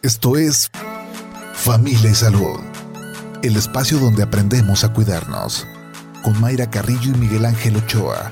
Esto 0.00 0.36
es 0.36 0.70
Familia 1.54 2.12
y 2.12 2.14
Salud, 2.14 2.60
el 3.42 3.56
espacio 3.56 3.98
donde 3.98 4.22
aprendemos 4.22 4.84
a 4.84 4.92
cuidarnos, 4.92 5.66
con 6.22 6.40
Mayra 6.40 6.70
Carrillo 6.70 7.10
y 7.16 7.18
Miguel 7.18 7.44
Ángel 7.44 7.74
Ochoa. 7.74 8.30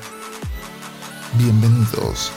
Bienvenidos. 1.36 2.30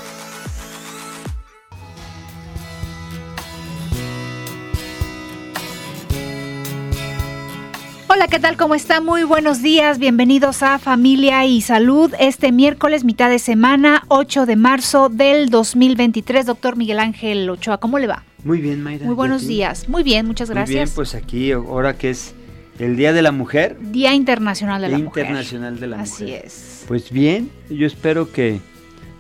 Hola, 8.08 8.28
¿qué 8.30 8.40
tal? 8.40 8.58
¿Cómo 8.58 8.74
está? 8.74 9.00
Muy 9.00 9.26
buenos 9.26 9.62
días. 9.62 10.00
Bienvenidos 10.00 10.64
a 10.64 10.80
Familia 10.80 11.46
y 11.46 11.62
Salud. 11.62 12.16
Este 12.18 12.52
miércoles, 12.52 13.04
mitad 13.04 13.30
de 13.30 13.38
semana, 13.38 14.06
8 14.08 14.48
de 14.48 14.56
marzo 14.56 15.10
del 15.10 15.52
2023. 15.52 16.48
Doctor 16.48 16.78
Miguel 16.78 16.98
Ángel 17.00 17.48
Ochoa, 17.48 17.78
¿cómo 17.78 18.00
le 18.00 18.08
va? 18.08 18.24
Muy 18.44 18.62
bien, 18.62 18.82
Mayra. 18.82 19.06
Muy 19.06 19.16
buenos 19.16 19.46
días. 19.46 19.90
Muy 19.90 20.04
bien, 20.04 20.26
muchas 20.26 20.50
gracias. 20.50 20.70
Muy 20.70 20.76
bien, 20.76 20.90
pues 20.96 21.16
aquí, 21.16 21.52
ahora 21.52 21.98
que 21.98 22.10
es 22.10 22.34
el 22.80 22.96
Día 22.96 23.12
de 23.14 23.22
la 23.22 23.32
Mujer. 23.32 23.78
Día 23.80 24.14
Internacional 24.14 24.82
de 24.82 24.88
Día 24.88 24.98
la 24.98 25.04
Mujer. 25.04 25.24
Internacional 25.26 25.80
de 25.80 25.88
la 25.88 26.00
Así 26.02 26.24
Mujer. 26.24 26.46
es. 26.46 26.86
Pues 26.88 27.12
bien, 27.12 27.50
yo 27.70 27.86
espero 27.86 28.32
que, 28.32 28.62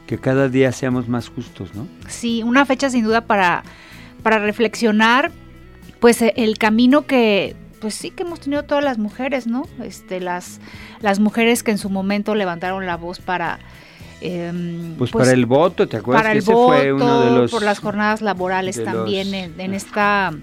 que 0.08 0.18
cada 0.18 0.48
día 0.48 0.72
seamos 0.72 1.08
más 1.10 1.28
justos, 1.30 1.76
¿no? 1.76 1.88
Sí, 2.08 2.44
una 2.44 2.66
fecha 2.66 2.90
sin 2.90 3.04
duda 3.04 3.22
para, 3.22 3.64
para 4.24 4.40
reflexionar, 4.40 5.32
pues 6.00 6.22
e- 6.22 6.34
el 6.38 6.58
camino 6.58 7.06
que, 7.06 7.58
pues 7.82 7.96
sí 7.96 8.12
que 8.12 8.24
hemos 8.24 8.40
tenido 8.40 8.64
todas 8.64 8.84
las 8.86 8.98
mujeres, 8.98 9.48
¿no? 9.48 9.68
Este, 9.84 10.22
las, 10.22 10.62
las 11.02 11.20
mujeres 11.20 11.62
que 11.62 11.72
en 11.72 11.78
su 11.78 11.90
momento 11.90 12.36
levantaron 12.36 12.86
la 12.86 12.96
voz 12.96 13.20
para... 13.20 13.60
em, 14.22 14.96
Pues, 14.98 15.12
para 15.12 15.32
el 15.32 15.46
voto, 15.46 15.88
¿te 15.88 15.98
acuerdas 15.98 16.22
para 16.24 16.34
que 16.34 16.38
el 16.40 16.44
ese 16.44 16.54
voto, 16.54 16.68
fue 16.78 16.94
uno 16.94 17.22
de 17.22 17.32
los... 17.32 17.52
por 17.52 17.64
las 17.64 17.80
jornadas 17.80 18.22
laborales 18.22 18.84
también 18.84 19.32
los- 19.32 19.42
en, 19.42 19.60
en 19.62 19.74
esta 19.74 20.34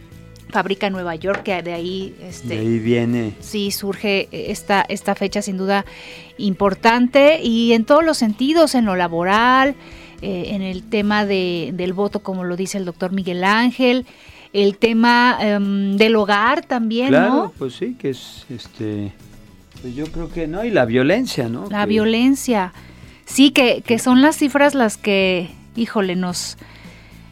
fábrica 0.51 0.87
en 0.87 0.93
Nueva 0.93 1.15
York, 1.17 1.43
que 1.43 1.63
de 1.63 1.73
ahí, 1.73 2.15
este, 2.23 2.49
De 2.49 2.59
ahí 2.61 2.79
viene. 2.79 3.35
sí 3.41 3.71
surge 3.73 4.29
esta, 4.31 4.83
esta 4.89 5.15
fecha 5.15 5.43
sin 5.43 5.57
duda 5.59 5.85
importante 6.39 7.41
y 7.43 7.73
en 7.73 7.85
todos 7.85 8.05
los 8.05 8.17
sentidos, 8.19 8.75
en 8.75 8.85
lo 8.85 8.97
laboral, 8.97 9.75
eh, 10.23 10.47
en 10.51 10.63
el 10.63 10.83
tema 10.85 11.27
de, 11.27 11.71
del 11.75 11.93
voto, 11.93 12.21
como 12.21 12.45
lo 12.45 12.57
dice 12.57 12.79
el 12.79 12.85
doctor 12.85 13.13
Miguel 13.13 13.45
Ángel, 13.45 14.07
el 14.53 14.77
tema 14.79 15.37
em, 15.41 15.97
del 15.97 16.17
hogar 16.17 16.65
también, 16.65 17.09
Claro, 17.09 17.35
¿no? 17.35 17.53
pues 17.59 17.75
sí, 17.75 17.97
que 17.99 18.11
es, 18.11 18.47
este... 18.49 19.13
Pues 19.83 19.95
yo 19.95 20.07
creo 20.07 20.31
que 20.31 20.47
no, 20.47 20.65
y 20.65 20.71
la 20.71 20.87
violencia, 20.87 21.49
¿no? 21.51 21.67
La 21.71 21.83
Que- 21.83 21.91
violencia. 21.91 22.73
Sí, 23.27 23.51
que, 23.51 23.83
que 23.85 23.99
son 23.99 24.23
las 24.23 24.37
cifras 24.37 24.75
las 24.75 24.97
que, 24.97 25.51
híjole, 25.75 26.17
nos, 26.17 26.57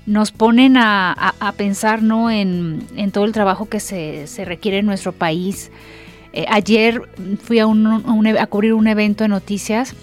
nos 0.07 0.33
ponen 0.33 0.77
a, 0.77 1.13
a- 1.13 1.35
a 1.41 1.53
pensar 1.53 2.03
¿no? 2.03 2.31
en, 2.31 2.87
en 2.97 3.11
todo 3.13 3.25
el 3.25 3.33
trabajo 3.33 3.69
que 3.69 3.81
se, 3.81 4.27
se 4.27 4.45
requiere 4.45 4.79
en 4.79 4.87
nuestro 4.87 5.13
país. 5.13 5.71
Eh, 6.33 6.47
ayer 6.51 7.01
fui 7.43 7.61
a, 7.61 7.67
un, 7.67 7.87
a 7.87 7.97
un 8.13 8.27
a 8.27 8.47
cubrir 8.49 8.75
un 8.75 8.89
evento 8.89 9.23
de 9.25 9.29
noticias 9.29 9.95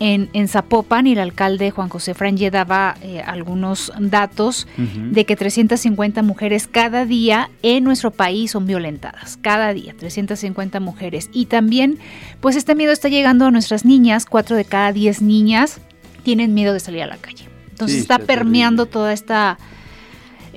en, 0.00 0.30
en 0.32 0.48
Zapopan 0.48 1.06
y 1.06 1.12
el 1.12 1.18
alcalde 1.18 1.70
Juan 1.70 1.88
José 1.88 2.14
Franje 2.14 2.50
daba 2.50 2.96
eh, 3.02 3.20
algunos 3.20 3.92
datos 3.98 4.66
de 4.76 5.24
que 5.24 5.34
350 5.36 6.22
mujeres 6.22 6.66
cada 6.68 7.04
día 7.04 7.50
en 7.62 7.84
nuestro 7.84 8.10
país 8.10 8.52
son 8.52 8.66
violentadas. 8.66 9.36
Cada 9.40 9.74
día, 9.74 9.94
350 9.98 10.78
mujeres. 10.80 11.30
Y 11.32 11.46
también, 11.46 11.98
pues 12.40 12.54
este 12.56 12.74
miedo 12.74 12.92
está 12.92 13.08
llegando 13.08 13.46
a 13.46 13.50
nuestras 13.50 13.84
niñas. 13.84 14.24
Cuatro 14.26 14.56
de 14.56 14.64
cada 14.64 14.92
diez 14.92 15.20
niñas 15.20 15.80
tienen 16.22 16.54
miedo 16.54 16.72
de 16.72 16.80
salir 16.80 17.02
a 17.02 17.06
la 17.06 17.16
calle. 17.16 17.48
Entonces 17.70 17.96
Sí, 17.96 18.02
está, 18.02 18.14
está 18.16 18.26
permeando 18.26 18.84
terrible. 18.84 18.92
toda 18.92 19.12
esta 19.12 19.58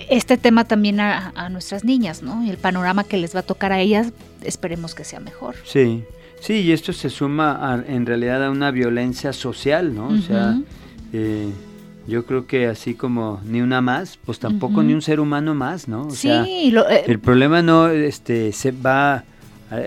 este 0.09 0.37
tema 0.37 0.65
también 0.65 0.99
a, 0.99 1.31
a 1.35 1.49
nuestras 1.49 1.83
niñas, 1.83 2.23
¿no? 2.23 2.43
Y 2.43 2.49
el 2.49 2.57
panorama 2.57 3.03
que 3.03 3.17
les 3.17 3.35
va 3.35 3.41
a 3.41 3.43
tocar 3.43 3.71
a 3.71 3.79
ellas, 3.79 4.11
esperemos 4.43 4.95
que 4.95 5.03
sea 5.03 5.19
mejor. 5.19 5.55
Sí, 5.63 6.03
sí, 6.41 6.55
y 6.55 6.71
esto 6.73 6.91
se 6.91 7.09
suma 7.09 7.73
a- 7.73 7.81
en 7.87 8.05
realidad 8.05 8.43
a 8.43 8.49
una 8.51 8.71
violencia 8.71 9.31
social, 9.31 9.95
¿no? 9.95 10.07
O 10.09 10.17
sea, 10.17 10.59
eh, 11.13 11.49
yo 12.07 12.25
creo 12.25 12.47
que 12.47 12.67
así 12.67 12.93
como 12.95 13.39
ni 13.45 13.61
una 13.61 13.79
más, 13.79 14.17
pues 14.25 14.39
tampoco 14.39 14.83
ni 14.83 14.93
un 14.93 15.01
ser 15.01 15.19
humano 15.21 15.55
más, 15.55 15.87
¿no? 15.87 16.07
O 16.07 16.11
sí, 16.11 16.27
sea, 16.27 16.45
lo- 16.71 16.89
eh, 16.89 17.03
el 17.07 17.19
problema 17.19 17.61
no 17.61 17.87
este 17.87 18.51
se 18.51 18.71
va 18.71 19.23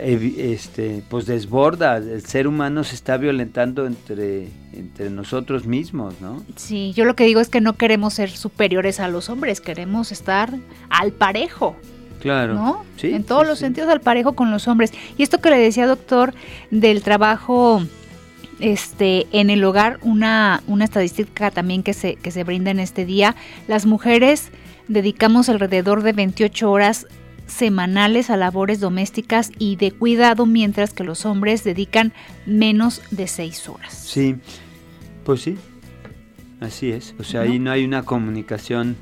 este 0.09 1.03
pues 1.11 1.27
desborda, 1.27 1.99
el 1.99 2.25
ser 2.25 2.47
humano 2.47 2.84
se 2.84 2.95
está 2.95 3.17
violentando 3.19 3.87
entre 3.87 4.49
entre 4.73 5.11
nosotros 5.11 5.67
mismos, 5.67 6.15
¿no? 6.21 6.43
sí, 6.57 6.93
yo 6.97 7.05
lo 7.05 7.15
que 7.15 7.25
digo 7.25 7.41
es 7.41 7.49
que 7.49 7.61
no 7.61 7.75
queremos 7.75 8.15
ser 8.15 8.31
superiores 8.31 8.99
a 8.99 9.09
los 9.09 9.28
hombres, 9.28 9.61
queremos 9.61 10.11
estar 10.11 10.51
al 10.89 11.12
parejo. 11.12 11.77
Claro. 12.25 12.55
¿no? 12.55 12.85
Sí, 12.97 13.12
en 13.12 13.23
todos 13.23 13.43
sí, 13.43 13.49
los 13.49 13.59
sí. 13.59 13.67
sentidos 13.67 13.91
al 13.91 14.01
parejo 14.01 14.33
con 14.33 14.51
los 14.51 14.67
hombres. 14.67 14.95
Y 15.19 15.23
esto 15.23 15.43
que 15.43 15.51
le 15.51 15.59
decía, 15.59 15.87
doctor, 15.87 16.33
del 16.71 17.03
trabajo 17.03 17.83
este 18.61 19.27
en 19.33 19.51
el 19.51 19.62
hogar, 19.62 19.99
una, 20.01 20.63
una 20.67 20.84
estadística 20.87 21.51
también 21.51 21.83
que 21.83 21.93
se, 21.93 22.15
que 22.17 22.31
se 22.31 22.43
brinda 22.43 22.71
en 22.71 22.81
este 22.81 23.05
día, 23.05 23.37
las 23.69 23.84
mujeres 23.84 24.49
dedicamos 24.89 25.51
alrededor 25.51 26.03
de 26.03 26.15
28 26.15 26.71
horas 26.71 27.07
semanales 27.47 28.31
a 28.31 28.39
labores 28.39 28.81
domésticas 28.81 29.51
y 29.59 29.77
de 29.77 29.93
cuidado, 29.93 30.47
mientras 30.47 30.95
que 30.95 31.05
los 31.05 31.27
hombres 31.27 31.63
dedican 31.63 32.15
menos 32.47 33.03
de 33.11 33.27
6 33.27 33.69
horas. 33.69 33.93
Sí. 33.93 34.37
Pues 35.25 35.43
sí. 35.43 35.59
Así 36.61 36.91
es. 36.91 37.15
O 37.19 37.23
sea, 37.23 37.45
¿No? 37.45 37.53
ahí 37.53 37.59
no 37.59 37.71
hay 37.71 37.84
una 37.84 38.03
comunicación, 38.03 38.97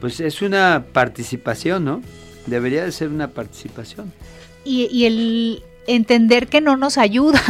pues 0.00 0.20
es 0.20 0.40
una 0.40 0.86
participación, 0.94 1.84
¿no? 1.84 2.00
Debería 2.46 2.84
de 2.84 2.92
ser 2.92 3.08
una 3.08 3.28
participación. 3.28 4.12
Y, 4.64 4.86
y 4.92 5.06
el 5.06 5.62
entender 5.86 6.48
que 6.48 6.60
no 6.60 6.76
nos 6.76 6.98
ayudan, 6.98 7.40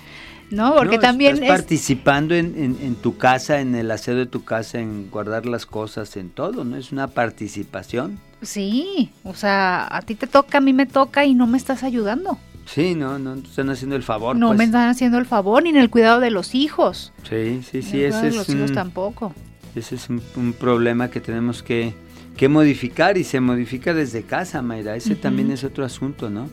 ¿no? 0.50 0.74
Porque 0.74 0.96
No, 0.96 1.02
también 1.02 1.34
estás 1.34 1.48
es... 1.50 1.56
participando 1.56 2.34
en, 2.34 2.54
en- 2.56 2.78
en 2.80 2.94
tu 2.96 3.16
casa, 3.16 3.60
en 3.60 3.74
el 3.74 3.90
aseo 3.90 4.16
de 4.16 4.26
tu 4.26 4.44
casa, 4.44 4.78
en 4.80 5.10
guardar 5.10 5.46
las 5.46 5.66
cosas, 5.66 6.16
en 6.16 6.30
todo, 6.30 6.64
¿no? 6.64 6.76
Es 6.76 6.92
una 6.92 7.08
participación. 7.08 8.18
Sí, 8.42 9.10
o 9.24 9.34
sea, 9.34 9.88
a 9.90 10.02
ti 10.02 10.14
te 10.14 10.26
toca, 10.26 10.58
a 10.58 10.60
mí 10.60 10.72
me 10.72 10.86
toca 10.86 11.24
y 11.24 11.34
no 11.34 11.46
me 11.46 11.58
estás 11.58 11.82
ayudando. 11.82 12.38
Sí, 12.66 12.94
no, 12.94 13.18
no 13.18 13.34
están 13.34 13.70
haciendo 13.70 13.96
el 13.96 14.02
favor. 14.02 14.36
no 14.36 14.48
pues. 14.48 14.58
me 14.58 14.64
están 14.64 14.88
haciendo 14.90 15.18
el 15.18 15.24
favor 15.26 15.62
ni 15.62 15.70
en 15.70 15.76
el 15.76 15.88
cuidado 15.90 16.20
de 16.20 16.30
los 16.30 16.54
hijos. 16.54 17.12
Sí, 17.28 17.62
sí, 17.68 17.82
sí, 17.82 18.02
ese 18.02 18.22
de 18.22 18.28
es, 18.28 18.36
los 18.36 18.48
hijos 18.50 18.68
un, 18.70 18.74
tampoco. 18.74 19.34
ese 19.74 19.94
es 19.94 20.08
un, 20.10 20.22
un 20.36 20.52
problema 20.52 21.08
que 21.08 21.20
tenemos 21.20 21.62
que, 21.62 21.94
que 22.38 22.48
modificar 22.48 23.18
y 23.18 23.24
se 23.24 23.40
modifica 23.40 23.92
desde 23.92 24.22
casa, 24.22 24.62
Mayra. 24.62 24.94
Ese 24.94 25.16
también 25.16 25.50
es 25.50 25.64
otro 25.64 25.84
asunto, 25.84 26.30
¿no? 26.30 26.48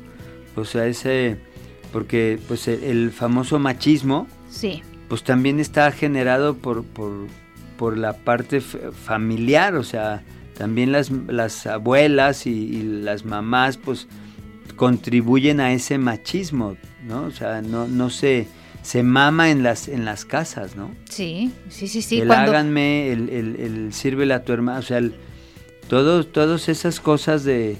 O 0.55 0.65
sea, 0.65 0.87
ese, 0.87 1.37
porque 1.93 2.39
pues 2.47 2.67
el, 2.67 2.83
el 2.83 3.11
famoso 3.11 3.59
machismo, 3.59 4.27
Sí, 4.49 4.81
pues 5.07 5.23
también 5.23 5.59
está 5.59 5.91
generado 5.91 6.55
por, 6.55 6.83
por, 6.83 7.27
por 7.77 7.97
la 7.97 8.13
parte 8.13 8.61
familiar, 8.61 9.75
o 9.75 9.83
sea, 9.83 10.23
también 10.57 10.91
las, 10.91 11.11
las 11.11 11.67
abuelas 11.67 12.47
y, 12.47 12.51
y 12.51 12.81
las 12.81 13.23
mamás, 13.23 13.77
pues 13.77 14.07
contribuyen 14.75 15.59
a 15.59 15.71
ese 15.71 15.99
machismo, 15.99 16.77
¿no? 17.05 17.25
O 17.25 17.31
sea, 17.31 17.61
no, 17.61 17.87
no 17.87 18.09
se, 18.09 18.47
se 18.81 19.03
mama 19.03 19.51
en 19.51 19.61
las, 19.61 19.87
en 19.87 20.03
las 20.03 20.25
casas, 20.25 20.75
¿no? 20.75 20.89
sí, 21.09 21.51
sí, 21.69 21.87
sí, 21.87 22.01
sí. 22.01 22.21
el 22.21 22.27
cuando, 22.27 22.51
háganme, 22.51 23.11
el, 23.11 23.29
el, 23.29 23.55
el 23.57 23.93
sírvele 23.93 24.33
a 24.33 24.43
tu 24.43 24.51
hermano, 24.51 24.79
o 24.79 24.83
sea, 24.83 24.97
el, 24.97 25.13
todo, 25.89 26.25
todas 26.25 26.67
esas 26.69 26.99
cosas 26.99 27.43
de, 27.43 27.77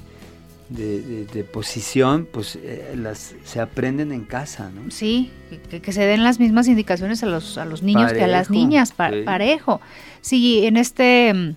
de, 0.70 1.02
de- 1.02 1.26
de 1.26 1.44
posición, 1.44 2.28
pues 2.32 2.58
eh, 2.62 2.96
las 2.98 3.36
se 3.44 3.60
aprenden 3.60 4.12
en 4.12 4.24
casa, 4.26 4.70
¿no? 4.74 4.90
Sí, 4.92 5.32
que, 5.70 5.82
que 5.82 5.92
se 5.94 6.06
den 6.06 6.24
las 6.24 6.40
mismas 6.40 6.68
indicaciones 6.68 7.24
a 7.24 7.28
los, 7.28 7.58
a 7.58 7.66
los 7.66 7.84
niños 7.84 8.14
que 8.14 8.24
a 8.24 8.28
las 8.28 8.50
niñas, 8.50 8.92
pa- 8.92 9.12
sí. 9.12 9.22
parejo. 9.26 9.82
Sí, 10.22 10.66
en 10.66 10.78
este, 10.78 11.56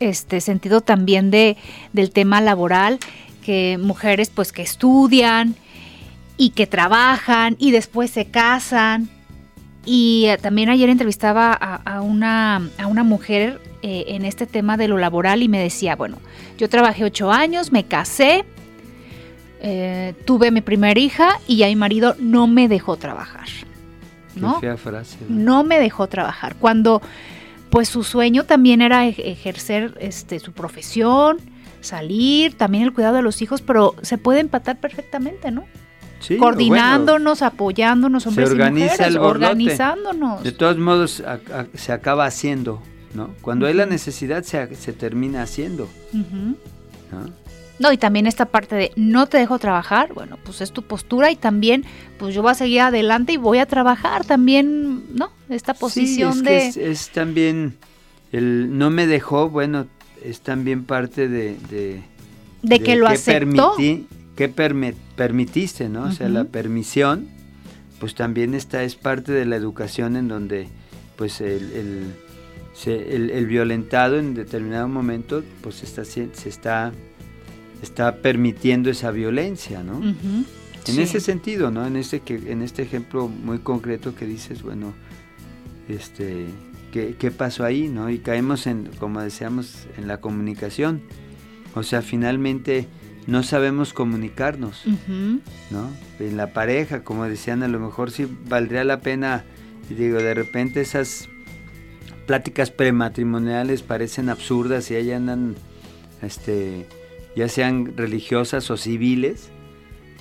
este 0.00 0.40
sentido 0.40 0.80
también 0.80 1.30
de, 1.30 1.56
del 1.92 2.10
tema 2.10 2.40
laboral, 2.40 2.98
que 3.44 3.78
mujeres 3.80 4.30
pues 4.30 4.52
que 4.52 4.62
estudian 4.62 5.54
y 6.36 6.50
que 6.50 6.66
trabajan 6.66 7.56
y 7.58 7.70
después 7.70 8.10
se 8.10 8.26
casan. 8.26 9.08
Y 9.84 10.26
eh, 10.26 10.38
también 10.38 10.68
ayer 10.68 10.88
entrevistaba 10.90 11.52
a, 11.58 11.76
a 11.76 12.00
una, 12.02 12.68
a 12.78 12.86
una 12.86 13.04
mujer 13.04 13.60
eh, 13.82 14.04
en 14.08 14.24
este 14.24 14.46
tema 14.46 14.76
de 14.76 14.88
lo 14.88 14.98
laboral 14.98 15.42
y 15.42 15.48
me 15.48 15.58
decía, 15.60 15.96
bueno, 15.96 16.18
yo 16.58 16.68
trabajé 16.68 17.04
ocho 17.04 17.30
años, 17.32 17.72
me 17.72 17.84
casé, 17.84 18.44
eh, 19.60 20.14
tuve 20.24 20.50
mi 20.50 20.60
primera 20.60 20.98
hija 20.98 21.40
y 21.46 21.56
ya 21.56 21.66
mi 21.68 21.76
marido 21.76 22.14
no 22.18 22.46
me 22.46 22.68
dejó 22.68 22.96
trabajar. 22.96 23.46
¿no? 24.36 24.60
frase. 24.76 25.16
¿no? 25.28 25.36
no 25.62 25.64
me 25.64 25.78
dejó 25.80 26.06
trabajar. 26.06 26.54
Cuando 26.56 27.02
pues 27.70 27.88
su 27.88 28.04
sueño 28.04 28.44
también 28.44 28.80
era 28.82 29.06
ej- 29.06 29.18
ejercer 29.24 29.96
este 30.00 30.38
su 30.38 30.52
profesión, 30.52 31.38
salir, 31.80 32.56
también 32.56 32.84
el 32.84 32.92
cuidado 32.92 33.16
de 33.16 33.22
los 33.22 33.42
hijos, 33.42 33.62
pero 33.62 33.94
se 34.02 34.16
puede 34.18 34.40
empatar 34.40 34.78
perfectamente, 34.78 35.50
¿no? 35.50 35.64
Sí, 36.20 36.36
Coordinándonos, 36.36 37.42
apoyándonos, 37.42 38.24
se 38.24 38.28
hombres 38.28 38.48
y 38.48 38.52
organiza 38.52 38.92
mujeres, 38.92 39.06
el 39.14 39.18
borlote. 39.20 39.46
organizándonos. 39.46 40.42
De 40.42 40.52
todos 40.52 40.76
modos, 40.78 41.20
a- 41.20 41.40
a- 41.54 41.66
se 41.74 41.92
acaba 41.92 42.26
haciendo, 42.26 42.82
¿no? 43.14 43.30
Cuando 43.40 43.66
hay 43.66 43.74
la 43.74 43.86
necesidad, 43.86 44.42
se, 44.42 44.74
se 44.74 44.92
termina 44.92 45.42
haciendo. 45.42 45.88
¿no? 46.12 47.30
No, 47.78 47.92
y 47.92 47.96
también 47.98 48.26
esta 48.26 48.46
parte 48.46 48.74
de 48.74 48.92
no 48.96 49.26
te 49.28 49.38
dejo 49.38 49.60
trabajar, 49.60 50.12
bueno, 50.12 50.36
pues 50.44 50.60
es 50.60 50.72
tu 50.72 50.82
postura 50.82 51.30
y 51.30 51.36
también, 51.36 51.84
pues 52.18 52.34
yo 52.34 52.42
voy 52.42 52.50
a 52.50 52.54
seguir 52.54 52.80
adelante 52.80 53.34
y 53.34 53.36
voy 53.36 53.58
a 53.58 53.66
trabajar 53.66 54.24
también, 54.24 55.14
¿no? 55.16 55.30
Esta 55.48 55.74
posición 55.74 56.32
sí, 56.32 56.38
es 56.40 56.44
de... 56.44 56.50
Que 56.50 56.66
es, 56.66 56.76
es, 56.76 57.10
también, 57.10 57.76
el 58.32 58.76
no 58.76 58.90
me 58.90 59.06
dejó, 59.06 59.48
bueno, 59.48 59.86
es 60.24 60.40
también 60.40 60.84
parte 60.84 61.28
de... 61.28 61.56
De, 61.70 62.02
de 62.62 62.80
que 62.80 62.96
lo 62.96 63.06
aceptó. 63.06 63.74
Permití, 63.76 64.08
que 64.38 64.48
permi 64.48 64.92
permitiste, 65.16 65.88
¿no? 65.88 66.02
Uh 66.02 66.04
-huh. 66.04 66.10
O 66.10 66.12
sea, 66.12 66.28
la 66.28 66.44
permisión, 66.44 67.26
pues 67.98 68.14
también 68.14 68.54
esta 68.54 68.84
es 68.84 68.94
parte 68.94 69.32
de 69.32 69.44
la 69.44 69.56
educación 69.56 70.14
en 70.14 70.28
donde, 70.28 70.68
pues, 71.16 71.40
el, 71.40 71.72
el, 71.72 72.14
se, 72.72 73.16
el, 73.16 73.30
el 73.30 73.46
violentado 73.46 74.16
en 74.16 74.34
determinado 74.34 74.86
momento, 74.86 75.42
pues, 75.60 75.82
está, 75.82 76.04
se 76.04 76.30
está 76.48 76.92
está 77.82 78.16
permitiendo 78.22 78.90
esa 78.90 79.10
violencia, 79.10 79.82
¿no? 79.82 79.98
Uh 79.98 80.04
-huh. 80.04 80.44
En 80.86 80.94
sí. 80.94 81.02
ese 81.02 81.18
sentido, 81.18 81.72
¿no? 81.72 81.84
En 81.84 81.96
este 81.96 82.20
que, 82.20 82.36
en 82.36 82.62
este 82.62 82.82
ejemplo 82.82 83.26
muy 83.26 83.58
concreto 83.58 84.14
que 84.14 84.24
dices, 84.24 84.62
bueno, 84.62 84.94
este, 85.88 86.46
¿qué, 86.92 87.16
qué 87.18 87.32
pasó 87.32 87.64
ahí, 87.64 87.88
no? 87.88 88.08
Y 88.08 88.18
caemos 88.18 88.68
en, 88.68 88.88
como 89.00 89.20
decíamos, 89.20 89.88
en 89.96 90.06
la 90.06 90.18
comunicación. 90.20 91.00
O 91.74 91.82
sea, 91.82 92.02
finalmente 92.02 92.86
no 93.28 93.42
sabemos 93.42 93.92
comunicarnos, 93.92 94.86
uh 94.86 94.90
-huh. 94.90 95.40
¿no? 95.70 95.90
En 96.18 96.38
la 96.38 96.54
pareja, 96.54 97.04
como 97.04 97.24
decían, 97.24 97.62
a 97.62 97.68
lo 97.68 97.78
mejor 97.78 98.10
sí 98.10 98.26
valdría 98.48 98.84
la 98.84 99.00
pena, 99.00 99.44
digo, 99.90 100.16
de 100.18 100.32
repente 100.32 100.80
esas 100.80 101.28
pláticas 102.26 102.70
prematrimoniales 102.70 103.82
parecen 103.82 104.30
absurdas 104.30 104.90
y 104.90 104.94
ahí 104.94 105.12
andan, 105.12 105.56
este 106.22 106.86
ya 107.36 107.48
sean 107.48 107.96
religiosas 107.98 108.70
o 108.70 108.78
civiles, 108.78 109.50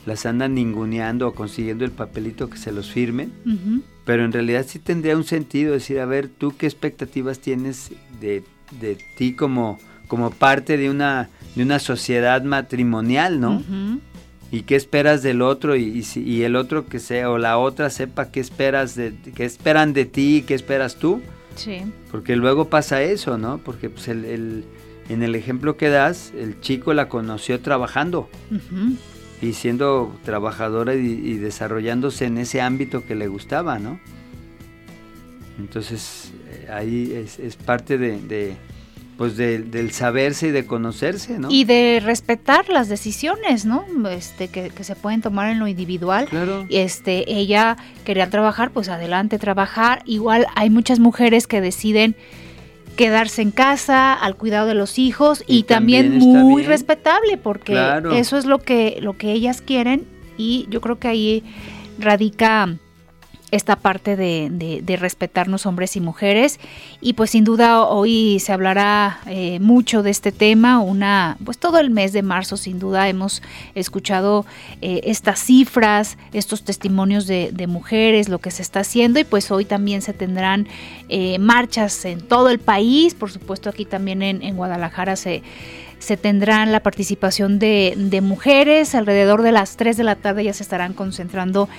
las 0.05 0.25
andan 0.25 0.53
ninguneando 0.53 1.29
o 1.29 1.33
consiguiendo 1.33 1.85
el 1.85 1.91
papelito 1.91 2.49
que 2.49 2.57
se 2.57 2.73
los 2.73 2.91
firmen, 2.91 3.31
uh 3.45 3.49
-huh. 3.51 3.81
pero 4.05 4.25
en 4.25 4.33
realidad 4.33 4.65
sí 4.67 4.79
tendría 4.79 5.15
un 5.15 5.23
sentido 5.23 5.71
decir, 5.71 5.99
a 6.01 6.05
ver, 6.05 6.27
tú 6.27 6.55
qué 6.57 6.65
expectativas 6.65 7.39
tienes 7.39 7.91
de, 8.19 8.43
de 8.81 8.97
ti 9.17 9.31
como, 9.31 9.79
como 10.09 10.29
parte 10.29 10.75
de 10.75 10.89
una, 10.89 11.29
de 11.55 11.63
una 11.63 11.79
sociedad 11.79 12.43
matrimonial, 12.43 13.39
¿no? 13.39 13.57
Uh 13.57 13.61
-huh. 13.61 13.99
¿Y 14.51 14.61
qué 14.61 14.75
esperas 14.75 15.23
del 15.23 15.41
otro? 15.41 15.75
Y, 15.75 15.83
y, 16.15 16.19
y, 16.19 16.43
el 16.43 16.55
otro 16.55 16.85
que 16.85 16.99
sea, 16.99 17.29
o 17.29 17.37
la 17.37 17.57
otra 17.57 17.89
sepa 17.89 18.31
qué 18.31 18.39
esperas 18.39 18.95
de, 18.95 19.13
qué 19.35 19.43
esperan 19.43 19.93
de 19.93 20.05
ti, 20.05 20.43
qué 20.47 20.53
esperas 20.53 20.95
tú. 20.95 21.21
Sí. 21.55 21.81
Porque 22.11 22.35
luego 22.35 22.69
pasa 22.69 23.01
eso, 23.01 23.37
¿no? 23.37 23.57
Porque 23.57 23.89
pues 23.89 24.07
el, 24.07 24.23
el 24.25 24.63
en 25.09 25.23
el 25.23 25.35
ejemplo 25.35 25.77
que 25.77 25.89
das, 25.89 26.33
el 26.37 26.59
chico 26.61 26.93
la 26.93 27.07
conoció 27.09 27.59
trabajando 27.61 28.29
uh 28.51 28.55
-huh. 28.55 28.97
y 29.41 29.53
siendo 29.53 30.15
trabajadora 30.23 30.95
y, 30.95 31.07
y, 31.07 31.37
desarrollándose 31.37 32.25
en 32.25 32.37
ese 32.37 32.61
ámbito 32.61 33.05
que 33.05 33.15
le 33.15 33.27
gustaba, 33.27 33.79
¿no? 33.79 33.99
Entonces 35.59 36.33
ahí 36.71 37.13
es, 37.13 37.39
es 37.39 37.55
parte 37.55 37.97
de, 37.97 38.19
de 38.19 38.55
pues 39.17 39.35
de, 39.35 39.59
del 39.59 39.91
saberse 39.91 40.49
y 40.49 40.51
de 40.51 40.65
conocerse, 40.65 41.39
¿no? 41.39 41.49
Y 41.49 41.65
de 41.65 41.99
respetar 42.03 42.69
las 42.69 42.87
decisiones, 42.87 43.65
¿no? 43.65 43.85
Este, 44.09 44.47
que, 44.47 44.69
que, 44.69 44.83
se 44.83 44.95
pueden 44.95 45.21
tomar 45.21 45.49
en 45.49 45.59
lo 45.59 45.67
individual. 45.67 46.27
Claro. 46.29 46.65
Este, 46.69 47.33
ella 47.33 47.77
quería 48.05 48.29
trabajar, 48.29 48.71
pues 48.71 48.89
adelante 48.89 49.39
trabajar. 49.39 50.03
Igual 50.05 50.45
hay 50.55 50.69
muchas 50.69 50.99
mujeres 50.99 51.47
que 51.47 51.61
deciden 51.61 52.15
quedarse 52.95 53.41
en 53.41 53.51
casa 53.51 54.13
al 54.13 54.35
cuidado 54.35 54.67
de 54.67 54.73
los 54.73 54.99
hijos 54.99 55.43
y, 55.47 55.59
y 55.59 55.63
también, 55.63 56.19
también 56.19 56.43
muy 56.43 56.61
bien. 56.61 56.69
respetable 56.69 57.37
porque 57.37 57.73
claro. 57.73 58.11
eso 58.11 58.37
es 58.37 58.45
lo 58.45 58.59
que 58.59 58.97
lo 59.01 59.15
que 59.17 59.31
ellas 59.31 59.61
quieren 59.61 60.05
y 60.35 60.65
yo 60.69 60.81
creo 60.81 60.97
que 60.97 61.07
ahí 61.07 61.43
radica 61.99 62.75
esta 63.51 63.77
parte 63.77 64.15
de, 64.17 64.97
respetarnos 64.99 65.65
hombres 65.65 65.95
y 65.95 66.01
mujeres. 66.01 66.59
Y 67.01 67.13
pues 67.13 67.31
sin 67.31 67.43
duda 67.43 67.83
hoy 67.83 68.39
se 68.39 68.51
hablará 68.51 69.19
eh, 69.25 69.59
mucho 69.59 70.03
de 70.03 70.09
este 70.09 70.31
tema. 70.31 70.79
Una 70.79 71.37
pues 71.45 71.57
todo 71.57 71.79
el 71.79 71.89
mes 71.89 72.13
de 72.13 72.23
marzo 72.23 72.57
sin 72.57 72.79
duda 72.79 73.07
hemos 73.07 73.41
escuchado 73.75 74.45
eh, 74.81 75.01
estas 75.03 75.39
cifras 75.39 76.17
estos 76.33 76.63
testimonios 76.63 77.27
de, 77.27 77.51
de, 77.53 77.67
mujeres 77.67 78.27
lo 78.27 78.39
que 78.39 78.51
se 78.51 78.61
está 78.61 78.81
haciendo. 78.81 79.19
Y 79.19 79.23
pues 79.23 79.49
hoy 79.51 79.65
también 79.65 80.01
se 80.01 80.13
tendrán 80.13 80.67
eh, 81.09 81.39
marchas 81.39 82.03
en 82.05 82.21
todo 82.21 82.49
el 82.49 82.59
país. 82.59 83.13
Por 83.13 83.31
supuesto 83.31 83.69
aquí 83.69 83.85
también 83.85 84.21
en, 84.23 84.41
en 84.41 84.57
Guadalajara 84.57 85.15
se 85.15 85.41
se 85.99 86.17
tendrán 86.17 86.71
la 86.71 86.81
participación 86.81 87.59
de, 87.59 87.93
de, 87.97 88.21
mujeres. 88.21 88.95
Alrededor 88.95 89.41
de 89.41 89.51
las 89.51 89.77
3 89.77 89.97
de 89.97 90.03
la 90.03 90.15
tarde 90.15 90.43
ya 90.43 90.53
se 90.53 90.63
estarán 90.63 90.93
concentrando 90.93 91.69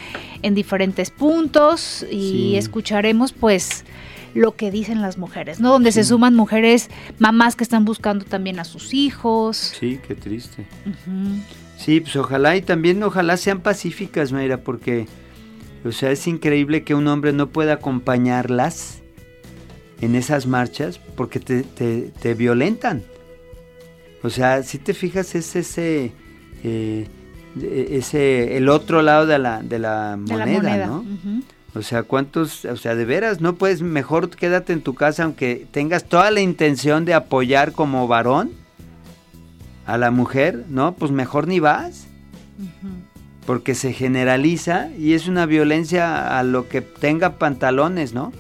en 0.43 0.55
diferentes 0.55 1.11
puntos 1.11 2.05
y 2.11 2.31
sí. 2.31 2.57
escucharemos 2.57 3.33
pues 3.33 3.85
lo 4.35 4.55
que 4.57 4.71
dicen 4.71 5.03
las 5.03 5.19
mujeres, 5.19 5.61
¿no? 5.61 5.71
Donde 5.71 5.93
sí. 5.93 6.01
se 6.01 6.05
suman 6.05 6.35
mujeres, 6.35 6.91
mamás 7.19 7.57
que 7.57 7.65
están 7.65 7.85
buscando 7.85 8.25
también 8.25 8.61
a 8.61 8.65
sus 8.65 8.95
hijos. 8.95 9.57
Sí, 9.57 9.99
qué 10.07 10.15
triste. 10.15 10.67
Uh 10.87 11.11
-huh. 11.11 11.43
Sí, 11.77 12.01
pues 12.01 12.17
ojalá 12.17 12.57
y 12.57 12.63
también 12.63 13.03
ojalá 13.03 13.37
sean 13.37 13.61
pacíficas, 13.61 14.33
Mayra, 14.33 14.59
porque, 14.63 15.07
o 15.85 15.93
sea, 15.93 16.11
es 16.11 16.27
increíble 16.27 16.83
que 16.83 16.95
un 16.95 17.07
hombre 17.07 17.33
no 17.33 17.51
pueda 17.51 17.75
acompañarlas 17.75 19.01
en 20.01 20.15
esas 20.15 20.47
marchas 20.47 20.99
porque 21.17 21.41
te, 21.41 21.63
te, 21.63 22.13
te 22.21 22.35
violentan. 22.35 23.05
O 24.23 24.31
sea, 24.31 24.63
si 24.63 24.79
te 24.79 24.95
fijas, 24.95 25.35
es 25.35 25.55
ese, 25.55 26.13
eh, 26.65 27.09
ese, 27.63 28.57
el 28.57 28.69
otro 28.69 29.03
lado 29.03 29.27
de 29.27 29.39
la, 29.39 29.63
de 29.63 29.79
la, 29.79 30.17
moneda, 30.19 30.45
de 30.45 30.53
la 30.53 30.63
moneda, 30.63 30.87
¿no? 30.87 30.99
Uh 31.01 31.05
-huh. 31.05 31.43
O 31.75 31.83
sea, 31.83 32.03
¿cuántos, 32.03 32.65
o 32.65 32.77
sea, 32.77 32.95
de 32.95 33.05
veras, 33.05 33.41
no 33.41 33.55
puedes, 33.55 33.83
mejor 33.83 34.31
quédate 34.31 34.73
en 34.73 34.81
tu 34.81 34.95
casa 34.95 35.25
aunque 35.25 35.67
tengas 35.71 36.05
toda 36.05 36.31
la 36.31 36.41
intención 36.41 37.05
de 37.05 37.15
apoyar 37.15 37.73
como 37.73 38.09
varón 38.09 38.51
a 39.87 39.97
la 39.99 40.11
mujer, 40.11 40.65
¿no? 40.69 40.95
Pues 40.95 41.13
mejor 41.13 41.47
ni 41.47 41.61
vas. 41.61 42.07
Uh 42.59 42.63
-huh. 42.63 43.47
Porque 43.47 43.75
se 43.75 43.93
generaliza 43.93 44.91
y 44.99 45.15
es 45.15 45.29
una 45.29 45.47
violencia 45.47 46.39
a 46.39 46.43
lo 46.43 46.69
que 46.69 46.83
tenga 46.83 47.39
pantalones, 47.39 48.13
¿no? 48.13 48.33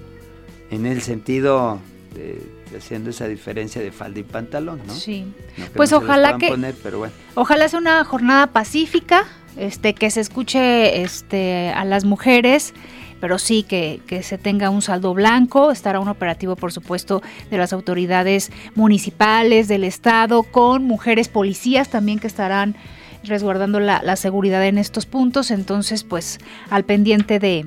En 0.71 0.85
el 0.85 1.01
sentido 1.01 1.79
de 2.15 2.43
haciendo 2.77 3.11
esa 3.11 3.27
diferencia 3.29 3.81
de 3.81 3.93
falda 3.93 4.21
y 4.21 4.23
pantalón, 4.23 4.81
¿no? 4.87 4.95
Sí. 4.95 5.27
No 5.57 5.67
pues 5.75 5.91
no 5.93 5.99
ojalá 5.99 6.39
que 6.39 6.49
poner, 6.49 6.75
pero 6.83 6.99
bueno. 6.99 7.13
ojalá 7.35 7.69
sea 7.69 7.79
una 7.79 8.05
jornada 8.05 8.49
pacífica, 8.49 9.25
este 9.57 9.95
que 9.95 10.11
se 10.11 10.21
escuche 10.21 11.03
este 11.03 11.71
a 11.71 11.85
las 11.85 12.05
mujeres 12.05 12.75
pero 13.21 13.39
sí 13.39 13.65
que, 13.65 14.01
que, 14.07 14.23
se 14.23 14.39
tenga 14.39 14.71
un 14.71 14.81
saldo 14.81 15.13
blanco, 15.13 15.73
estará 15.73 15.99
un 15.99 16.09
operativo 16.09 16.55
por 16.55 16.73
supuesto 16.73 17.21
de 17.51 17.59
las 17.59 17.73
autoridades 17.73 18.53
municipales, 18.77 19.67
del 19.67 19.83
estado, 19.83 20.45
con 20.45 20.85
mujeres 20.85 21.29
policías 21.29 21.89
también 21.89 22.21
que 22.21 22.29
estarán 22.29 22.77
resguardando 23.25 23.81
la, 23.81 24.01
la 24.03 24.17
seguridad 24.17 24.65
en 24.65 24.79
estos 24.79 25.07
puntos, 25.07 25.51
entonces 25.51 26.05
pues 26.05 26.39
al 26.71 26.85
pendiente 26.85 27.39
de, 27.41 27.67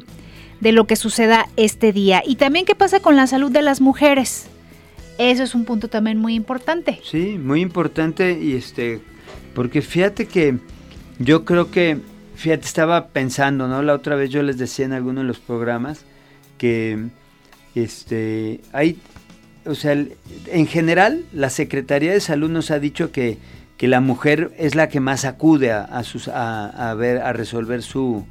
de 0.61 0.71
lo 0.71 0.87
que 0.87 0.95
suceda 0.95 1.49
este 1.57 1.91
día. 1.91 2.23
Y 2.25 2.35
también 2.35 2.65
qué 2.65 2.75
pasa 2.75 2.99
con 3.01 3.15
la 3.15 3.27
salud 3.27 3.51
de 3.51 3.61
las 3.61 3.81
mujeres. 3.81 4.47
Eso 5.29 5.43
es 5.43 5.53
un 5.53 5.65
punto 5.65 5.87
también 5.87 6.17
muy 6.17 6.33
importante. 6.33 6.99
Sí, 7.03 7.37
muy 7.37 7.61
importante 7.61 8.39
y 8.41 8.55
este, 8.55 9.01
porque 9.53 9.83
fíjate 9.83 10.25
que 10.25 10.57
yo 11.19 11.45
creo 11.45 11.69
que, 11.69 11.99
fíjate, 12.35 12.65
estaba 12.65 13.09
pensando, 13.09 13.67
¿no? 13.67 13.83
La 13.83 13.93
otra 13.93 14.15
vez 14.15 14.31
yo 14.31 14.41
les 14.41 14.57
decía 14.57 14.85
en 14.85 14.93
alguno 14.93 15.21
de 15.21 15.27
los 15.27 15.37
programas 15.37 16.05
que, 16.57 16.97
este, 17.75 18.61
hay, 18.73 18.97
o 19.65 19.75
sea, 19.75 19.93
en 19.93 20.65
general 20.65 21.23
la 21.33 21.51
Secretaría 21.51 22.11
de 22.13 22.19
Salud 22.19 22.49
nos 22.49 22.71
ha 22.71 22.79
dicho 22.79 23.11
que, 23.11 23.37
que 23.77 23.87
la 23.87 24.01
mujer 24.01 24.51
es 24.57 24.73
la 24.73 24.89
que 24.89 24.99
más 25.01 25.23
acude 25.25 25.71
a, 25.71 25.83
a 25.83 26.03
sus, 26.03 26.29
a, 26.29 26.89
a, 26.89 26.95
ver, 26.95 27.19
a 27.19 27.31
resolver 27.31 27.83
su, 27.83 28.25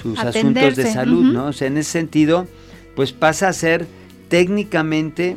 sus 0.00 0.16
Atenderse. 0.20 0.38
asuntos 0.38 0.76
de 0.76 0.92
salud, 0.92 1.26
uh 1.26 1.30
-huh. 1.30 1.32
¿no? 1.32 1.46
O 1.46 1.52
sea, 1.52 1.66
en 1.66 1.78
ese 1.78 1.90
sentido, 1.90 2.46
pues 2.94 3.12
pasa 3.12 3.48
a 3.48 3.52
ser 3.52 3.88
técnicamente 4.28 5.36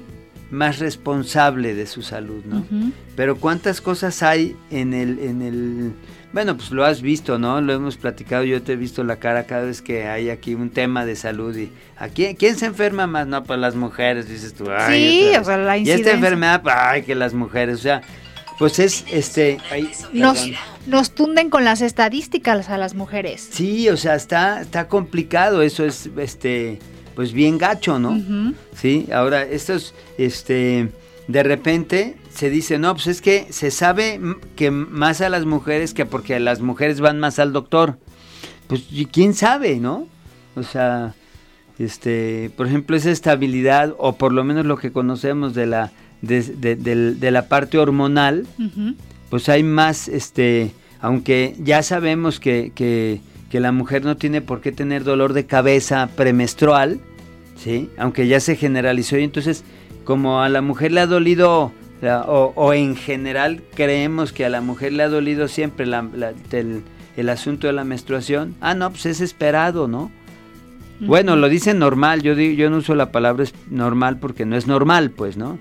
más 0.52 0.80
responsable 0.80 1.74
de 1.74 1.88
su 1.88 2.02
salud, 2.02 2.44
¿no? 2.46 2.58
Uh 2.58 2.66
-huh. 2.72 2.92
Pero 3.16 3.38
cuántas 3.38 3.82
cosas 3.82 4.22
hay 4.24 4.56
en 4.70 4.94
el, 4.94 5.20
en 5.20 5.42
el, 5.42 5.92
bueno, 6.34 6.56
pues 6.56 6.72
lo 6.72 6.86
has 6.86 7.02
visto, 7.02 7.40
¿no? 7.40 7.62
Lo 7.62 7.74
hemos 7.74 7.98
platicado, 7.98 8.44
yo 8.44 8.62
te 8.62 8.74
he 8.74 8.76
visto 8.76 9.04
la 9.04 9.18
cara 9.18 9.46
cada 9.46 9.64
vez 9.64 9.82
que 9.82 10.08
hay 10.08 10.30
aquí 10.30 10.54
un 10.54 10.70
tema 10.70 11.06
de 11.06 11.16
salud 11.16 11.56
y 11.56 11.72
¿a 11.98 12.10
quién, 12.10 12.36
quién 12.36 12.58
se 12.58 12.66
enferma 12.66 13.08
más? 13.08 13.26
No, 13.26 13.44
pues 13.44 13.60
las 13.60 13.76
mujeres, 13.76 14.30
dices 14.30 14.54
tú. 14.54 14.66
Ay, 14.70 15.32
sí, 15.32 15.38
o 15.38 15.44
sea, 15.44 15.58
la 15.58 15.78
Y 15.78 15.90
esta 15.90 16.12
enfermedad, 16.12 16.62
ay, 16.66 17.04
que 17.04 17.16
las 17.16 17.34
mujeres, 17.34 17.80
o 17.80 17.82
sea, 17.82 18.02
pues 18.60 18.80
es, 18.80 19.06
este, 19.12 19.58
ay, 19.72 19.90
nos, 20.14 20.46
nos 20.88 21.12
tunden 21.12 21.50
con 21.50 21.64
las 21.64 21.82
estadísticas 21.82 22.70
a 22.70 22.78
las 22.78 22.96
mujeres. 22.96 23.48
Sí, 23.52 23.90
o 23.90 23.98
sea, 23.98 24.16
está, 24.16 24.62
está 24.62 24.88
complicado, 24.88 25.62
eso 25.62 25.86
es, 25.86 26.10
este, 26.18 26.80
pues 27.16 27.34
bien 27.34 27.58
gacho, 27.58 28.00
¿no? 28.00 28.12
Uh 28.12 28.16
-huh. 28.16 28.54
Sí, 28.76 29.08
ahora 29.12 29.44
estos, 29.44 29.94
este, 30.18 30.90
de 31.28 31.44
repente 31.44 32.18
se 32.34 32.50
dice, 32.50 32.78
no, 32.78 32.94
pues 32.94 33.08
es 33.08 33.22
que 33.22 33.48
se 33.50 33.72
sabe 33.72 34.20
que 34.56 34.72
más 34.72 35.22
a 35.22 35.30
las 35.30 35.46
mujeres 35.46 35.94
que 35.94 36.06
porque 36.06 36.40
las 36.40 36.62
mujeres 36.62 37.00
van 37.00 37.20
más 37.20 37.40
al 37.40 37.54
doctor. 37.54 37.98
Pues 38.68 38.84
quién 39.12 39.34
sabe, 39.34 39.78
¿no? 39.78 40.08
O 40.56 40.64
sea, 40.64 41.14
este, 41.80 42.52
por 42.56 42.68
ejemplo, 42.68 42.96
esa 42.96 43.12
estabilidad, 43.12 43.94
o 43.98 44.14
por 44.16 44.32
lo 44.32 44.44
menos 44.44 44.66
lo 44.66 44.78
que 44.78 44.92
conocemos 44.92 45.54
de 45.54 45.66
la, 45.66 45.92
de, 46.22 47.32
la 47.32 47.48
parte 47.48 47.78
hormonal, 47.78 48.48
pues 49.30 49.50
hay 49.50 49.64
más, 49.64 50.08
este, 50.08 50.72
aunque 51.00 51.56
ya 51.60 51.84
sabemos 51.84 52.40
que, 52.40 52.72
que, 52.74 53.22
que, 53.50 53.60
la 53.60 53.72
mujer 53.72 54.04
no 54.04 54.18
tiene 54.18 54.42
por 54.42 54.62
qué 54.62 54.72
tener 54.72 55.04
dolor 55.04 55.34
de 55.34 55.46
cabeza 55.46 56.10
premenstrual, 56.16 57.00
¿sí? 57.56 57.90
Aunque 57.98 58.28
ya 58.28 58.40
se 58.40 58.56
generalizó 58.56 59.18
y 59.18 59.24
entonces 59.24 59.64
como 60.04 60.42
a 60.42 60.50
la 60.50 60.62
mujer 60.62 60.92
le 60.92 61.02
ha 61.02 61.08
dolido, 61.08 61.72
o, 62.28 62.74
en 62.74 62.96
general 62.96 63.64
creemos 63.74 64.32
que 64.32 64.46
a 64.46 64.50
la 64.50 64.62
mujer 64.62 64.94
le 64.94 65.04
ha 65.04 65.10
dolido 65.10 65.48
siempre 65.48 65.86
el, 65.86 67.30
asunto 67.30 67.68
de 67.68 67.74
la 67.74 67.84
menstruación, 67.84 68.56
ah, 68.62 68.76
no, 68.76 68.92
pues 68.92 69.06
es 69.08 69.22
esperado, 69.22 69.88
¿no? 69.88 70.12
Bueno, 71.00 71.36
lo 71.36 71.50
dicen 71.50 71.80
normal, 71.80 72.22
yo, 72.22 72.36
digo, 72.36 72.56
yo 72.56 72.70
no 72.70 72.78
uso 72.78 72.96
la 72.96 73.12
palabra 73.12 73.46
normal 73.70 74.18
porque 74.18 74.46
no 74.46 74.56
es 74.56 74.66
normal, 74.66 75.12
pues, 75.12 75.36
¿no? 75.36 75.58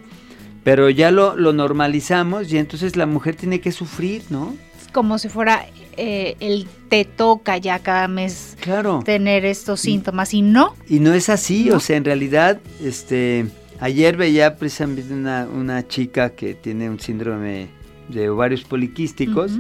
Pero 0.63 0.89
ya 0.91 1.11
lo, 1.11 1.35
normalizamos 1.35 2.53
y 2.53 2.59
entonces 2.59 2.97
la 2.97 3.07
mujer 3.07 3.35
tiene 3.35 3.61
que 3.61 3.73
sufrir, 3.73 4.23
¿no? 4.31 4.57
Como 4.95 5.19
si 5.19 5.29
fuera 5.29 5.67
eh, 5.99 6.37
el 6.41 6.67
te 6.89 7.05
toca 7.05 7.59
ya 7.59 7.81
cada 7.81 8.09
mes 8.09 8.57
claro. 8.61 9.03
tener 9.05 9.45
estos 9.45 9.81
síntomas 9.81 10.33
y 10.33 10.41
no. 10.41 10.75
Y 10.89 11.01
no 11.01 11.13
es 11.13 11.29
así, 11.29 11.71
o 11.71 11.81
sea, 11.81 11.99
en 11.99 12.05
realidad, 12.05 12.61
este 12.83 13.47
Ayer 13.81 14.17
veía 14.17 14.57
precisamente 14.57 15.13
una, 15.13 15.47
una 15.47 15.87
chica 15.87 16.31
que 16.31 16.55
tiene 16.55 16.89
un 16.89 17.01
síndrome 17.01 17.69
de 18.09 18.31
ovarios 18.31 18.63
poliquísticos. 18.63 19.53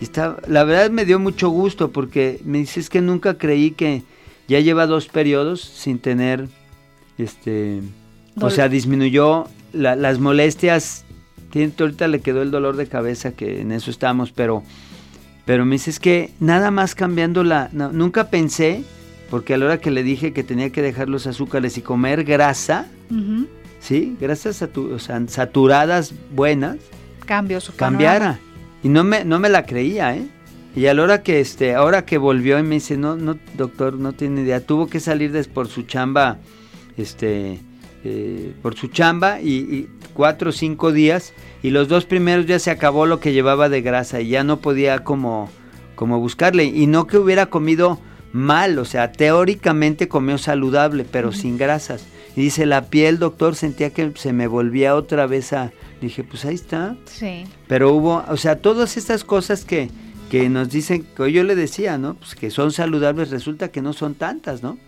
y 0.00 0.04
está, 0.04 0.36
la 0.46 0.64
verdad 0.64 0.90
me 0.90 1.04
dio 1.04 1.18
mucho 1.18 1.48
gusto 1.48 1.90
porque 1.90 2.40
me 2.44 2.58
dice 2.58 2.80
es 2.80 2.90
que 2.90 3.00
nunca 3.00 3.38
creí 3.38 3.70
que 3.70 4.02
ya 4.48 4.60
lleva 4.60 4.86
dos 4.86 5.08
periodos 5.08 5.62
sin 5.62 5.98
tener, 5.98 6.46
este, 7.16 7.80
o 8.40 8.50
sea, 8.50 8.68
disminuyó 8.68 9.48
las 9.72 10.18
molestias. 10.18 11.04
Tiene, 11.54 11.72
ahorita 11.78 12.08
le 12.08 12.18
quedó 12.18 12.42
el 12.42 12.50
dolor 12.50 12.76
de 12.76 12.88
cabeza 12.88 13.30
que 13.30 13.60
en 13.60 13.70
eso 13.70 13.88
estamos, 13.88 14.32
pero, 14.32 14.64
pero 15.44 15.64
me 15.64 15.76
dice 15.76 15.90
es 15.90 16.00
que 16.00 16.32
nada 16.40 16.72
más 16.72 16.96
cambiando 16.96 17.44
la, 17.44 17.68
nunca 17.72 18.28
pensé 18.28 18.82
porque 19.30 19.54
a 19.54 19.58
la 19.58 19.66
hora 19.66 19.78
que 19.78 19.92
le 19.92 20.02
dije 20.02 20.32
que 20.32 20.42
tenía 20.42 20.70
que 20.70 20.82
dejar 20.82 21.08
los 21.08 21.28
azúcares 21.28 21.78
y 21.78 21.82
comer 21.82 22.24
grasa, 22.24 22.88
¿sí? 23.78 24.16
Grasas 24.20 24.64
saturadas 25.28 26.12
buenas, 26.34 26.78
Cambio 27.24 27.60
su 27.60 27.76
cambiara. 27.76 28.40
Y 28.82 28.88
no 28.88 29.04
me, 29.04 29.24
no 29.24 29.38
me 29.38 29.48
la 29.48 29.64
creía, 29.64 30.16
¿eh? 30.16 30.26
Y 30.74 30.86
a 30.86 30.94
la 30.94 31.04
hora 31.04 31.22
que, 31.22 31.38
este, 31.38 31.76
ahora 31.76 32.04
que 32.04 32.18
volvió 32.18 32.58
y 32.58 32.64
me 32.64 32.74
dice, 32.74 32.96
no, 32.96 33.14
no, 33.14 33.38
doctor, 33.56 33.94
no 33.94 34.12
tiene 34.12 34.40
idea, 34.40 34.58
tuvo 34.58 34.88
que 34.88 34.98
salir 34.98 35.48
por 35.50 35.68
su 35.68 35.82
chamba, 35.82 36.38
este, 36.96 37.60
eh, 38.04 38.52
por 38.62 38.76
su 38.76 38.88
chamba 38.88 39.40
y, 39.40 39.52
y, 39.52 39.88
cuatro 40.12 40.50
o 40.50 40.52
cinco 40.52 40.92
días 40.92 41.32
y 41.62 41.70
los 41.70 41.88
dos 41.88 42.04
primeros 42.04 42.46
ya 42.46 42.58
se 42.58 42.70
acabó 42.70 43.06
lo 43.06 43.18
que 43.18 43.32
llevaba 43.32 43.68
de 43.68 43.82
grasa 43.82 44.20
y 44.20 44.28
ya 44.28 44.44
no 44.44 44.60
podía 44.60 45.02
como, 45.04 45.50
como 45.94 46.20
buscarle 46.20 46.64
y 46.64 46.86
no 46.86 47.06
que 47.06 47.18
hubiera 47.18 47.46
comido 47.46 47.98
mal, 48.34 48.78
o 48.80 48.84
sea, 48.84 49.12
teóricamente 49.12 50.08
comió 50.08 50.38
saludable, 50.38 51.04
pero 51.04 51.32
sin 51.32 51.56
grasas. 51.56 52.04
Y 52.36 52.42
dice, 52.42 52.66
la 52.66 52.90
piel, 52.90 53.20
doctor, 53.20 53.54
sentía 53.54 53.90
que 53.90 54.12
se 54.16 54.32
me 54.32 54.48
volvía 54.48 54.96
otra 54.96 55.26
vez 55.26 55.52
a... 55.52 55.72
Dije, 56.00 56.24
pues 56.24 56.44
ahí 56.44 56.56
está. 56.56 56.96
Sí. 57.04 57.44
Pero 57.68 57.92
hubo, 57.92 58.24
o 58.28 58.36
sea, 58.36 58.56
todas 58.56 58.96
estas 58.96 59.22
cosas 59.22 59.64
que, 59.64 59.88
que 60.30 60.48
nos 60.48 60.68
dicen, 60.68 61.06
que 61.16 61.30
yo 61.30 61.44
le 61.44 61.54
decía, 61.54 61.96
¿no? 61.96 62.14
Pues 62.14 62.34
que 62.34 62.50
son 62.50 62.72
saludables, 62.72 63.30
resulta 63.30 63.68
que 63.68 63.80
no 63.80 63.92
son 63.92 64.14
tantas, 64.14 64.64
¿no? 64.64 64.78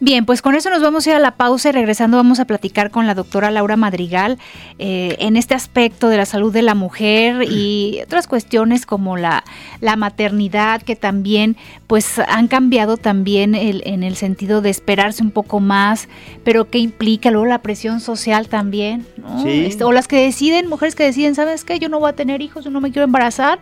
Bien, 0.00 0.26
pues 0.26 0.42
con 0.42 0.54
eso 0.54 0.70
nos 0.70 0.82
vamos 0.82 1.06
a 1.06 1.10
ir 1.10 1.16
a 1.16 1.18
la 1.18 1.36
pausa 1.36 1.68
y 1.68 1.72
regresando 1.72 2.16
vamos 2.16 2.40
a 2.40 2.46
platicar 2.46 2.90
con 2.90 3.06
la 3.06 3.14
doctora 3.14 3.50
Laura 3.50 3.76
Madrigal 3.76 4.38
eh, 4.78 5.16
en 5.18 5.36
este 5.36 5.54
aspecto 5.54 6.08
de 6.08 6.16
la 6.16 6.26
salud 6.26 6.52
de 6.52 6.62
la 6.62 6.74
mujer 6.74 7.44
y 7.50 8.00
otras 8.04 8.26
cuestiones 8.26 8.86
como 8.86 9.16
la, 9.16 9.44
la 9.80 9.96
maternidad 9.96 10.82
que 10.82 10.96
también 10.96 11.56
pues 11.86 12.18
han 12.18 12.48
cambiado 12.48 12.96
también 12.96 13.54
el, 13.54 13.82
en 13.86 14.02
el 14.02 14.16
sentido 14.16 14.60
de 14.60 14.70
esperarse 14.70 15.22
un 15.22 15.30
poco 15.30 15.60
más, 15.60 16.08
pero 16.44 16.70
que 16.70 16.78
implica 16.78 17.30
luego 17.30 17.46
la 17.46 17.62
presión 17.62 18.00
social 18.00 18.48
también, 18.48 19.06
¿no? 19.16 19.44
Este, 19.46 19.84
o 19.84 19.92
las 19.92 20.08
que 20.08 20.16
deciden, 20.16 20.68
mujeres 20.68 20.94
que 20.94 21.04
deciden, 21.04 21.34
¿sabes 21.34 21.64
qué? 21.64 21.78
Yo 21.78 21.88
no 21.88 22.00
voy 22.00 22.10
a 22.10 22.14
tener 22.14 22.42
hijos, 22.42 22.64
yo 22.64 22.70
no 22.70 22.80
me 22.80 22.90
quiero 22.90 23.04
embarazar 23.04 23.58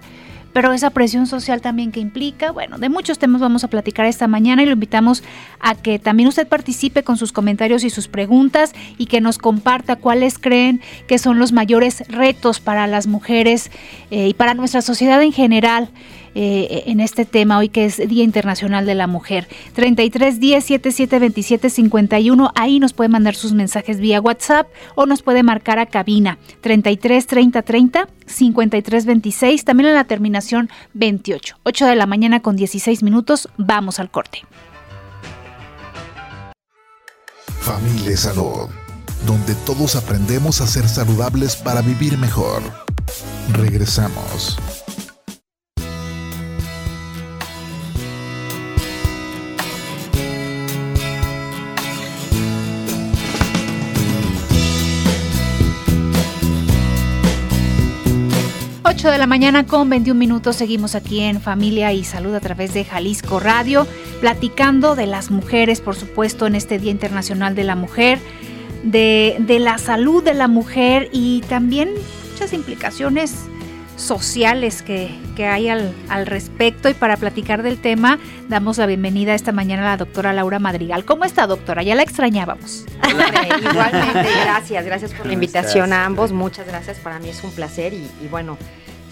pero 0.53 0.73
esa 0.73 0.91
presión 0.91 1.27
social 1.27 1.61
también 1.61 1.93
que 1.93 2.01
implica, 2.01 2.53
bueno, 2.53 2.79
de 2.79 2.89
muchos 2.89 3.19
temas 3.19 3.41
vamos 3.41 3.65
a 3.65 3.69
platicar 3.69 4.07
esta 4.07 4.29
mañana 4.29 4.63
y 4.63 4.67
lo 4.67 4.73
invitamos 4.73 5.23
a 5.61 5.75
que 5.75 5.99
también 5.99 6.29
usted 6.29 6.47
participe 6.47 7.03
con 7.03 7.17
sus 7.17 7.33
comentarios 7.33 7.85
y 7.85 7.91
sus 7.91 8.09
preguntas 8.09 8.73
y 8.99 9.07
que 9.07 9.21
nos 9.21 9.39
comparta 9.39 9.97
cuáles 9.97 10.39
creen 10.39 10.81
que 11.07 11.19
son 11.19 11.39
los 11.39 11.53
mayores 11.53 12.05
retos 12.09 12.61
para 12.61 12.87
las 12.87 13.07
mujeres 13.07 13.71
eh, 14.11 14.29
y 14.29 14.35
para 14.35 14.55
nuestra 14.55 14.83
sociedad 14.83 15.23
en 15.23 15.33
general. 15.33 15.91
Eh, 16.35 16.85
en 16.87 17.01
este 17.01 17.25
tema 17.25 17.59
hoy 17.59 17.69
que 17.69 17.85
es 17.85 17.97
Día 18.09 18.25
Internacional 18.25 18.87
de 18.87 18.95
la 18.95 19.07
Mujer. 19.07 19.49
33 19.75 20.41
10 20.41 20.65
77 20.65 21.19
27 21.19 21.71
51. 21.71 22.53
Ahí 22.55 22.81
nos 22.81 22.93
puede 22.93 23.09
mandar 23.09 23.35
sus 23.35 23.53
mensajes 23.53 24.01
vía 24.01 24.21
WhatsApp 24.21 24.69
o 24.95 25.07
nos 25.07 25.23
puede 25.23 25.43
marcar 25.43 25.79
a 25.79 25.87
cabina 25.87 26.39
33 26.61 27.27
30 27.27 27.63
30 27.63 28.09
53 28.27 29.07
26. 29.07 29.65
También 29.65 29.91
en 29.91 29.95
la 29.95 30.05
terminación 30.05 30.71
28. 30.95 31.59
8 31.63 31.87
de 31.87 31.97
la 31.97 32.07
mañana 32.07 32.41
con 32.41 32.57
16 32.57 33.03
minutos. 33.03 33.49
Vamos 33.57 33.99
al 33.99 34.11
corte. 34.11 34.45
Familia 37.61 38.17
Salud, 38.17 38.69
donde 39.25 39.55
todos 39.67 39.95
aprendemos 39.95 40.61
a 40.61 40.67
ser 40.67 40.89
saludables 40.89 41.55
para 41.55 41.81
vivir 41.81 42.19
mejor. 42.19 42.63
Regresamos. 43.53 44.59
8 59.03 59.11
de 59.11 59.19
la 59.19 59.27
mañana 59.27 59.67
con 59.67 59.91
21 59.91 60.17
minutos 60.17 60.55
seguimos 60.55 60.95
aquí 60.95 61.19
en 61.23 61.41
Familia 61.41 61.93
y 61.93 62.05
Salud 62.05 62.33
a 62.37 62.39
través 62.39 62.73
de 62.73 62.85
Jalisco 62.85 63.41
Radio, 63.41 63.85
platicando 64.21 64.95
de 64.95 65.07
las 65.07 65.33
mujeres, 65.33 65.81
por 65.81 65.97
supuesto, 65.97 66.47
en 66.47 66.55
este 66.55 66.79
Día 66.79 66.93
Internacional 66.93 67.57
de 67.57 67.65
la 67.65 67.75
Mujer, 67.75 68.21
de, 68.85 69.45
la 69.59 69.79
salud 69.79 70.23
de 70.23 70.35
la 70.35 70.47
mujer 70.47 71.09
y 71.11 71.41
también 71.49 71.91
muchas 72.31 72.53
implicaciones 72.53 73.35
sociales 73.97 74.83
que, 74.83 75.11
hay 75.37 75.69
al, 75.69 75.93
al, 76.09 76.27
respecto. 76.27 76.89
Y 76.89 76.95
para 76.95 77.17
platicar 77.17 77.65
del 77.65 77.79
tema, 77.79 78.21
damos 78.49 78.79
la 78.79 78.87
bienvenida 78.87 79.35
esta 79.35 79.51
mañana 79.51 79.83
a 79.83 79.91
la 79.91 79.97
doctora 79.97 80.33
Laura 80.33 80.61
Madrigal. 80.61 81.05
¿Cómo 81.05 81.25
está, 81.25 81.49
doctora? 81.49 81.83
Ya 81.83 81.97
la 81.97 82.05
extrañábamos. 82.05 82.87
Igualmente, 83.69 84.29
gracias. 84.45 84.85
Gracias 84.85 85.13
por 85.13 85.27
la 85.27 85.33
invitación 85.33 85.93
a 85.93 86.05
ambos. 86.05 86.31
Muchas 86.31 86.69
gracias. 86.69 86.99
Para 86.99 87.19
mí 87.19 87.31
es 87.31 87.43
un 87.43 87.51
placer 87.51 87.95
y, 87.95 88.09
y 88.25 88.29
bueno 88.31 88.57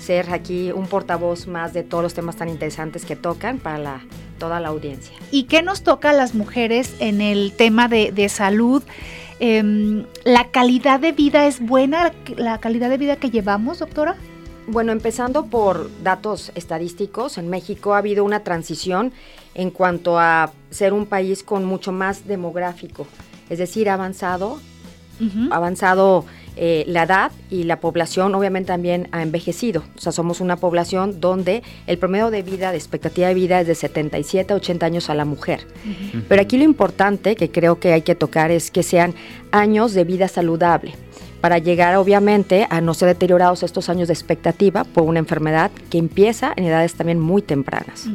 ser 0.00 0.32
aquí 0.32 0.72
un 0.72 0.86
portavoz 0.86 1.46
más 1.46 1.72
de 1.72 1.82
todos 1.82 2.02
los 2.02 2.14
temas 2.14 2.36
tan 2.36 2.48
interesantes 2.48 3.04
que 3.04 3.16
tocan 3.16 3.58
para 3.58 3.78
la, 3.78 4.00
toda 4.38 4.58
la 4.58 4.68
audiencia. 4.68 5.14
¿Y 5.30 5.44
qué 5.44 5.62
nos 5.62 5.82
toca 5.82 6.10
a 6.10 6.12
las 6.12 6.34
mujeres 6.34 6.94
en 6.98 7.20
el 7.20 7.52
tema 7.52 7.88
de, 7.88 8.28
salud? 8.28 8.82
Em, 9.38 10.06
¿La 10.24 10.50
calidad 10.50 11.00
de 11.00 11.12
vida 11.12 11.46
es 11.46 11.60
buena, 11.60 12.12
la 12.36 12.58
calidad 12.58 12.90
de 12.90 12.98
vida 12.98 13.16
que 13.16 13.30
llevamos, 13.30 13.78
doctora? 13.78 14.16
Bueno, 14.66 14.92
empezando 14.92 15.46
por 15.46 15.90
datos 16.02 16.52
estadísticos, 16.54 17.38
en 17.38 17.48
México 17.48 17.94
ha 17.94 17.98
habido 17.98 18.24
una 18.24 18.40
transición 18.40 19.12
en 19.54 19.70
cuanto 19.70 20.18
a 20.18 20.52
ser 20.70 20.92
un 20.92 21.06
país 21.06 21.42
con 21.42 21.64
mucho 21.64 21.92
más 21.92 22.26
demográfico, 22.26 23.06
es 23.48 23.58
decir, 23.58 23.90
avanzado, 23.90 24.60
avanzado 25.50 26.24
eh, 26.56 26.84
la 26.86 27.04
edad 27.04 27.32
y 27.50 27.64
la 27.64 27.80
población 27.80 28.34
obviamente 28.34 28.68
también 28.68 29.08
ha 29.12 29.22
envejecido. 29.22 29.82
O 29.96 30.00
sea, 30.00 30.12
somos 30.12 30.40
una 30.40 30.56
población 30.56 31.20
donde 31.20 31.62
el 31.86 31.98
promedio 31.98 32.30
de 32.30 32.42
vida, 32.42 32.70
de 32.70 32.78
expectativa 32.78 33.28
de 33.28 33.34
vida 33.34 33.60
es 33.60 33.66
de 33.66 33.74
77 33.74 34.52
a 34.52 34.56
80 34.56 34.86
años 34.86 35.10
a 35.10 35.14
la 35.14 35.24
mujer. 35.24 35.66
Pero 36.28 36.42
aquí 36.42 36.58
lo 36.58 36.64
importante 36.64 37.36
que 37.36 37.50
creo 37.50 37.80
que 37.80 37.92
hay 37.92 38.02
que 38.02 38.14
tocar 38.14 38.50
es 38.50 38.70
que 38.70 38.82
sean 38.82 39.14
años 39.52 39.94
de 39.94 40.04
vida 40.04 40.28
saludable 40.28 40.94
para 41.40 41.58
llegar 41.58 41.96
obviamente 41.96 42.66
a 42.68 42.80
no 42.80 42.94
ser 42.94 43.08
deteriorados 43.08 43.62
estos 43.62 43.88
años 43.88 44.08
de 44.08 44.14
expectativa 44.14 44.84
por 44.84 45.04
una 45.04 45.18
enfermedad 45.18 45.70
que 45.88 45.98
empieza 45.98 46.52
en 46.56 46.64
edades 46.64 46.94
también 46.94 47.18
muy 47.18 47.42
tempranas. 47.42 48.08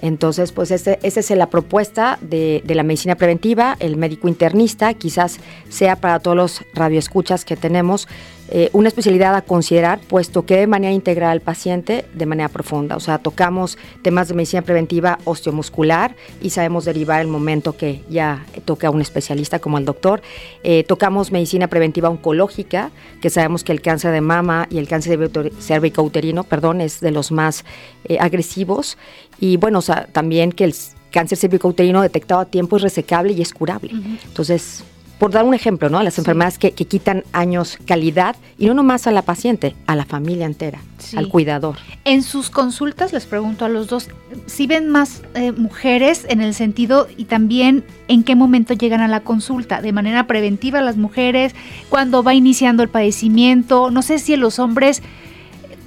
Entonces, 0.00 0.52
pues 0.52 0.70
esa 0.70 0.96
es 1.02 1.30
la 1.30 1.50
propuesta 1.50 2.18
de, 2.20 2.62
la 2.66 2.82
medicina 2.82 3.16
preventiva, 3.16 3.76
el 3.80 3.96
médico 3.96 4.28
internista, 4.28 4.94
quizás 4.94 5.38
sea 5.68 5.96
para 5.96 6.20
todos 6.20 6.36
los 6.36 6.64
radioescuchas 6.74 7.44
que 7.44 7.56
tenemos 7.56 8.08
eh, 8.50 8.70
una 8.72 8.88
especialidad 8.88 9.34
a 9.34 9.42
considerar, 9.42 10.00
puesto 10.00 10.46
que 10.46 10.56
de 10.56 10.66
manera 10.66 10.92
integral 10.92 11.32
al 11.32 11.40
paciente 11.40 12.06
de 12.14 12.26
manera 12.26 12.48
profunda. 12.48 12.96
O 12.96 13.00
sea, 13.00 13.18
tocamos 13.18 13.76
temas 14.02 14.28
de 14.28 14.34
medicina 14.34 14.62
preventiva 14.62 15.18
osteomuscular 15.24 16.16
y 16.40 16.50
sabemos 16.50 16.84
derivar 16.86 17.20
el 17.20 17.28
momento 17.28 17.76
que 17.76 18.02
ya 18.08 18.46
toca 18.64 18.88
a 18.88 18.90
un 18.90 19.00
especialista 19.00 19.58
como 19.58 19.76
el 19.78 19.84
doctor. 19.84 20.22
Eh, 20.62 20.84
tocamos 20.84 21.30
medicina 21.30 21.68
preventiva 21.68 22.08
oncológica, 22.08 22.90
que 23.20 23.30
sabemos 23.30 23.64
que 23.64 23.72
el 23.72 23.82
cáncer 23.82 24.12
de 24.12 24.20
mama 24.20 24.66
y 24.70 24.78
el 24.78 24.88
cáncer 24.88 25.30
cervicouterino, 25.60 26.44
perdón, 26.44 26.80
es 26.80 27.00
de 27.00 27.10
los 27.10 27.30
más 27.30 27.64
eh, 28.04 28.18
agresivos. 28.18 28.96
Y 29.40 29.58
bueno, 29.58 29.80
o 29.80 29.82
sea, 29.82 30.06
también 30.06 30.52
que 30.52 30.64
el 30.64 30.74
cáncer 31.12 31.36
cervicouterino 31.38 32.00
detectado 32.00 32.40
a 32.40 32.44
tiempo 32.46 32.76
es 32.76 32.82
resecable 32.82 33.32
y 33.32 33.42
es 33.42 33.52
curable. 33.52 33.90
Entonces, 34.24 34.84
por 35.18 35.32
dar 35.32 35.44
un 35.44 35.54
ejemplo, 35.54 35.88
¿no? 35.88 36.02
Las 36.02 36.18
enfermedades 36.18 36.58
que, 36.58 36.72
quitan 36.72 37.24
años 37.32 37.78
calidad 37.86 38.36
y 38.56 38.66
no 38.66 38.74
nomás 38.74 39.06
a 39.06 39.10
la 39.10 39.22
paciente, 39.22 39.74
a 39.86 39.96
la 39.96 40.04
familia 40.04 40.46
entera, 40.46 40.80
al 41.16 41.28
cuidador. 41.28 41.76
En 42.04 42.22
sus 42.22 42.50
consultas 42.50 43.12
les 43.12 43.26
pregunto 43.26 43.64
a 43.64 43.68
los 43.68 43.88
dos, 43.88 44.08
si 44.46 44.66
ven 44.66 44.88
más 44.88 45.22
eh, 45.34 45.52
mujeres 45.52 46.24
en 46.28 46.40
el 46.40 46.54
sentido 46.54 47.08
y 47.16 47.24
también 47.24 47.84
en 48.06 48.22
qué 48.22 48.36
momento 48.36 48.74
llegan 48.74 49.00
a 49.00 49.08
la 49.08 49.20
consulta, 49.20 49.82
de 49.82 49.92
manera 49.92 50.26
preventiva 50.26 50.80
las 50.80 50.96
mujeres, 50.96 51.54
cuando 51.90 52.22
va 52.22 52.34
iniciando 52.34 52.82
el 52.82 52.88
padecimiento, 52.88 53.90
no 53.90 54.02
sé 54.02 54.18
si 54.18 54.36
los 54.36 54.58
hombres 54.58 55.02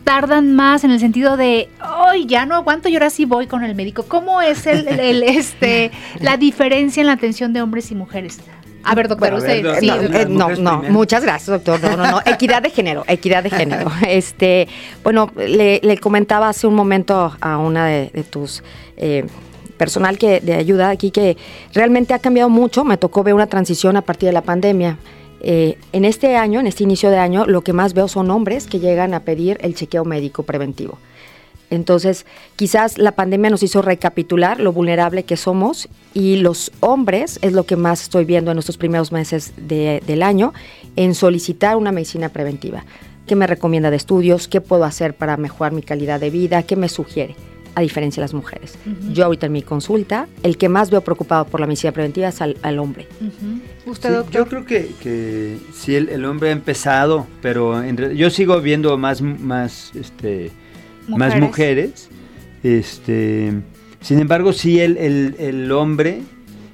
tardan 0.03 0.55
más 0.55 0.83
en 0.83 0.91
el 0.91 0.99
sentido 0.99 1.37
de, 1.37 1.69
hoy 1.99 2.25
ya 2.25 2.45
no 2.45 2.55
aguanto 2.55 2.89
y 2.89 2.95
ahora 2.95 3.09
sí 3.09 3.25
voy 3.25 3.47
con 3.47 3.63
el 3.63 3.75
médico. 3.75 4.03
¿Cómo 4.03 4.41
es 4.41 4.67
el, 4.67 5.23
este, 5.23 5.91
la 6.19 6.37
diferencia 6.37 7.01
en 7.01 7.07
la 7.07 7.13
atención 7.13 7.53
de 7.53 7.61
hombres 7.61 7.91
y 7.91 7.95
mujeres? 7.95 8.39
A 8.83 8.95
ver, 8.95 9.07
doctor, 9.07 9.33
usted. 9.33 10.27
no, 10.27 10.55
no, 10.55 10.83
muchas 10.89 11.23
gracias, 11.23 11.47
doctor. 11.47 11.81
No, 11.81 11.97
no, 11.97 12.11
no. 12.11 12.21
equidad 12.25 12.61
de 12.61 12.69
género, 12.69 13.03
equidad 13.07 13.43
de 13.43 13.49
género. 13.49 13.91
Este, 14.07 14.67
bueno, 15.03 15.31
le, 15.35 15.97
comentaba 15.99 16.49
hace 16.49 16.67
un 16.67 16.75
momento 16.75 17.33
a 17.39 17.57
una 17.57 17.87
de, 17.87 18.25
tus 18.29 18.63
eh, 18.97 19.25
personal 19.77 20.17
que 20.17 20.39
de 20.41 20.55
ayuda 20.55 20.89
aquí 20.89 21.11
que 21.11 21.37
realmente 21.73 22.13
ha 22.13 22.19
cambiado 22.19 22.49
mucho. 22.49 22.83
Me 22.83 22.97
tocó 22.97 23.23
ver 23.23 23.33
una 23.33 23.47
transición 23.47 23.97
a 23.97 24.01
partir 24.01 24.27
de 24.27 24.33
la 24.33 24.41
pandemia. 24.41 24.97
Eh, 25.43 25.77
en 25.91 26.05
este 26.05 26.35
año, 26.35 26.59
en 26.59 26.67
este 26.67 26.83
inicio 26.83 27.09
de 27.09 27.17
año, 27.17 27.45
lo 27.45 27.61
que 27.61 27.73
más 27.73 27.93
veo 27.93 28.07
son 28.07 28.29
hombres 28.29 28.67
que 28.67 28.79
llegan 28.79 29.13
a 29.13 29.21
pedir 29.21 29.57
el 29.61 29.73
chequeo 29.73 30.05
médico 30.05 30.43
preventivo. 30.43 30.99
Entonces, 31.71 32.25
quizás 32.57 32.97
la 32.97 33.13
pandemia 33.13 33.49
nos 33.49 33.63
hizo 33.63 33.81
recapitular 33.81 34.59
lo 34.59 34.73
vulnerable 34.73 35.23
que 35.23 35.37
somos 35.37 35.87
y 36.13 36.35
los 36.35 36.71
hombres 36.81 37.39
es 37.41 37.53
lo 37.53 37.65
que 37.65 37.77
más 37.77 38.03
estoy 38.03 38.25
viendo 38.25 38.51
en 38.51 38.59
estos 38.59 38.77
primeros 38.77 39.11
meses 39.11 39.53
del 39.57 40.21
año 40.21 40.53
en 40.97 41.15
solicitar 41.15 41.77
una 41.77 41.93
medicina 41.93 42.29
preventiva. 42.29 42.83
¿Qué 43.25 43.37
me 43.37 43.47
recomienda 43.47 43.89
de 43.89 43.95
estudios? 43.95 44.49
¿Qué 44.49 44.59
puedo 44.59 44.83
hacer 44.83 45.15
para 45.15 45.37
mejorar 45.37 45.71
mi 45.71 45.81
calidad 45.81 46.19
de 46.19 46.29
vida? 46.29 46.63
¿Qué 46.63 46.75
me 46.75 46.89
sugiere? 46.89 47.37
A 47.73 47.79
diferencia 47.79 48.19
de 48.19 48.25
las 48.25 48.33
mujeres. 48.33 48.77
Yo 49.13 49.23
ahorita 49.23 49.45
en 49.45 49.53
mi 49.53 49.61
consulta, 49.61 50.27
el 50.43 50.57
que 50.57 50.67
más 50.67 50.89
veo 50.91 50.99
preocupado 50.99 51.45
por 51.45 51.61
la 51.61 51.67
medicina 51.67 51.93
preventiva 51.93 52.27
es 52.27 52.41
al, 52.41 52.79
hombre. 52.79 53.07
¿Usted, 53.85 54.13
doctor? 54.13 54.33
Yo 54.33 54.45
creo 54.49 54.65
que, 54.65 54.91
que 55.01 55.57
sí, 55.73 55.95
el, 55.95 56.25
hombre 56.25 56.49
ha 56.49 56.51
empezado, 56.51 57.27
pero 57.41 57.81
yo 58.11 58.29
sigo 58.29 58.59
viendo 58.59 58.97
más, 58.97 59.21
más 59.21 59.93
este, 59.95 60.51
más 61.07 61.39
mujeres. 61.39 62.09
Este, 62.63 63.53
sin 64.01 64.19
embargo, 64.19 64.53
sí 64.53 64.79
el, 64.79 64.97
el, 64.97 65.71
hombre, 65.71 66.21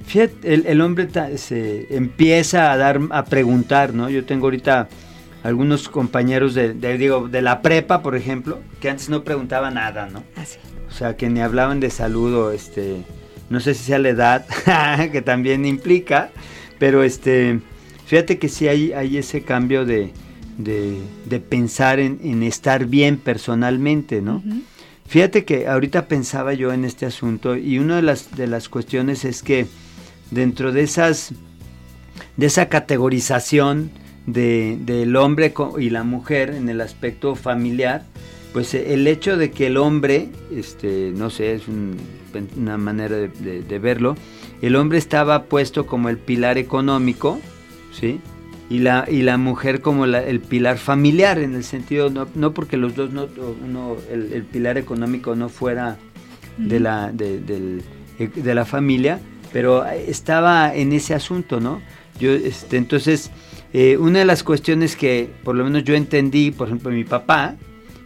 fíjate, 0.05 0.53
el, 0.53 0.81
hombre 0.81 1.07
se 1.37 1.95
empieza 1.95 2.71
a 2.71 2.77
dar, 2.77 2.99
a 3.09 3.25
preguntar, 3.25 3.93
¿no? 3.93 4.09
Yo 4.09 4.25
tengo 4.25 4.47
ahorita 4.47 4.89
algunos 5.43 5.87
compañeros 5.87 6.53
de, 6.53 6.73
digo, 6.97 7.27
de 7.27 7.41
la 7.41 7.61
prepa, 7.61 8.01
por 8.01 8.15
ejemplo, 8.15 8.59
que 8.81 8.89
antes 8.89 9.09
no 9.09 9.23
preguntaban 9.23 9.75
nada, 9.75 10.07
¿no? 10.07 10.23
Así. 10.35 10.57
O 10.89 10.91
sea, 10.91 11.15
que 11.15 11.29
ni 11.29 11.41
hablaban 11.41 11.79
de 11.79 11.89
salud 11.89 12.33
o 12.33 12.51
este, 12.51 13.03
no 13.49 13.59
sé 13.59 13.73
si 13.73 13.83
sea 13.83 13.99
la 13.99 14.09
edad, 14.09 14.45
que 15.11 15.21
también 15.21 15.65
implica, 15.65 16.31
pero 16.79 17.03
este, 17.03 17.59
fíjate 18.05 18.39
que 18.39 18.49
sí 18.49 18.67
hay, 18.67 18.93
hay 18.93 19.17
ese 19.17 19.41
cambio 19.41 19.85
de, 19.85 20.11
de, 20.57 20.99
pensar 21.49 21.99
en, 21.99 22.43
estar 22.43 22.85
bien 22.85 23.17
personalmente, 23.17 24.21
¿no? 24.21 24.43
Fíjate 25.05 25.45
que 25.45 25.67
ahorita 25.67 26.07
pensaba 26.07 26.53
yo 26.53 26.73
en 26.73 26.83
este 26.83 27.05
asunto 27.05 27.55
y 27.55 27.79
una 27.79 27.95
de 27.97 28.01
las, 28.01 28.35
de 28.35 28.47
las 28.47 28.67
cuestiones 28.67 29.23
es 29.23 29.41
que 29.41 29.67
dentro 30.31 30.73
de 30.73 30.81
esas 30.81 31.33
de 32.35 32.45
esa 32.45 32.69
categorización 32.69 33.89
de, 34.25 34.77
del 34.81 35.15
hombre 35.15 35.53
y 35.79 35.89
la 35.89 36.03
mujer 36.03 36.51
en 36.51 36.69
el 36.69 36.81
aspecto 36.81 37.35
familiar, 37.35 38.03
pues 38.53 38.73
el 38.73 39.07
hecho 39.07 39.37
de 39.37 39.51
que 39.51 39.67
el 39.67 39.77
hombre, 39.77 40.29
este, 40.51 41.11
no 41.15 41.29
sé, 41.29 41.53
es 41.53 41.63
una 41.67 42.77
manera 42.77 43.15
de, 43.17 43.61
de, 43.61 43.79
verlo, 43.79 44.15
el 44.61 44.75
hombre 44.75 44.97
estaba 44.97 45.43
puesto 45.45 45.85
como 45.85 46.09
el 46.09 46.17
pilar 46.17 46.57
económico, 46.57 47.39
¿sí? 47.91 48.19
Y 48.69 48.79
la, 48.79 49.05
y 49.09 49.21
la 49.21 49.37
mujer 49.37 49.81
como 49.81 50.05
el 50.05 50.39
pilar 50.41 50.77
familiar, 50.77 51.39
en 51.39 51.55
el 51.55 51.63
sentido, 51.63 52.09
no, 52.09 52.27
no 52.35 52.53
porque 52.53 52.75
los 52.75 52.95
dos, 52.95 53.11
no, 53.11 53.27
uno, 53.63 53.95
el, 54.11 54.43
pilar 54.43 54.77
económico 54.77 55.35
no 55.35 55.47
fuera 55.47 55.97
de, 56.57 56.79
la, 56.79 57.11
de, 57.13 57.39
de, 57.39 58.55
la 58.55 58.65
familia, 58.65 59.21
pero 59.53 59.85
estaba 59.85 60.75
en 60.75 60.91
ese 60.91 61.13
asunto, 61.13 61.61
¿no? 61.61 61.81
Yo, 62.19 62.31
este, 62.31 62.77
entonces, 62.77 63.31
eh, 63.71 63.95
una 63.97 64.19
de 64.19 64.25
las 64.25 64.43
cuestiones 64.43 64.95
que 64.95 65.29
por 65.43 65.55
lo 65.55 65.63
menos 65.63 65.83
yo 65.85 65.95
entendí, 65.95 66.51
por 66.51 66.67
ejemplo, 66.67 66.91
mi 66.91 67.05
papá, 67.05 67.55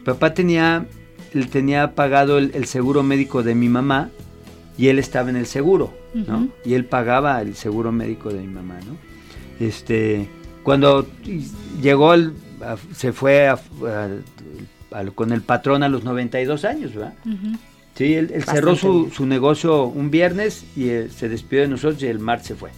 papá 0.05 0.33
tenía, 0.35 0.85
él 1.33 1.49
tenía 1.49 1.95
pagado 1.95 2.37
el, 2.37 2.65
seguro 2.65 3.01
médico 3.01 3.41
de 3.41 3.55
mi 3.55 3.69
mamá 3.69 4.11
y 4.77 4.89
él 4.89 4.99
estaba 4.99 5.31
en 5.31 5.37
el 5.37 5.47
seguro, 5.47 5.91
¿no? 6.13 6.49
Y 6.65 6.75
él 6.75 6.85
pagaba 6.85 7.41
el 7.41 7.55
seguro 7.55 7.91
médico 7.91 8.31
de 8.31 8.41
mi 8.41 8.47
mamá, 8.47 8.79
¿no? 8.85 8.97
Este, 9.65 10.27
cuando 10.63 11.07
llegó, 11.81 12.13
se 12.93 13.13
fue 13.13 13.53
con 15.15 15.31
el 15.31 15.41
patrón 15.41 15.83
a 15.83 15.89
los 15.89 16.03
92 16.03 16.65
años, 16.65 16.93
¿verdad? 16.93 17.13
Sí, 17.95 18.13
él, 18.13 18.31
cerró 18.45 18.75
su, 18.75 19.25
negocio 19.25 19.85
un 19.85 20.11
viernes 20.11 20.65
y 20.75 20.89
eh, 20.89 21.09
se 21.09 21.29
despidió 21.29 21.63
de 21.63 21.67
nosotros 21.67 22.01
y 22.03 22.07
el 22.07 22.19
martes 22.19 22.47
se 22.47 22.55
fue. 22.55 22.71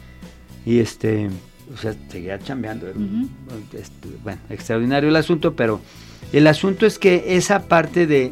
Y 0.66 0.80
este, 0.80 1.30
o 1.74 1.78
sea, 1.78 1.94
seguía 2.10 2.40
chambeando. 2.40 2.88
Este, 2.88 4.10
bueno, 4.24 4.42
extraordinario 4.50 5.10
el 5.10 5.16
asunto, 5.16 5.54
pero 5.54 5.82
el 6.32 6.48
asunto 6.48 6.86
es 6.86 6.98
que 6.98 7.36
esa 7.36 7.68
parte 7.68 8.08
de, 8.08 8.32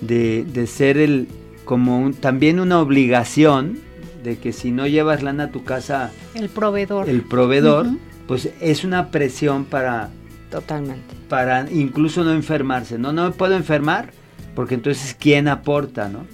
de, 0.00 0.66
ser 0.66 0.96
el, 0.96 1.28
como 1.64 2.12
también 2.12 2.60
una 2.60 2.80
obligación 2.80 3.78
de 4.22 4.38
que 4.38 4.52
si 4.52 4.70
no 4.70 4.86
llevas 4.86 5.22
lana 5.22 5.44
a 5.44 5.50
tu 5.50 5.64
casa, 5.64 6.12
el 6.34 6.48
proveedor. 6.48 7.08
El 7.10 7.22
proveedor 7.22 7.88
pues 8.26 8.50
es 8.60 8.84
una 8.84 9.10
presión 9.10 9.64
para... 9.64 10.10
Totalmente. 10.50 11.14
Para 11.28 11.68
incluso 11.70 12.22
no 12.22 12.32
enfermarse. 12.32 12.98
No, 12.98 13.12
no 13.12 13.24
me 13.24 13.30
puedo 13.32 13.56
enfermar 13.56 14.12
porque 14.54 14.74
entonces 14.74 15.16
¿quién 15.18 15.48
aporta? 15.48 16.08
¿no? 16.08 16.26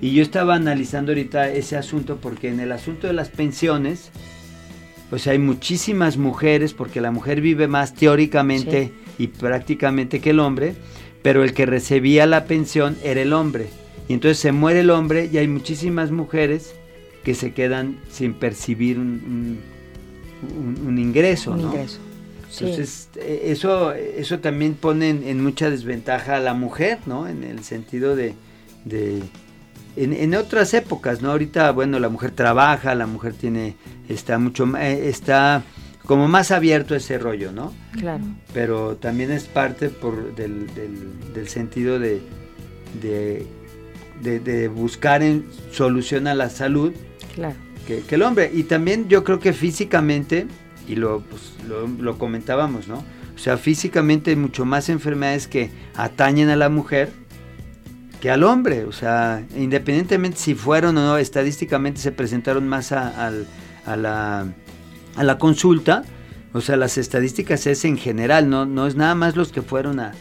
Y 0.00 0.12
yo 0.12 0.22
estaba 0.22 0.54
analizando 0.54 1.12
ahorita 1.12 1.50
ese 1.50 1.76
asunto 1.76 2.18
porque 2.20 2.48
en 2.48 2.60
el 2.60 2.72
asunto 2.72 3.06
de 3.06 3.12
las 3.12 3.28
pensiones, 3.28 4.10
pues 5.10 5.26
hay 5.26 5.38
muchísimas 5.38 6.16
mujeres, 6.16 6.72
porque 6.74 7.00
la 7.00 7.10
mujer 7.10 7.40
vive 7.40 7.68
más 7.68 7.94
teóricamente 7.94 8.92
y 9.18 9.28
prácticamente 9.28 10.20
que 10.20 10.30
el 10.30 10.40
hombre, 10.40 10.74
pero 11.22 11.44
el 11.44 11.52
que 11.52 11.66
recibía 11.66 12.26
la 12.26 12.44
pensión 12.44 12.96
era 13.04 13.20
el 13.20 13.32
hombre. 13.32 13.68
Y 14.08 14.14
entonces 14.14 14.38
se 14.38 14.52
muere 14.52 14.80
el 14.80 14.90
hombre 14.90 15.28
y 15.30 15.38
hay 15.38 15.48
muchísimas 15.48 16.10
mujeres 16.10 16.74
que 17.24 17.34
se 17.34 17.52
quedan 17.52 17.98
sin 18.08 18.34
percibir 18.34 18.98
un 18.98 19.06
un, 19.26 19.58
ingreso, 20.98 21.52
un 21.52 21.60
ingreso. 21.60 21.98
Entonces, 22.52 23.08
eh, 23.16 23.42
eso, 23.46 23.92
eso 23.92 24.38
también 24.38 24.74
pone 24.74 25.10
en, 25.10 25.42
mucha 25.42 25.70
desventaja 25.70 26.36
a 26.36 26.40
la 26.40 26.54
mujer, 26.54 26.98
¿no? 27.06 27.28
En 27.28 27.44
el 27.44 27.64
sentido 27.64 28.16
de... 28.16 28.34
en, 29.96 30.34
otras 30.34 30.72
épocas, 30.74 31.22
¿no? 31.22 31.30
Ahorita, 31.32 31.70
bueno, 31.72 31.98
la 31.98 32.08
mujer 32.08 32.30
trabaja, 32.30 32.94
la 32.94 33.06
mujer 33.06 33.34
tiene... 33.34 33.76
Está 34.08 34.38
mucho... 34.38 34.66
Eh, 34.76 35.08
está 35.08 35.62
como 36.04 36.28
más 36.28 36.52
abierto 36.52 36.94
ese 36.94 37.18
rollo, 37.18 37.50
¿no? 37.50 37.74
Claro. 37.92 38.22
Pero 38.54 38.96
también 38.96 39.32
es 39.32 39.44
parte 39.44 39.88
por 39.88 40.36
del, 40.36 40.68
del, 41.34 41.48
sentido 41.48 41.98
de, 41.98 42.22
de, 43.02 43.44
de, 44.22 44.68
buscar 44.68 45.24
en 45.24 45.46
solución 45.72 46.28
a 46.28 46.34
la 46.34 46.48
salud. 46.48 46.92
Claro 47.34 47.65
que, 47.86 48.02
el 48.08 48.22
hombre. 48.22 48.50
Y 48.52 48.64
también 48.64 49.08
yo 49.08 49.24
creo 49.24 49.38
que 49.38 49.52
físicamente, 49.52 50.46
y 50.88 50.96
lo, 50.96 51.20
pues, 51.20 51.52
lo, 51.98 52.18
comentábamos, 52.18 52.88
¿no? 52.88 53.04
O 53.34 53.38
sea, 53.38 53.56
físicamente 53.56 54.30
hay 54.30 54.36
mucho 54.36 54.64
más 54.64 54.88
enfermedades 54.88 55.46
que 55.46 55.70
atañen 55.94 56.48
a 56.48 56.56
la 56.56 56.68
mujer 56.68 57.12
que 58.20 58.30
al 58.30 58.44
hombre. 58.44 58.84
O 58.84 58.92
sea, 58.92 59.44
independientemente 59.56 60.38
si 60.38 60.54
fueron 60.54 60.96
o 60.98 61.06
no, 61.06 61.18
estadísticamente 61.18 62.00
se 62.00 62.12
presentaron 62.12 62.66
más 62.66 62.92
a, 62.92 63.30
la, 63.86 64.46
a 65.16 65.24
la 65.24 65.38
consulta. 65.38 66.02
O 66.52 66.62
sea, 66.62 66.76
las 66.76 66.96
estadísticas 66.96 67.66
es 67.66 67.84
en 67.84 67.98
general, 67.98 68.48
no, 68.48 68.64
no 68.64 68.86
es 68.86 68.96
nada 68.96 69.14
más 69.14 69.36
los 69.36 69.52
que 69.52 69.60
fueron 69.60 70.00
a... 70.00 70.12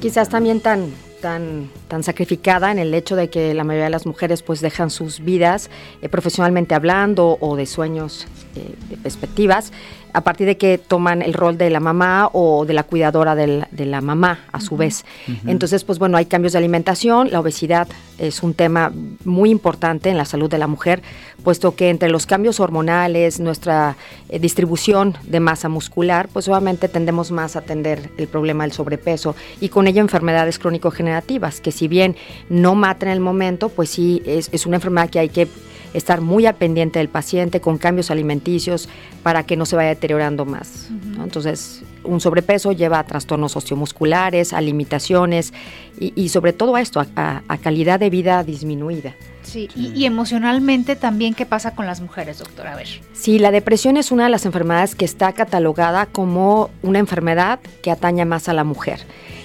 Quizás 0.00 0.28
también 0.28 0.60
tan, 0.60 0.92
tan, 1.20 1.70
tan 1.88 2.02
sacrificada 2.02 2.70
en 2.70 2.78
el 2.78 2.94
hecho 2.94 3.16
de 3.16 3.28
que 3.28 3.54
la 3.54 3.64
mayoría 3.64 3.84
de 3.84 3.90
las 3.90 4.06
mujeres 4.06 4.42
pues 4.42 4.60
dejan 4.60 4.90
sus 4.90 5.20
vidas 5.20 5.70
eh, 6.02 6.08
profesionalmente 6.08 6.74
hablando 6.74 7.38
o 7.40 7.56
de 7.56 7.66
sueños, 7.66 8.26
eh, 8.54 8.74
de 8.88 8.96
perspectivas, 8.96 9.72
a 10.12 10.22
partir 10.22 10.46
de 10.46 10.56
que 10.56 10.78
toman 10.78 11.22
el 11.22 11.34
rol 11.34 11.58
de 11.58 11.70
la 11.70 11.80
mamá 11.80 12.30
o 12.32 12.64
de 12.64 12.74
la 12.74 12.82
cuidadora 12.82 13.34
de 13.34 13.86
la, 13.86 14.00
mamá 14.00 14.40
a 14.52 14.60
su 14.60 14.76
vez. 14.76 15.04
Entonces, 15.46 15.84
pues 15.84 15.98
bueno, 15.98 16.16
hay 16.16 16.26
cambios 16.26 16.52
de 16.52 16.58
alimentación, 16.58 17.30
la 17.30 17.40
obesidad 17.40 17.88
es 18.18 18.42
un 18.42 18.54
tema 18.54 18.92
muy 19.24 19.50
importante 19.50 20.10
en 20.10 20.16
la 20.16 20.24
salud 20.24 20.50
de 20.50 20.58
la 20.58 20.66
mujer, 20.66 21.02
puesto 21.44 21.74
que 21.74 21.90
entre 21.90 22.08
los 22.08 22.26
cambios 22.26 22.60
hormonales, 22.60 23.40
nuestra 23.40 23.96
eh, 24.28 24.38
distribución 24.38 25.16
de 25.22 25.40
masa 25.40 25.68
muscular, 25.68 26.28
pues 26.32 26.48
obviamente 26.48 26.88
tendemos 26.88 27.30
más 27.30 27.56
a 27.56 27.60
atender 27.60 28.10
el 28.18 28.26
problema 28.26 28.64
del 28.64 28.72
sobrepeso 28.72 29.36
y 29.60 29.68
con 29.68 29.86
ello 29.86 30.00
enfermedades 30.00 30.58
crónico-generativas, 30.58 31.60
que 31.60 31.72
si 31.72 31.88
bien 31.88 32.16
no 32.48 32.74
matan 32.74 33.08
en 33.08 33.14
el 33.14 33.20
momento, 33.20 33.68
pues 33.68 33.90
sí 33.90 34.22
es, 34.26 34.48
es 34.52 34.66
una 34.66 34.76
enfermedad 34.76 35.10
que 35.10 35.20
hay 35.20 35.28
que 35.28 35.48
estar 35.94 36.20
muy 36.20 36.46
al 36.46 36.54
pendiente 36.54 36.98
del 36.98 37.08
paciente 37.08 37.60
con 37.60 37.78
cambios 37.78 38.10
alimenticios 38.10 38.88
para 39.22 39.44
que 39.44 39.56
no 39.56 39.66
se 39.66 39.76
vaya 39.76 39.90
deteriorando 39.90 40.44
más. 40.44 40.88
Entonces, 41.22 41.82
un 42.04 42.20
sobrepeso 42.20 42.72
lleva 42.72 42.98
a 42.98 43.04
trastornos 43.04 43.56
osteomusculares, 43.56 44.52
a 44.52 44.60
limitaciones 44.60 45.52
y, 45.98 46.28
sobre 46.28 46.52
todo 46.52 46.76
a 46.76 46.80
esto, 46.80 47.04
a, 47.16 47.42
calidad 47.62 48.00
de 48.00 48.10
vida 48.10 48.42
disminuida. 48.44 49.14
Sí, 49.42 49.68
y, 49.74 50.04
emocionalmente 50.04 50.94
también, 50.94 51.34
¿qué 51.34 51.46
pasa 51.46 51.74
con 51.74 51.86
las 51.86 52.00
mujeres, 52.00 52.38
doctora? 52.38 52.74
A 52.74 52.76
ver. 52.76 52.88
Sí, 53.14 53.38
la 53.38 53.50
depresión 53.50 53.96
es 53.96 54.12
una 54.12 54.24
de 54.24 54.30
las 54.30 54.44
enfermedades 54.46 54.94
que 54.94 55.04
está 55.04 55.32
catalogada 55.32 56.06
como 56.06 56.70
una 56.82 56.98
enfermedad 56.98 57.58
que 57.82 57.90
ataña 57.90 58.24
más 58.24 58.48
a 58.48 58.52
la 58.52 58.64
mujer. 58.64 59.00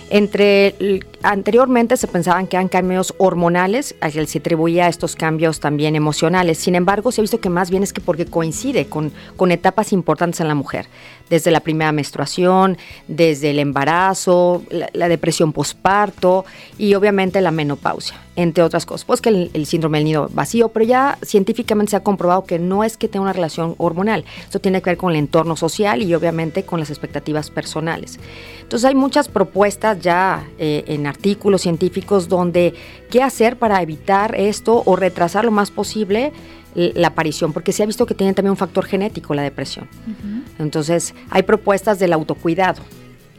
Entre 0.09 0.75
anteriormente 1.23 1.97
se 1.97 2.07
pensaban 2.07 2.47
que 2.47 2.57
eran 2.57 2.67
cambios 2.67 3.15
hormonales, 3.17 3.95
a 4.01 4.11
que 4.11 4.25
se 4.27 4.39
atribuía 4.39 4.87
estos 4.87 5.15
cambios 5.15 5.59
también 5.59 5.95
emocionales. 5.95 6.57
Sin 6.57 6.75
embargo, 6.75 7.11
se 7.11 7.21
ha 7.21 7.23
visto 7.23 7.39
que 7.39 7.49
más 7.49 7.69
bien 7.69 7.83
es 7.83 7.93
que 7.93 8.01
porque 8.01 8.25
coincide 8.25 8.85
con, 8.85 9.11
con 9.35 9.51
etapas 9.51 9.93
importantes 9.93 10.41
en 10.41 10.47
la 10.47 10.55
mujer, 10.55 10.87
desde 11.29 11.51
la 11.51 11.61
primera 11.61 11.91
menstruación, 11.91 12.77
desde 13.07 13.51
el 13.51 13.59
embarazo, 13.59 14.63
la, 14.69 15.07
depresión 15.07 15.53
posparto 15.53 16.45
y 16.77 16.93
obviamente 16.95 17.41
la 17.41 17.51
menopausia, 17.51 18.17
entre 18.35 18.63
otras 18.63 18.85
cosas. 18.85 19.05
Pues 19.05 19.21
que 19.21 19.29
el, 19.29 19.51
el, 19.53 19.65
síndrome 19.65 19.99
del 19.99 20.05
nido 20.05 20.29
vacío, 20.33 20.69
pero 20.69 20.85
ya 20.85 21.17
científicamente 21.21 21.91
se 21.91 21.95
ha 21.97 22.03
comprobado 22.03 22.43
que 22.45 22.59
no 22.59 22.83
es 22.83 22.97
que 22.97 23.07
tenga 23.07 23.23
una 23.23 23.33
relación 23.33 23.75
hormonal. 23.77 24.25
Esto 24.41 24.59
tiene 24.59 24.81
que 24.81 24.91
ver 24.91 24.97
con 24.97 25.11
el 25.11 25.17
entorno 25.17 25.55
social 25.55 26.01
y 26.01 26.13
obviamente 26.15 26.63
con 26.63 26.79
las 26.79 26.89
expectativas 26.89 27.49
personales. 27.49 28.19
Entonces 28.61 28.85
hay 28.87 28.95
muchas 28.95 29.27
propuestas 29.27 29.99
ya 29.99 30.47
eh, 30.57 30.83
en 30.87 31.05
artículos 31.05 31.61
científicos 31.61 32.27
donde 32.27 32.73
qué 33.09 33.21
hacer 33.21 33.57
para 33.57 33.81
evitar 33.81 34.35
esto 34.35 34.81
o 34.85 34.95
retrasar 34.95 35.45
lo 35.45 35.51
más 35.51 35.69
posible 35.71 36.31
la 36.75 37.09
aparición, 37.09 37.53
porque 37.53 37.71
se 37.71 37.83
ha 37.83 37.85
visto 37.85 38.05
que 38.05 38.15
tiene 38.15 38.33
también 38.33 38.51
un 38.51 38.57
factor 38.57 38.85
genético 38.85 39.33
la 39.33 39.43
depresión. 39.43 39.87
Entonces 40.57 41.13
hay 41.29 41.43
propuestas 41.43 41.99
del 41.99 42.13
autocuidado, 42.13 42.81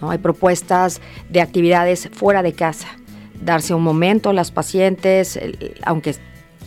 ¿no? 0.00 0.10
hay 0.10 0.18
propuestas 0.18 1.00
de 1.28 1.40
actividades 1.40 2.08
fuera 2.12 2.42
de 2.42 2.52
casa, 2.52 2.96
darse 3.44 3.74
un 3.74 3.82
momento 3.82 4.32
las 4.32 4.50
pacientes, 4.50 5.38
aunque 5.84 6.14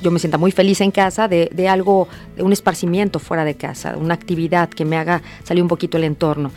yo 0.01 0.11
me 0.11 0.19
sienta 0.19 0.37
muy 0.37 0.51
feliz 0.51 0.81
en 0.81 0.91
casa, 0.91 1.27
de, 1.27 1.49
de, 1.51 1.67
algo, 1.67 2.07
de 2.35 2.43
un 2.43 2.53
esparcimiento 2.53 3.19
fuera 3.19 3.43
de 3.45 3.55
casa, 3.55 3.97
una 3.97 4.13
actividad 4.13 4.69
que 4.69 4.85
me 4.85 4.97
haga 4.97 5.21
salir 5.43 5.63
un 5.63 5.69
poquito 5.69 5.97
el 5.97 6.03
entorno. 6.03 6.51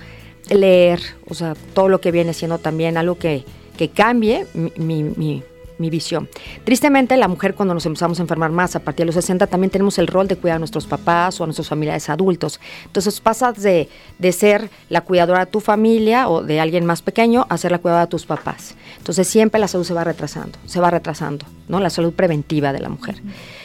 Leer, 0.48 1.00
o 1.28 1.34
sea, 1.34 1.54
todo 1.74 1.88
lo 1.88 2.00
que 2.00 2.10
viene 2.10 2.34
siendo 2.34 2.58
también 2.58 2.96
algo 2.96 3.16
que, 3.16 3.44
que 3.76 3.88
cambie 3.88 4.46
mi, 4.76 5.04
mi, 5.04 5.42
mi, 5.80 5.90
visión. 5.90 6.28
Tristemente, 6.64 7.16
la 7.16 7.28
mujer 7.28 7.54
cuando 7.54 7.74
nos 7.74 7.84
empezamos 7.86 8.18
a 8.20 8.22
enfermar 8.22 8.50
más 8.50 8.76
a 8.76 8.80
partir 8.80 9.04
de 9.04 9.06
los 9.06 9.14
60 9.16 9.46
también 9.46 9.70
tenemos 9.70 9.98
el 9.98 10.06
rol 10.06 10.28
de 10.28 10.36
cuidar 10.36 10.56
a 10.56 10.58
nuestros 10.58 10.86
papás 10.86 11.40
o 11.40 11.44
a 11.44 11.46
nuestros 11.46 11.68
familiares 11.68 12.08
adultos. 12.08 12.60
Entonces 12.86 13.20
pasas 13.20 13.60
de, 13.60 13.88
de 14.18 14.32
ser 14.32 14.70
la 14.88 15.00
cuidadora 15.00 15.46
de 15.46 15.50
tu 15.50 15.60
familia 15.60 16.28
o 16.28 16.42
de 16.42 16.60
alguien 16.60 16.84
más 16.86 17.02
pequeño 17.02 17.46
a 17.48 17.58
ser 17.58 17.72
la 17.72 17.78
cuidadora 17.78 18.06
de 18.06 18.10
tus 18.10 18.26
papás. 18.26 18.74
Entonces 18.98 19.26
siempre 19.26 19.60
la 19.60 19.68
salud 19.68 19.84
se 19.84 19.94
va 19.94 20.04
retrasando, 20.04 20.58
se 20.66 20.80
va 20.80 20.90
retrasando, 20.90 21.46
¿no? 21.68 21.80
La 21.80 21.90
salud 21.90 22.12
preventiva 22.12 22.72
de 22.72 22.80
la 22.80 22.88
mujer. 22.88 23.16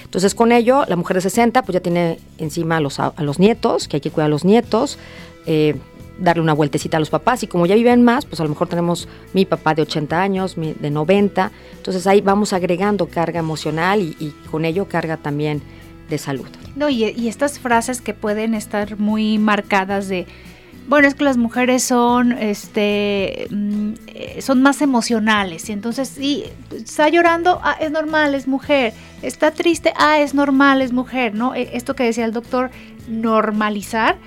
Entonces 0.03 0.33
con 0.33 0.51
ello, 0.51 0.85
la 0.87 0.95
mujer 0.95 1.17
de 1.17 1.21
60 1.21 1.61
pues 1.63 1.73
ya 1.73 1.81
tiene 1.81 2.19
encima 2.37 2.77
a 2.77 2.79
los, 2.79 2.99
a 2.99 3.13
los 3.19 3.39
nietos, 3.39 3.87
que 3.87 3.97
hay 3.97 4.01
que 4.01 4.11
cuidar 4.11 4.27
a 4.27 4.29
los 4.29 4.45
nietos, 4.45 4.97
eh, 5.45 5.75
darle 6.19 6.41
una 6.41 6.53
vueltecita 6.53 6.97
a 6.97 6.99
los 6.99 7.09
papás 7.09 7.43
y 7.43 7.47
como 7.47 7.65
ya 7.65 7.75
viven 7.75 8.03
más, 8.03 8.25
pues 8.25 8.39
a 8.39 8.43
lo 8.43 8.49
mejor 8.49 8.67
tenemos 8.67 9.07
mi 9.33 9.45
papá 9.45 9.73
de 9.73 9.81
80 9.81 10.21
años, 10.21 10.57
mi 10.57 10.73
de 10.73 10.89
90, 10.89 11.51
entonces 11.77 12.07
ahí 12.07 12.21
vamos 12.21 12.53
agregando 12.53 13.07
carga 13.07 13.39
emocional 13.39 14.01
y, 14.01 14.33
con 14.49 14.65
ello 14.65 14.87
carga 14.87 15.17
también 15.17 15.61
de 16.09 16.17
salud. 16.17 16.47
No, 16.75 16.89
y, 16.89 17.27
estas 17.27 17.59
frases 17.59 18.01
que 18.01 18.13
pueden 18.13 18.53
estar 18.53 18.97
muy 18.97 19.37
marcadas 19.37 20.07
de, 20.07 20.27
bueno, 20.87 21.07
es 21.07 21.15
que 21.15 21.23
las 21.23 21.37
mujeres 21.37 21.83
son, 21.83 22.31
este, 22.33 23.47
mm, 23.49 23.93
son 24.39 24.61
más 24.61 24.81
emocionales 24.81 25.69
y 25.69 25.71
entonces 25.71 26.09
sí, 26.09 26.45
está 26.71 27.09
llorando, 27.09 27.59
ah, 27.63 27.75
es 27.79 27.91
normal, 27.91 28.35
es 28.35 28.47
mujer, 28.47 28.93
está 29.21 29.51
triste, 29.51 29.93
ah, 29.97 30.19
es 30.19 30.33
normal, 30.33 30.81
es 30.81 30.93
mujer, 30.93 31.33
¿no? 31.33 31.55
E, 31.55 31.75
esto 31.75 31.95
que 31.95 32.03
decía 32.03 32.25
el 32.25 32.33
doctor, 32.33 32.71
normalizar 33.07 34.17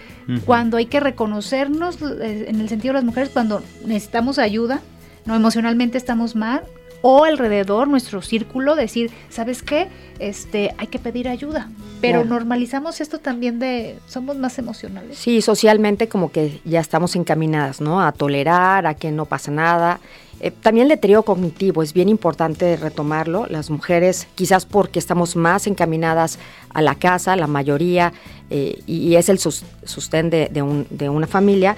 cuando 0.45 0.77
hay 0.77 0.87
que 0.87 1.01
reconocernos, 1.01 2.03
eh, 2.03 2.45
en 2.49 2.61
el 2.61 2.69
sentido 2.69 2.93
de 2.93 2.99
las 2.99 3.05
mujeres, 3.05 3.31
cuando 3.31 3.63
necesitamos 3.87 4.39
ayuda, 4.39 4.81
no 5.25 5.35
emocionalmente 5.35 5.97
estamos 5.97 6.37
mal, 6.37 6.65
o 7.03 7.25
alrededor, 7.25 7.89
nuestro 7.89 8.23
círculo, 8.23 8.75
decir, 8.75 9.11
¿sabes 9.29 9.63
qué? 9.63 9.89
Este, 10.19 10.75
hay 10.79 10.89
que 10.89 10.99
pedir 10.99 11.29
ayuda. 11.29 11.69
Pero 12.01 12.25
normalizamos 12.25 13.01
esto 13.01 13.19
también 13.19 13.59
de, 13.59 13.99
somos 14.07 14.37
más 14.37 14.59
emocionales. 14.59 15.19
Sí, 15.19 15.43
socialmente 15.43 16.09
como 16.09 16.31
que 16.31 16.61
ya 16.65 16.81
estamos 16.81 17.17
encaminadas, 17.17 17.81
¿no? 17.81 18.01
A 18.01 18.13
tolerar, 18.13 18.87
a 18.87 18.95
que 18.95 19.11
no 19.11 19.27
pasa 19.27 19.51
nada. 19.51 20.01
Eh, 20.41 20.51
también 20.51 20.85
el 20.85 20.91
deterioro 20.91 21.23
cognitivo 21.23 21.83
es 21.83 21.93
bien 21.93 22.09
importante 22.09 22.77
retomarlo. 22.77 23.47
Las 23.49 23.71
mujeres, 23.71 24.29
quizás 24.35 24.67
porque 24.67 24.99
estamos 24.99 25.37
más 25.37 25.67
encaminadas 25.67 26.39
a 26.73 26.83
la 26.83 26.95
casa, 26.95 27.35
la 27.37 27.47
mayoría, 27.47 28.13
eh, 28.51 28.83
y, 28.87 29.15
es 29.17 29.29
el 29.29 29.39
sustén 29.39 30.31
de, 30.31 31.09
una 31.09 31.27
familia, 31.27 31.77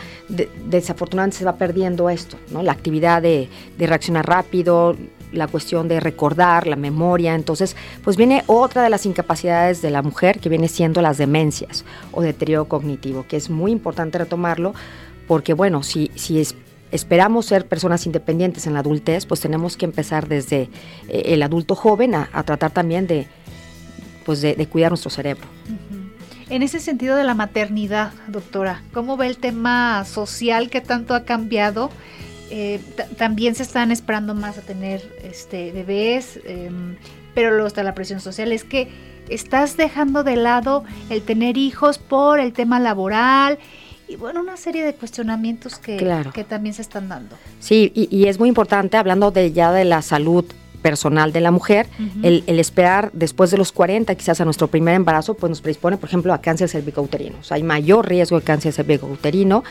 desafortunadamente 0.67 1.39
se 1.39 1.45
va 1.45 1.57
perdiendo 1.57 2.11
esto. 2.11 2.37
La 2.63 2.73
actividad 2.73 3.23
de, 3.23 3.49
de 3.79 3.87
reaccionar 3.87 4.27
rápido, 4.27 4.97
la 5.33 5.47
cuestión 5.47 5.89
de 5.89 6.01
recordar, 6.01 6.67
la 6.67 6.77
memoria. 6.77 7.35
Entonces, 7.35 7.77
pues 8.05 8.17
viene 8.17 8.45
otra 8.47 8.83
de 8.83 8.91
las 8.91 9.07
incapacidades 9.07 9.83
de 9.83 9.91
la 9.91 10.03
mujer 10.03 10.39
que 10.39 10.49
viene 10.49 10.69
siendo 10.69 11.03
las 11.03 11.19
demencias 11.19 11.85
o 12.13 12.23
deterioro 12.23 12.67
cognitivo, 12.67 13.27
que 13.27 13.37
es 13.37 13.51
muy 13.51 13.73
importante 13.73 14.19
retomarlo 14.19 14.75
porque, 15.27 15.55
bueno, 15.55 15.83
si, 15.85 16.11
si 16.17 16.41
es 16.41 16.57
esperamos 16.91 17.47
ser 17.47 17.67
personas 17.67 18.07
independientes 18.07 18.67
en 18.67 18.75
la 18.75 18.81
adultez, 18.81 19.27
pues 19.27 19.41
tenemos 19.41 19.77
que 19.77 19.85
empezar 19.85 20.29
desde 20.29 20.69
eh, 21.09 21.23
el 21.27 21.43
adulto 21.43 21.75
joven 21.75 22.15
a, 22.15 22.43
tratar 22.45 22.71
también 22.71 23.07
de, 23.07 23.27
pues 24.25 24.41
de, 24.41 24.67
cuidar 24.67 24.91
nuestro 24.91 25.11
cerebro. 25.11 25.47
En 26.49 26.63
ese 26.63 26.81
sentido 26.81 27.17
de 27.17 27.25
la 27.25 27.35
maternidad, 27.35 28.13
doctora, 28.27 28.83
¿cómo 28.93 29.17
ve 29.17 29.29
el 29.29 29.37
tema 29.37 30.05
social 30.05 30.69
que 30.69 30.81
tanto 30.81 31.15
ha 31.15 31.25
cambiado? 31.25 31.91
Eh, 32.51 32.81
también 33.17 33.55
se 33.55 33.63
están 33.63 33.93
esperando 33.93 34.35
más 34.35 34.59
a 34.59 34.63
tener 34.63 35.17
este, 35.23 35.71
bebés, 35.71 36.41
em, 36.45 36.97
pero 37.35 37.53
luego 37.53 37.69
está 37.69 37.85
la 37.85 37.95
presión 37.95 38.21
social. 38.21 38.53
Es 38.53 38.65
que 38.65 38.89
estás 39.29 39.77
dejando 39.77 40.25
de 40.25 40.35
lado 40.35 40.83
el 41.09 41.23
tener 41.23 41.57
hijos 41.57 41.99
por 41.99 42.41
el 42.41 42.53
tema 42.53 42.81
laboral 42.81 43.61
y 44.11 44.17
bueno, 44.17 44.41
una 44.41 44.57
serie 44.57 44.85
de 44.85 44.93
cuestionamientos 44.95 45.79
que, 45.79 45.97
que 46.35 46.43
también 46.43 46.75
se 46.75 46.83
están 46.83 47.09
dando. 47.09 47.37
Sí, 47.61 47.93
y, 47.95 48.27
es 48.27 48.41
muy 48.41 48.49
importante, 48.49 48.97
hablando 48.97 49.31
de 49.31 49.53
ya 49.53 49.71
de 49.71 49.85
la 49.85 50.03
salud 50.03 50.45
personal 50.83 51.33
de 51.33 51.41
la 51.41 51.53
mujer, 51.53 51.87
el, 52.23 52.43
esperar 52.59 53.11
después 53.13 53.53
de 53.53 53.59
los 53.59 53.71
40, 53.71 54.13
quizás 54.17 54.41
a 54.41 54.45
nuestro 54.45 54.67
primer 54.67 54.95
embarazo, 54.95 55.35
pues 55.35 55.51
nos 55.51 55.61
predispone, 55.61 55.97
por 55.97 56.09
ejemplo, 56.09 56.35
a 56.35 56.41
cáncer 56.41 56.69
cervicouterino. 56.69 57.37
O 57.39 57.45
sea, 57.45 57.57
hay 57.57 57.63
mayor 57.63 58.09
riesgo 58.09 58.41
de 58.41 58.45
cáncer 58.45 58.73
cervicouterino. 58.73 59.63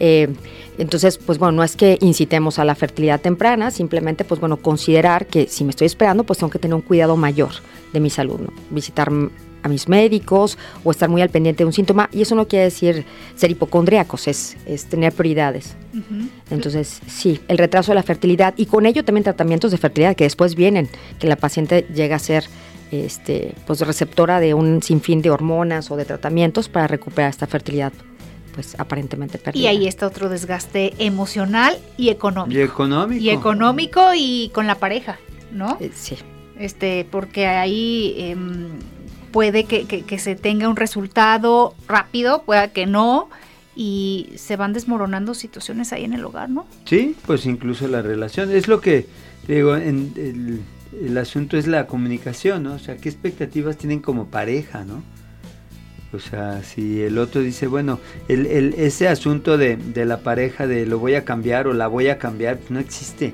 Eh, 0.00 0.32
entonces, 0.78 1.18
pues 1.18 1.38
bueno, 1.38 1.52
no 1.52 1.64
es 1.64 1.76
que 1.76 1.98
incitemos 2.00 2.58
a 2.58 2.64
la 2.64 2.74
fertilidad 2.74 3.20
temprana, 3.20 3.70
simplemente, 3.70 4.24
pues 4.24 4.40
bueno, 4.40 4.56
considerar 4.56 5.26
que 5.26 5.48
si 5.48 5.64
me 5.64 5.70
estoy 5.70 5.86
esperando, 5.86 6.24
pues 6.24 6.38
tengo 6.38 6.50
que 6.50 6.58
tener 6.58 6.74
un 6.74 6.82
cuidado 6.82 7.16
mayor 7.16 7.50
de 7.92 8.00
mi 8.00 8.08
salud, 8.08 8.40
¿no? 8.40 8.52
Visitar 8.70 9.10
a 9.62 9.68
mis 9.68 9.88
médicos 9.88 10.58
o 10.84 10.90
estar 10.90 11.08
muy 11.08 11.22
al 11.22 11.30
pendiente 11.30 11.62
de 11.62 11.66
un 11.66 11.72
síntoma. 11.72 12.08
Y 12.12 12.22
eso 12.22 12.34
no 12.34 12.48
quiere 12.48 12.66
decir 12.66 13.04
ser 13.34 13.50
hipocondríacos, 13.50 14.28
es, 14.28 14.56
es 14.66 14.86
tener 14.86 15.12
prioridades. 15.12 15.74
Entonces, 16.50 17.00
sí, 17.06 17.40
el 17.48 17.58
retraso 17.58 17.92
de 17.92 17.96
la 17.96 18.02
fertilidad 18.02 18.54
y 18.56 18.66
con 18.66 18.86
ello 18.86 19.04
también 19.04 19.24
tratamientos 19.24 19.70
de 19.70 19.78
fertilidad 19.78 20.16
que 20.16 20.24
después 20.24 20.54
vienen, 20.54 20.88
que 21.18 21.26
la 21.26 21.36
paciente 21.36 21.86
llega 21.94 22.16
a 22.16 22.18
ser 22.18 22.44
este, 22.90 23.54
pues 23.66 23.80
receptora 23.80 24.40
de 24.40 24.54
un 24.54 24.82
sinfín 24.82 25.22
de 25.22 25.30
hormonas 25.30 25.90
o 25.90 25.96
de 25.96 26.04
tratamientos 26.04 26.68
para 26.68 26.86
recuperar 26.86 27.30
esta 27.30 27.46
fertilidad 27.46 27.92
pues 28.54 28.78
aparentemente 28.78 29.38
perdida. 29.38 29.62
Y 29.62 29.66
ahí 29.66 29.86
está 29.86 30.06
otro 30.06 30.28
desgaste 30.28 30.92
emocional 30.98 31.78
y 31.96 32.10
económico. 32.10 32.58
Y 32.58 32.62
económico. 32.62 33.24
Y 33.24 33.30
económico 33.30 34.00
y 34.14 34.50
con 34.52 34.66
la 34.66 34.74
pareja, 34.74 35.18
¿no? 35.50 35.78
Eh, 35.80 35.90
sí. 35.94 36.16
Este, 36.58 37.06
porque 37.10 37.46
ahí 37.46 38.14
em, 38.18 38.68
puede 39.32 39.64
que, 39.64 39.86
que, 39.86 40.18
se 40.18 40.36
tenga 40.36 40.68
un 40.68 40.76
resultado 40.76 41.74
rápido, 41.88 42.42
pueda 42.42 42.68
que 42.68 42.86
no, 42.86 43.28
y 43.74 44.28
se 44.36 44.56
van 44.56 44.72
desmoronando 44.72 45.34
situaciones 45.34 45.92
ahí 45.92 46.04
en 46.04 46.12
el 46.12 46.24
hogar, 46.24 46.50
¿no? 46.50 46.66
Sí, 46.84 47.16
pues 47.26 47.46
incluso 47.46 47.88
la 47.88 48.02
relación. 48.02 48.50
Es 48.50 48.68
lo 48.68 48.80
que 48.80 49.06
digo, 49.48 49.74
en 49.76 50.12
el, 50.16 50.60
el 51.06 51.18
asunto 51.18 51.56
es 51.56 51.66
la 51.66 51.86
comunicación, 51.86 52.64
¿no? 52.64 52.74
O 52.74 52.78
sea, 52.78 52.96
qué 52.96 53.08
expectativas 53.08 53.76
tienen 53.76 54.00
como 54.00 54.26
pareja, 54.26 54.84
¿no? 54.84 55.02
O 56.12 56.18
sea, 56.18 56.62
si 56.62 57.00
el 57.00 57.16
otro 57.16 57.40
dice, 57.40 57.66
bueno, 57.66 57.98
el, 58.28 58.46
el, 58.46 58.74
ese 58.74 59.08
asunto 59.08 59.56
de, 59.56 59.76
de, 59.76 60.04
la 60.04 60.18
pareja 60.18 60.66
de 60.66 60.84
lo 60.84 60.98
voy 60.98 61.14
a 61.14 61.24
cambiar 61.24 61.66
o 61.66 61.72
la 61.72 61.86
voy 61.86 62.08
a 62.08 62.18
cambiar, 62.18 62.58
pues 62.58 62.70
no 62.70 62.80
existe. 62.80 63.32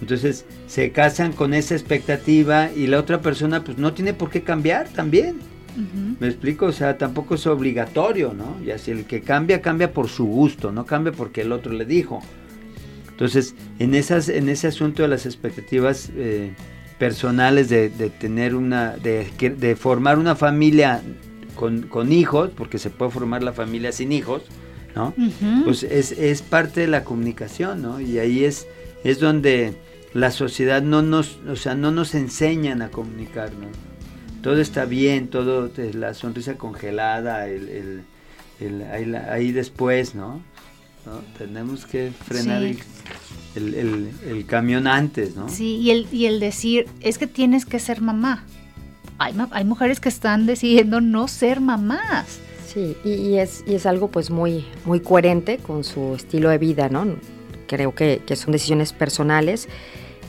Entonces 0.00 0.44
se 0.66 0.90
casan 0.92 1.32
con 1.32 1.54
esa 1.54 1.74
expectativa 1.74 2.70
y 2.72 2.86
la 2.86 3.00
otra 3.00 3.20
persona 3.20 3.64
pues 3.64 3.78
no 3.78 3.92
tiene 3.92 4.14
por 4.14 4.30
qué 4.30 4.42
cambiar 4.42 4.88
también. 4.88 5.36
Uh 5.76 5.80
-huh. 5.80 6.16
¿Me 6.20 6.28
explico? 6.28 6.66
O 6.66 6.72
sea, 6.72 6.98
tampoco 6.98 7.34
es 7.34 7.46
obligatorio, 7.46 8.32
¿no? 8.32 8.56
Y 8.64 8.70
así 8.70 8.90
el 8.90 9.04
que 9.04 9.20
cambia, 9.20 9.60
cambia 9.60 9.92
por 9.92 10.08
su 10.08 10.24
gusto, 10.24 10.72
no 10.72 10.86
cambia 10.86 11.12
porque 11.12 11.42
el 11.42 11.52
otro 11.52 11.72
le 11.72 11.84
dijo. 11.84 12.22
Entonces, 13.10 13.56
en, 13.80 13.94
esas, 13.94 14.28
en 14.28 14.48
ese 14.48 14.68
asunto 14.68 15.02
de 15.02 15.08
las 15.08 15.26
expectativas 15.26 16.10
eh, 16.14 16.52
personales 16.98 17.68
de, 17.68 17.88
de, 17.88 18.10
tener 18.10 18.54
una, 18.54 18.96
de, 18.96 19.26
de 19.58 19.76
formar 19.76 20.18
una 20.18 20.36
familia 20.36 21.02
con, 21.56 21.82
con, 21.82 22.12
hijos, 22.12 22.50
porque 22.54 22.78
se 22.78 22.90
puede 22.90 23.10
formar 23.10 23.42
la 23.42 23.52
familia 23.52 23.90
sin 23.90 24.12
hijos, 24.12 24.42
¿no? 24.94 25.14
Uh 25.16 25.22
-huh. 25.22 25.64
Pues 25.64 25.82
es, 25.82 26.12
es, 26.12 26.42
parte 26.42 26.82
de 26.82 26.86
la 26.86 27.02
comunicación, 27.02 27.82
¿no? 27.82 28.00
Y 28.00 28.20
ahí 28.20 28.44
es, 28.44 28.68
es 29.02 29.18
donde 29.18 29.74
la 30.18 30.30
sociedad 30.30 30.82
no 30.82 31.02
nos, 31.02 31.38
o 31.48 31.56
sea, 31.56 31.74
no 31.74 31.90
nos 31.90 32.14
enseñan 32.14 32.82
a 32.82 32.90
comunicarnos. 32.90 33.70
Todo 34.42 34.60
está 34.60 34.84
bien, 34.84 35.28
todo, 35.28 35.70
la 35.94 36.14
sonrisa 36.14 36.56
congelada, 36.56 37.48
el, 37.48 37.68
el, 37.68 38.02
el 38.60 38.82
ahí, 38.82 39.14
ahí, 39.14 39.52
después, 39.52 40.14
¿no? 40.14 40.40
¿no? 41.06 41.20
Tenemos 41.36 41.86
que 41.86 42.10
frenar 42.10 42.62
sí. 42.62 42.78
el, 43.56 43.74
el, 43.74 44.10
el, 44.26 44.46
camión 44.46 44.86
antes, 44.86 45.34
¿no? 45.34 45.48
Sí, 45.48 45.76
y 45.76 45.90
el, 45.90 46.08
y 46.12 46.26
el 46.26 46.38
decir, 46.38 46.86
es 47.00 47.18
que 47.18 47.26
tienes 47.26 47.66
que 47.66 47.78
ser 47.78 48.00
mamá 48.00 48.44
hay, 49.18 49.34
hay 49.50 49.64
mujeres 49.64 50.00
que 50.00 50.08
están 50.08 50.46
decidiendo 50.46 51.00
no 51.00 51.28
ser 51.28 51.60
mamás. 51.60 52.40
Sí, 52.66 52.96
y, 53.04 53.10
y, 53.10 53.38
es, 53.38 53.64
y 53.66 53.74
es 53.74 53.86
algo 53.86 54.08
pues 54.08 54.30
muy, 54.30 54.64
muy 54.84 55.00
coherente 55.00 55.58
con 55.58 55.84
su 55.84 56.14
estilo 56.14 56.50
de 56.50 56.58
vida, 56.58 56.88
¿no? 56.88 57.06
Creo 57.66 57.94
que, 57.94 58.22
que 58.24 58.36
son 58.36 58.52
decisiones 58.52 58.92
personales, 58.92 59.68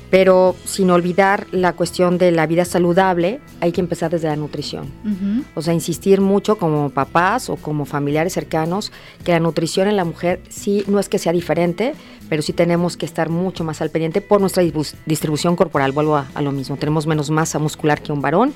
pero 0.09 0.55
sin 0.65 0.89
olvidar 0.89 1.47
la 1.51 1.73
cuestión 1.73 2.17
de 2.17 2.31
la 2.31 2.47
vida 2.47 2.65
saludable, 2.65 3.39
hay 3.59 3.71
que 3.71 3.81
empezar 3.81 4.09
desde 4.11 4.27
la 4.27 4.35
nutrición. 4.35 4.87
Uh 5.05 5.09
-huh. 5.09 5.43
O 5.55 5.61
sea, 5.61 5.73
insistir 5.73 6.19
mucho 6.19 6.57
como 6.57 6.89
papás 6.89 7.49
o 7.49 7.55
como 7.55 7.85
familiares 7.85 8.33
cercanos 8.33 8.91
que 9.23 9.31
la 9.31 9.39
nutrición 9.39 9.87
en 9.87 9.97
la 9.97 10.05
mujer 10.05 10.41
sí 10.49 10.83
no 10.87 10.99
es 10.99 11.09
que 11.09 11.19
sea 11.19 11.31
diferente, 11.31 11.93
pero 12.27 12.41
sí 12.41 12.53
tenemos 12.53 12.97
que 12.97 13.05
estar 13.05 13.29
mucho 13.29 13.63
más 13.63 13.81
al 13.81 13.89
pendiente 13.89 14.21
por 14.21 14.41
nuestra 14.41 14.63
distribución 15.05 15.55
corporal. 15.55 15.91
Vuelvo 15.91 16.15
a, 16.17 16.27
a 16.33 16.41
lo 16.41 16.51
mismo, 16.51 16.77
tenemos 16.77 17.05
menos 17.05 17.29
masa 17.29 17.59
muscular 17.59 18.01
que 18.01 18.11
un 18.11 18.21
varón. 18.21 18.53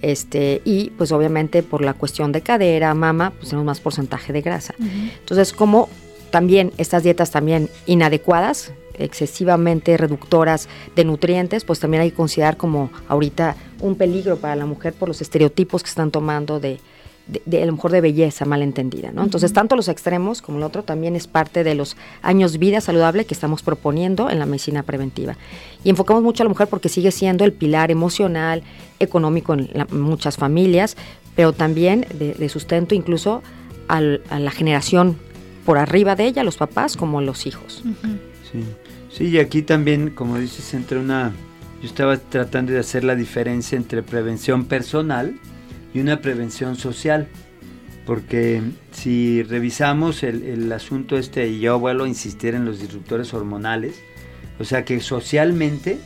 Este, 0.00 0.62
y 0.64 0.90
pues 0.90 1.10
obviamente 1.10 1.64
por 1.64 1.84
la 1.84 1.92
cuestión 1.92 2.30
de 2.30 2.40
cadera, 2.40 2.94
mama, 2.94 3.30
pues 3.30 3.48
tenemos 3.48 3.66
más 3.66 3.80
porcentaje 3.80 4.32
de 4.32 4.42
grasa. 4.42 4.74
Uh 4.78 4.84
-huh. 4.84 5.10
Entonces, 5.20 5.52
como 5.52 5.88
también 6.30 6.72
estas 6.78 7.02
dietas 7.02 7.30
también 7.30 7.68
inadecuadas, 7.86 8.72
excesivamente 8.98 9.96
reductoras 9.96 10.68
de 10.96 11.04
nutrientes, 11.04 11.64
pues 11.64 11.80
también 11.80 12.02
hay 12.02 12.10
que 12.10 12.16
considerar 12.16 12.56
como 12.56 12.90
ahorita 13.08 13.56
un 13.80 13.94
peligro 13.94 14.36
para 14.36 14.56
la 14.56 14.66
mujer 14.66 14.92
por 14.92 15.08
los 15.08 15.20
estereotipos 15.22 15.82
que 15.82 15.88
están 15.88 16.10
tomando 16.10 16.58
de, 16.60 16.80
de, 17.28 17.42
de 17.46 17.62
a 17.62 17.66
lo 17.66 17.72
mejor 17.72 17.92
de 17.92 18.00
belleza 18.00 18.44
malentendida, 18.44 19.12
¿no? 19.12 19.22
Entonces, 19.22 19.52
tanto 19.52 19.76
los 19.76 19.88
extremos 19.88 20.42
como 20.42 20.58
el 20.58 20.64
otro 20.64 20.82
también 20.82 21.14
es 21.14 21.26
parte 21.26 21.62
de 21.62 21.74
los 21.74 21.96
años 22.22 22.58
vida 22.58 22.80
saludable 22.80 23.24
que 23.24 23.34
estamos 23.34 23.62
proponiendo 23.62 24.30
en 24.30 24.38
la 24.38 24.46
medicina 24.46 24.82
preventiva. 24.82 25.36
Y 25.84 25.90
enfocamos 25.90 26.22
mucho 26.22 26.42
a 26.42 26.44
la 26.44 26.50
mujer 26.50 26.68
porque 26.68 26.88
sigue 26.88 27.12
siendo 27.12 27.44
el 27.44 27.52
pilar 27.52 27.90
emocional, 27.90 28.62
económico 28.98 29.54
en 29.54 29.70
la, 29.72 29.84
muchas 29.86 30.36
familias, 30.36 30.96
pero 31.36 31.52
también 31.52 32.04
de, 32.14 32.34
de 32.34 32.48
sustento 32.48 32.96
incluso 32.96 33.42
al, 33.86 34.22
a 34.28 34.38
la 34.40 34.50
generación 34.50 35.18
por 35.68 35.76
arriba 35.76 36.16
de 36.16 36.24
ella, 36.24 36.44
los 36.44 36.56
papás 36.56 36.96
como 36.96 37.20
los 37.20 37.44
hijos. 37.44 37.82
Uh 37.84 37.88
-huh. 37.88 38.18
Sí. 38.50 38.64
Sí, 39.10 39.24
y 39.24 39.38
aquí 39.38 39.60
también, 39.60 40.08
como 40.08 40.38
dices, 40.38 40.72
entre 40.72 40.98
una... 40.98 41.34
Yo 41.82 41.86
estaba 41.86 42.16
tratando 42.16 42.72
de 42.72 42.78
hacer 42.78 43.04
la 43.04 43.14
diferencia 43.14 43.76
entre 43.76 44.02
prevención 44.02 44.64
personal 44.64 45.38
y 45.92 46.00
una 46.00 46.22
prevención 46.22 46.76
social. 46.76 47.28
Porque 48.06 48.62
si 48.92 49.42
revisamos 49.42 50.22
el, 50.22 50.42
el 50.42 50.72
asunto 50.72 51.18
este, 51.18 51.46
y 51.48 51.60
yo 51.60 51.78
vuelvo 51.78 52.04
a 52.04 52.08
insistir 52.08 52.54
en 52.54 52.64
los 52.64 52.80
disruptores 52.80 53.34
hormonales, 53.34 54.00
o 54.58 54.64
sea 54.64 54.86
que 54.86 54.98
socialmente 55.00 55.98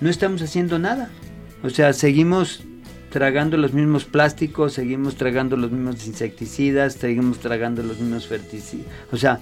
no 0.00 0.08
estamos 0.08 0.40
haciendo 0.40 0.78
nada. 0.78 1.10
O 1.62 1.68
sea, 1.68 1.92
seguimos 1.92 2.62
tragando 3.10 3.56
los 3.56 3.72
mismos 3.72 4.04
plásticos, 4.04 4.72
seguimos 4.72 5.16
tragando 5.16 5.56
los 5.56 5.70
mismos 5.70 6.06
insecticidas, 6.06 6.94
seguimos 6.94 7.38
tragando 7.38 7.82
los 7.82 7.98
mismos 7.98 8.26
ferticidas. 8.26 8.86
O 9.12 9.16
sea, 9.16 9.38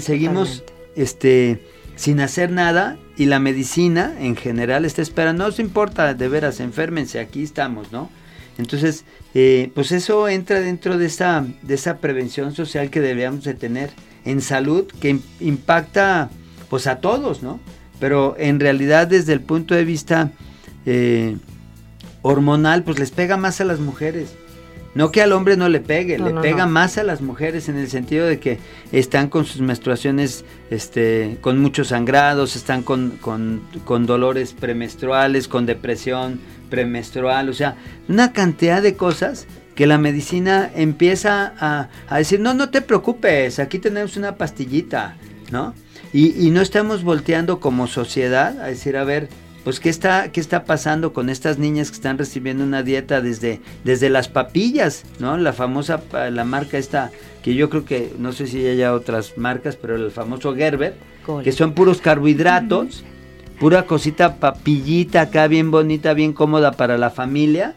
seguimos 0.00 0.64
este 0.94 1.62
sin 1.94 2.20
hacer 2.20 2.50
nada 2.50 2.98
y 3.16 3.26
la 3.26 3.38
medicina 3.38 4.14
en 4.18 4.34
general 4.34 4.84
está 4.84 5.02
esperando, 5.02 5.44
no 5.44 5.50
os 5.50 5.58
importa, 5.58 6.14
de 6.14 6.28
veras, 6.28 6.60
enférmense, 6.60 7.20
aquí 7.20 7.42
estamos, 7.42 7.92
¿no? 7.92 8.10
Entonces, 8.58 9.04
eh, 9.34 9.70
pues 9.74 9.92
eso 9.92 10.28
entra 10.28 10.60
dentro 10.60 10.98
de 10.98 11.06
esa, 11.06 11.44
de 11.62 11.74
esa 11.74 11.98
prevención 11.98 12.54
social 12.54 12.90
que 12.90 13.00
debíamos 13.00 13.44
de 13.44 13.54
tener 13.54 13.90
en 14.24 14.40
salud, 14.40 14.86
que 15.00 15.18
impacta 15.40 16.30
pues 16.68 16.86
a 16.86 16.96
todos, 16.96 17.42
¿no? 17.42 17.60
Pero 18.00 18.34
en 18.38 18.60
realidad 18.60 19.06
desde 19.06 19.32
el 19.32 19.40
punto 19.40 19.74
de 19.74 19.84
vista 19.84 20.32
eh, 20.86 21.36
hormonal, 22.22 22.84
pues 22.84 22.98
les 22.98 23.10
pega 23.10 23.36
más 23.36 23.60
a 23.60 23.64
las 23.64 23.80
mujeres. 23.80 24.34
No 24.94 25.10
que 25.10 25.22
al 25.22 25.32
hombre 25.32 25.56
no 25.56 25.70
le 25.70 25.80
pegue, 25.80 26.18
no, 26.18 26.26
le 26.26 26.32
no, 26.34 26.40
pega 26.42 26.66
no. 26.66 26.72
más 26.72 26.98
a 26.98 27.02
las 27.02 27.22
mujeres 27.22 27.70
en 27.70 27.78
el 27.78 27.88
sentido 27.88 28.26
de 28.26 28.38
que 28.38 28.58
están 28.92 29.28
con 29.28 29.46
sus 29.46 29.62
menstruaciones 29.62 30.44
este, 30.70 31.38
con 31.40 31.58
muchos 31.58 31.88
sangrados, 31.88 32.56
están 32.56 32.82
con, 32.82 33.12
con, 33.22 33.62
con, 33.86 34.04
dolores 34.04 34.52
premenstruales, 34.52 35.48
con 35.48 35.64
depresión 35.64 36.40
premenstrual, 36.68 37.48
o 37.48 37.54
sea, 37.54 37.76
una 38.08 38.32
cantidad 38.34 38.82
de 38.82 38.94
cosas 38.94 39.46
que 39.74 39.86
la 39.86 39.96
medicina 39.96 40.70
empieza 40.74 41.54
a, 41.58 41.88
a 42.06 42.18
decir, 42.18 42.40
no, 42.40 42.52
no 42.52 42.68
te 42.68 42.82
preocupes, 42.82 43.60
aquí 43.60 43.78
tenemos 43.78 44.18
una 44.18 44.36
pastillita, 44.36 45.16
¿no? 45.50 45.74
Y, 46.12 46.46
y 46.46 46.50
no 46.50 46.60
estamos 46.60 47.02
volteando 47.02 47.60
como 47.60 47.86
sociedad 47.86 48.60
a 48.60 48.66
decir, 48.66 48.98
a 48.98 49.04
ver, 49.04 49.30
pues 49.64 49.78
¿qué 49.80 49.88
está, 49.88 50.32
qué 50.32 50.40
está 50.40 50.64
pasando 50.64 51.12
con 51.12 51.28
estas 51.28 51.58
niñas 51.58 51.90
que 51.90 51.96
están 51.96 52.18
recibiendo 52.18 52.64
una 52.64 52.82
dieta 52.82 53.20
desde, 53.20 53.60
desde 53.84 54.10
las 54.10 54.28
papillas, 54.28 55.04
¿no? 55.20 55.36
La 55.36 55.52
famosa, 55.52 56.02
la 56.30 56.44
marca 56.44 56.78
esta, 56.78 57.10
que 57.42 57.54
yo 57.54 57.70
creo 57.70 57.84
que, 57.84 58.12
no 58.18 58.32
sé 58.32 58.46
si 58.46 58.66
haya 58.66 58.92
otras 58.92 59.38
marcas, 59.38 59.76
pero 59.76 59.96
el 59.96 60.10
famoso 60.10 60.54
Gerber, 60.54 60.96
que 61.44 61.52
son 61.52 61.74
puros 61.74 62.00
carbohidratos, 62.00 63.04
pura 63.60 63.86
cosita 63.86 64.36
papillita 64.36 65.22
acá, 65.22 65.46
bien 65.46 65.70
bonita, 65.70 66.14
bien 66.14 66.32
cómoda 66.32 66.72
para 66.72 66.98
la 66.98 67.10
familia, 67.10 67.74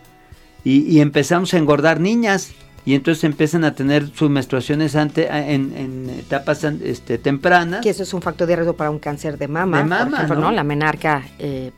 y, 0.63 0.81
y 0.91 1.01
empezamos 1.01 1.53
a 1.53 1.57
engordar 1.57 1.99
niñas, 1.99 2.51
y 2.85 2.93
entonces 2.93 3.23
empiezan 3.23 3.63
a 3.63 3.73
tener 3.73 4.07
sus 4.13 4.29
menstruaciones 4.29 4.95
ante, 4.95 5.27
en, 5.27 5.73
en, 5.75 6.09
etapas 6.11 6.63
este, 6.63 7.17
tempranas. 7.17 7.81
Que 7.81 7.89
eso 7.89 8.03
es 8.03 8.13
un 8.13 8.21
factor 8.21 8.47
de 8.47 8.55
riesgo 8.55 8.73
para 8.73 8.91
un 8.91 8.99
cáncer 8.99 9.39
de 9.39 9.47
mama. 9.47 9.79
De 9.79 9.85
mama, 9.85 10.17
ejemplo, 10.17 10.35
¿no? 10.35 10.41
¿no? 10.41 10.51
La 10.51 10.63
menarca 10.63 11.23
eh, 11.39 11.71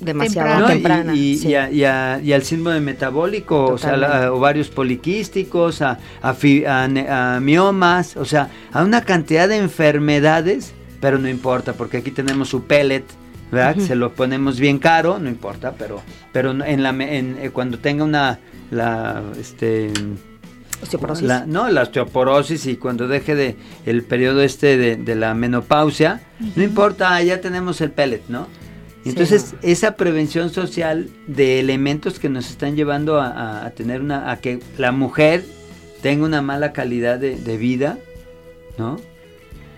demasiado 0.00 0.66
temprana. 0.66 1.14
Y, 1.14 1.18
y, 1.18 1.36
sí. 1.36 1.48
y, 1.50 1.54
a, 1.54 1.70
y, 1.70 1.84
a, 1.84 2.20
y, 2.20 2.32
al 2.32 2.42
síndrome 2.42 2.80
metabólico, 2.80 3.76
Totalmente. 3.76 4.06
o 4.06 4.10
sea, 4.10 4.26
a 4.26 4.32
ovarios 4.32 4.68
poliquísticos, 4.70 5.82
a, 5.82 5.98
a, 6.20 7.38
miomas, 7.40 8.16
o 8.16 8.24
sea, 8.24 8.50
a 8.72 8.82
una 8.82 9.02
cantidad 9.02 9.48
de 9.48 9.56
enfermedades, 9.56 10.72
pero 11.00 11.18
no 11.18 11.28
importa, 11.28 11.74
porque 11.74 11.98
aquí 11.98 12.10
tenemos 12.10 12.48
su 12.48 12.64
pellet, 12.64 13.04
¿verdad? 13.52 13.76
Uh 13.76 13.82
-huh. 13.82 13.86
Se 13.86 13.94
lo 13.94 14.14
ponemos 14.14 14.58
bien 14.58 14.80
caro, 14.80 15.20
no 15.20 15.28
importa, 15.28 15.74
pero, 15.78 16.02
pero 16.32 16.50
en 16.50 16.82
la, 16.82 16.90
en, 16.90 17.38
eh, 17.40 17.50
cuando 17.50 17.78
tenga 17.78 18.02
una 18.02 18.40
la 18.70 19.22
este 19.38 19.92
Osteoporosis. 20.82 21.26
la- 21.26 21.46
no, 21.46 21.68
la 21.70 21.82
osteoporosis 21.82 22.66
y 22.66 22.76
cuando 22.76 23.06
deje 23.08 23.34
de 23.34 23.56
el 23.86 24.02
periodo 24.02 24.42
este 24.42 24.76
de, 24.76 24.96
de 24.96 25.14
la 25.14 25.34
menopausia, 25.34 26.22
no 26.56 26.62
importa, 26.62 27.14
ah, 27.14 27.22
ya 27.22 27.40
tenemos 27.40 27.80
el 27.80 27.90
pellet, 27.90 28.22
¿no? 28.28 28.46
Sí, 29.02 29.10
Entonces, 29.10 29.54
esa 29.62 29.96
prevención 29.96 30.50
social 30.50 31.08
de 31.26 31.58
elementos 31.60 32.18
que 32.18 32.28
nos 32.28 32.50
están 32.50 32.76
llevando 32.76 33.20
a, 33.20 33.28
a- 33.28 33.66
a 33.66 33.70
tener 33.70 34.00
una, 34.02 34.30
a 34.30 34.36
que 34.38 34.60
la 34.78 34.92
mujer 34.92 35.44
tenga 36.02 36.24
una 36.26 36.42
mala 36.42 36.72
calidad 36.72 37.18
de, 37.18 37.36
de 37.36 37.56
vida, 37.56 37.98
¿no? 38.78 38.98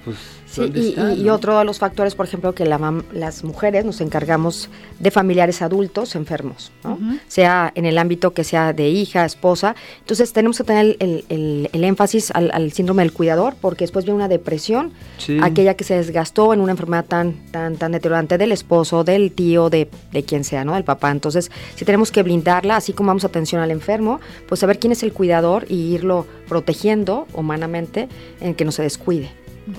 Pues, 0.05 0.17
Sí, 0.53 0.61
¿dónde 0.61 0.81
y, 0.81 0.89
está, 0.91 1.13
y- 1.15 1.29
otro 1.31 1.59
de 1.59 1.65
los 1.65 1.79
factores, 1.79 2.15
por 2.15 2.27
ejemplo, 2.27 2.55
que 2.55 2.67
la 2.67 2.79
mam- 2.79 3.05
las 3.13 3.43
mujeres 3.43 3.85
nos 3.85 4.01
encargamos 4.03 4.69
de 4.99 5.11
familiares 5.11 5.63
adultos 5.63 6.15
enfermos, 6.15 6.71
sea 7.27 7.73
en 7.75 7.87
el 7.87 7.97
ámbito 7.99 8.33
que 8.35 8.45
sea 8.45 8.73
de 8.73 8.89
hija, 8.89 9.25
esposa. 9.25 9.75
Entonces 10.01 10.33
tenemos 10.33 10.59
que 10.59 10.65
tener 10.65 10.97
el, 11.01 11.25
el- 11.29 11.71
el 11.73 11.85
énfasis 11.85 12.31
al, 12.33 12.51
al 12.53 12.71
síndrome 12.73 13.03
del 13.03 13.13
cuidador, 13.13 13.55
porque 13.61 13.85
después 13.85 14.05
viene 14.05 14.17
una 14.17 14.29
depresión, 14.29 14.93
Sí. 15.19 15.39
aquella 15.43 15.75
que 15.75 15.85
se 15.85 15.95
desgastó 15.95 16.53
en 16.53 16.61
una 16.61 16.73
enfermedad 16.73 17.05
tan, 17.07 17.33
tan, 17.51 17.77
tan 17.77 17.93
deteriorante 17.93 18.37
del 18.39 18.53
esposo, 18.53 19.05
del 19.05 19.33
tío, 19.33 19.71
de, 19.71 19.89
de 20.13 20.23
quien 20.25 20.45
sea, 20.45 20.65
¿no? 20.65 20.75
Del 20.75 20.85
papá. 20.85 21.11
Entonces, 21.11 21.51
si 21.77 21.85
tenemos 21.85 22.13
que 22.13 22.23
blindarla, 22.23 22.77
así 22.77 22.93
como 22.93 23.09
damos 23.09 23.25
atención 23.25 23.63
al 23.63 23.71
enfermo, 23.71 24.21
pues 24.49 24.61
saber 24.61 24.79
quién 24.79 24.93
es 24.93 25.03
el 25.03 25.13
cuidador 25.13 25.65
y 25.69 25.95
irlo 25.95 26.27
protegiendo 26.49 27.27
humanamente 27.33 28.09
en 28.41 28.55
que 28.55 28.65
no 28.65 28.73
se 28.73 28.83
descuide. 28.83 29.31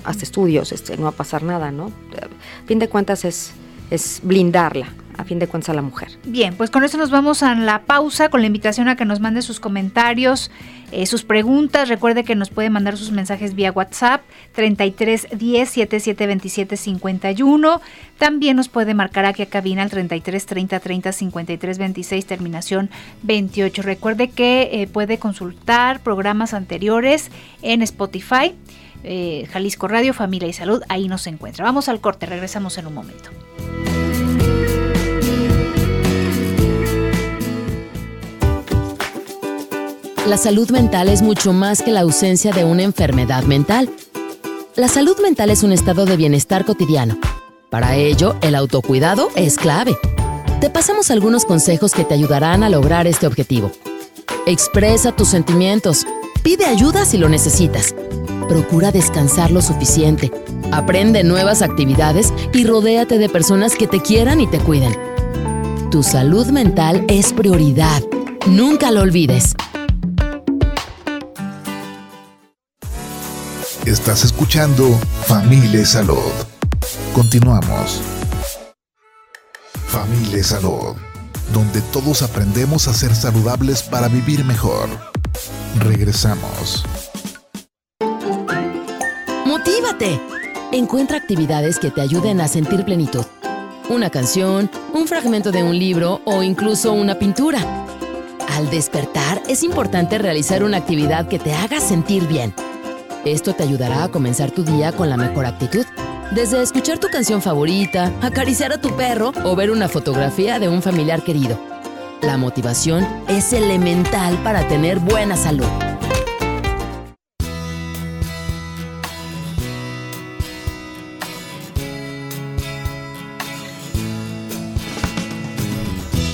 Hasta 0.04 0.24
estudios, 0.24 0.72
este, 0.72 0.96
no 0.96 1.04
va 1.04 1.10
a 1.10 1.12
pasar 1.12 1.42
nada, 1.42 1.70
¿no? 1.70 1.86
A 1.86 2.66
fin 2.66 2.78
de 2.78 2.88
cuentas 2.88 3.24
es, 3.24 3.52
es 3.90 4.20
blindarla, 4.22 4.88
a 5.16 5.24
fin 5.24 5.38
de 5.38 5.46
cuentas 5.46 5.70
a 5.70 5.74
la 5.74 5.82
mujer. 5.82 6.08
Bien, 6.24 6.54
pues 6.56 6.70
con 6.70 6.84
eso 6.84 6.98
nos 6.98 7.10
vamos 7.10 7.42
a 7.42 7.54
la 7.54 7.82
pausa 7.82 8.28
con 8.28 8.40
la 8.40 8.46
invitación 8.46 8.88
a 8.88 8.96
que 8.96 9.04
nos 9.04 9.20
mande 9.20 9.42
sus 9.42 9.60
comentarios, 9.60 10.50
eh, 10.90 11.06
sus 11.06 11.24
preguntas. 11.24 11.88
Recuerde 11.88 12.24
que 12.24 12.34
nos 12.34 12.50
puede 12.50 12.70
mandar 12.70 12.96
sus 12.96 13.10
mensajes 13.10 13.54
vía 13.54 13.72
WhatsApp 13.72 14.22
33 14.52 15.28
10 15.36 15.68
77 15.68 16.26
27 16.26 16.76
51. 16.76 17.80
También 18.18 18.56
nos 18.56 18.68
puede 18.68 18.94
marcar 18.94 19.24
aquí 19.24 19.42
a 19.42 19.46
cabina 19.46 19.82
al 19.82 19.90
33 19.90 20.46
30 20.46 20.80
30 20.80 21.12
53 21.12 21.78
26 21.78 22.26
terminación 22.26 22.90
28. 23.22 23.82
Recuerde 23.82 24.30
que 24.30 24.70
eh, 24.72 24.86
puede 24.86 25.18
consultar 25.18 26.00
programas 26.00 26.54
anteriores 26.54 27.30
en 27.62 27.82
Spotify. 27.82 28.54
Eh, 29.04 29.46
Jalisco 29.52 29.86
Radio, 29.86 30.14
Familia 30.14 30.48
y 30.48 30.52
Salud, 30.52 30.82
ahí 30.88 31.08
nos 31.08 31.26
encuentra. 31.26 31.64
Vamos 31.64 31.88
al 31.88 32.00
corte, 32.00 32.26
regresamos 32.26 32.76
en 32.78 32.86
un 32.86 32.94
momento. 32.94 33.30
La 40.26 40.38
salud 40.38 40.70
mental 40.70 41.10
es 41.10 41.20
mucho 41.20 41.52
más 41.52 41.82
que 41.82 41.92
la 41.92 42.00
ausencia 42.00 42.50
de 42.50 42.64
una 42.64 42.82
enfermedad 42.82 43.44
mental. 43.44 43.90
La 44.74 44.88
salud 44.88 45.20
mental 45.20 45.50
es 45.50 45.62
un 45.62 45.70
estado 45.70 46.06
de 46.06 46.16
bienestar 46.16 46.64
cotidiano. 46.64 47.18
Para 47.68 47.96
ello, 47.96 48.34
el 48.40 48.54
autocuidado 48.54 49.28
es 49.36 49.58
clave. 49.58 49.98
Te 50.62 50.70
pasamos 50.70 51.10
algunos 51.10 51.44
consejos 51.44 51.92
que 51.92 52.04
te 52.04 52.14
ayudarán 52.14 52.62
a 52.62 52.70
lograr 52.70 53.06
este 53.06 53.26
objetivo. 53.26 53.70
Expresa 54.46 55.12
tus 55.12 55.28
sentimientos. 55.28 56.06
Pide 56.42 56.64
ayuda 56.64 57.04
si 57.04 57.18
lo 57.18 57.28
necesitas. 57.28 57.94
Procura 58.48 58.92
descansar 58.92 59.50
lo 59.50 59.62
suficiente. 59.62 60.30
Aprende 60.72 61.24
nuevas 61.24 61.62
actividades 61.62 62.32
y 62.52 62.64
rodéate 62.64 63.18
de 63.18 63.28
personas 63.28 63.76
que 63.76 63.86
te 63.86 64.00
quieran 64.00 64.40
y 64.40 64.46
te 64.46 64.58
cuiden. 64.58 64.94
Tu 65.90 66.02
salud 66.02 66.46
mental 66.48 67.04
es 67.08 67.32
prioridad. 67.32 68.02
Nunca 68.46 68.90
lo 68.90 69.00
olvides. 69.00 69.54
Estás 73.86 74.24
escuchando 74.24 74.98
Familia 75.26 75.84
Salud. 75.84 76.32
Continuamos. 77.14 78.00
Familia 79.86 80.42
Salud, 80.42 80.96
donde 81.52 81.80
todos 81.92 82.22
aprendemos 82.22 82.88
a 82.88 82.94
ser 82.94 83.14
saludables 83.14 83.82
para 83.82 84.08
vivir 84.08 84.44
mejor. 84.44 84.88
Regresamos. 85.78 86.84
Encuentra 90.72 91.18
actividades 91.18 91.78
que 91.78 91.90
te 91.90 92.00
ayuden 92.00 92.40
a 92.40 92.48
sentir 92.48 92.84
plenitud. 92.84 93.24
Una 93.88 94.10
canción, 94.10 94.70
un 94.92 95.06
fragmento 95.06 95.52
de 95.52 95.62
un 95.62 95.78
libro 95.78 96.20
o 96.24 96.42
incluso 96.42 96.92
una 96.92 97.14
pintura. 97.14 97.60
Al 98.56 98.70
despertar 98.70 99.40
es 99.48 99.62
importante 99.62 100.18
realizar 100.18 100.64
una 100.64 100.78
actividad 100.78 101.28
que 101.28 101.38
te 101.38 101.52
haga 101.52 101.80
sentir 101.80 102.26
bien. 102.26 102.54
Esto 103.24 103.54
te 103.54 103.62
ayudará 103.62 104.04
a 104.04 104.08
comenzar 104.08 104.50
tu 104.50 104.64
día 104.64 104.92
con 104.92 105.08
la 105.08 105.16
mejor 105.16 105.46
actitud. 105.46 105.86
Desde 106.32 106.60
escuchar 106.60 106.98
tu 106.98 107.08
canción 107.08 107.40
favorita, 107.40 108.12
acariciar 108.20 108.72
a 108.72 108.80
tu 108.80 108.94
perro 108.96 109.32
o 109.44 109.54
ver 109.54 109.70
una 109.70 109.88
fotografía 109.88 110.58
de 110.58 110.68
un 110.68 110.82
familiar 110.82 111.22
querido. 111.22 111.58
La 112.20 112.36
motivación 112.36 113.06
es 113.28 113.52
elemental 113.52 114.36
para 114.42 114.66
tener 114.66 114.98
buena 114.98 115.36
salud. 115.36 115.83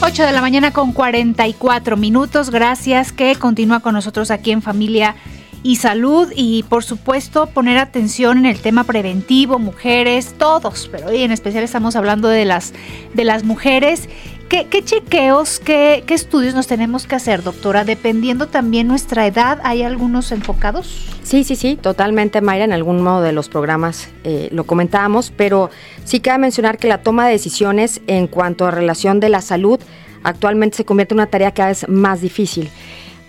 8 0.03 0.25
de 0.25 0.33
la 0.33 0.41
mañana 0.41 0.73
con 0.73 0.93
44 0.93 1.99
minutos. 1.99 2.51
Gracias 2.51 3.13
que 3.13 3.37
continúa 3.37 3.81
con 3.81 3.93
nosotros 3.93 4.31
aquí 4.31 4.51
en 4.51 4.63
Familia 4.63 5.15
y 5.63 5.77
Salud 5.77 6.33
y 6.35 6.63
por 6.63 6.85
supuesto 6.85 7.47
poner 7.49 7.77
atención 7.77 8.39
en 8.39 8.47
el 8.47 8.61
tema 8.61 8.85
preventivo, 8.85 9.59
mujeres, 9.59 10.35
todos, 10.39 10.89
pero 10.91 11.09
hoy 11.09 11.23
en 11.23 11.33
especial 11.33 11.65
estamos 11.65 11.97
hablando 11.97 12.29
de 12.29 12.47
las, 12.47 12.73
de 13.13 13.25
las 13.25 13.45
mujeres. 13.45 14.09
¿Qué, 14.51 14.67
qué 14.67 14.83
chequeos, 14.83 15.61
qué, 15.61 16.03
qué 16.09 16.15
estudios 16.15 16.57
nos 16.57 16.67
tenemos 16.67 17.07
que 17.07 17.15
hacer, 17.15 17.45
doctora? 17.45 17.85
Dependiendo 17.85 18.49
también 18.49 18.89
nuestra 18.89 19.25
edad, 19.25 19.61
¿hay 19.63 19.85
algunos 19.85 20.33
enfocados? 20.33 21.07
Sí, 21.23 21.45
sí, 21.45 21.55
sí, 21.55 21.79
totalmente, 21.81 22.41
Mayra. 22.41 22.65
En 22.65 22.73
algún 22.73 23.01
modo 23.01 23.23
de 23.23 23.31
los 23.31 23.49
programas 23.49 24.09
eh, 24.25 24.49
lo 24.51 24.65
comentábamos, 24.65 25.33
pero 25.37 25.71
sí 26.03 26.19
cabe 26.19 26.39
mencionar 26.39 26.79
que 26.79 26.89
la 26.89 26.99
toma 26.99 27.27
de 27.27 27.33
decisiones 27.35 28.01
en 28.09 28.27
cuanto 28.27 28.67
a 28.67 28.73
relación 28.73 29.21
de 29.21 29.29
la 29.29 29.41
salud 29.41 29.79
actualmente 30.25 30.79
se 30.79 30.85
convierte 30.85 31.15
en 31.15 31.21
una 31.21 31.29
tarea 31.29 31.55
cada 31.55 31.69
vez 31.69 31.89
más 31.89 32.21
difícil. 32.21 32.71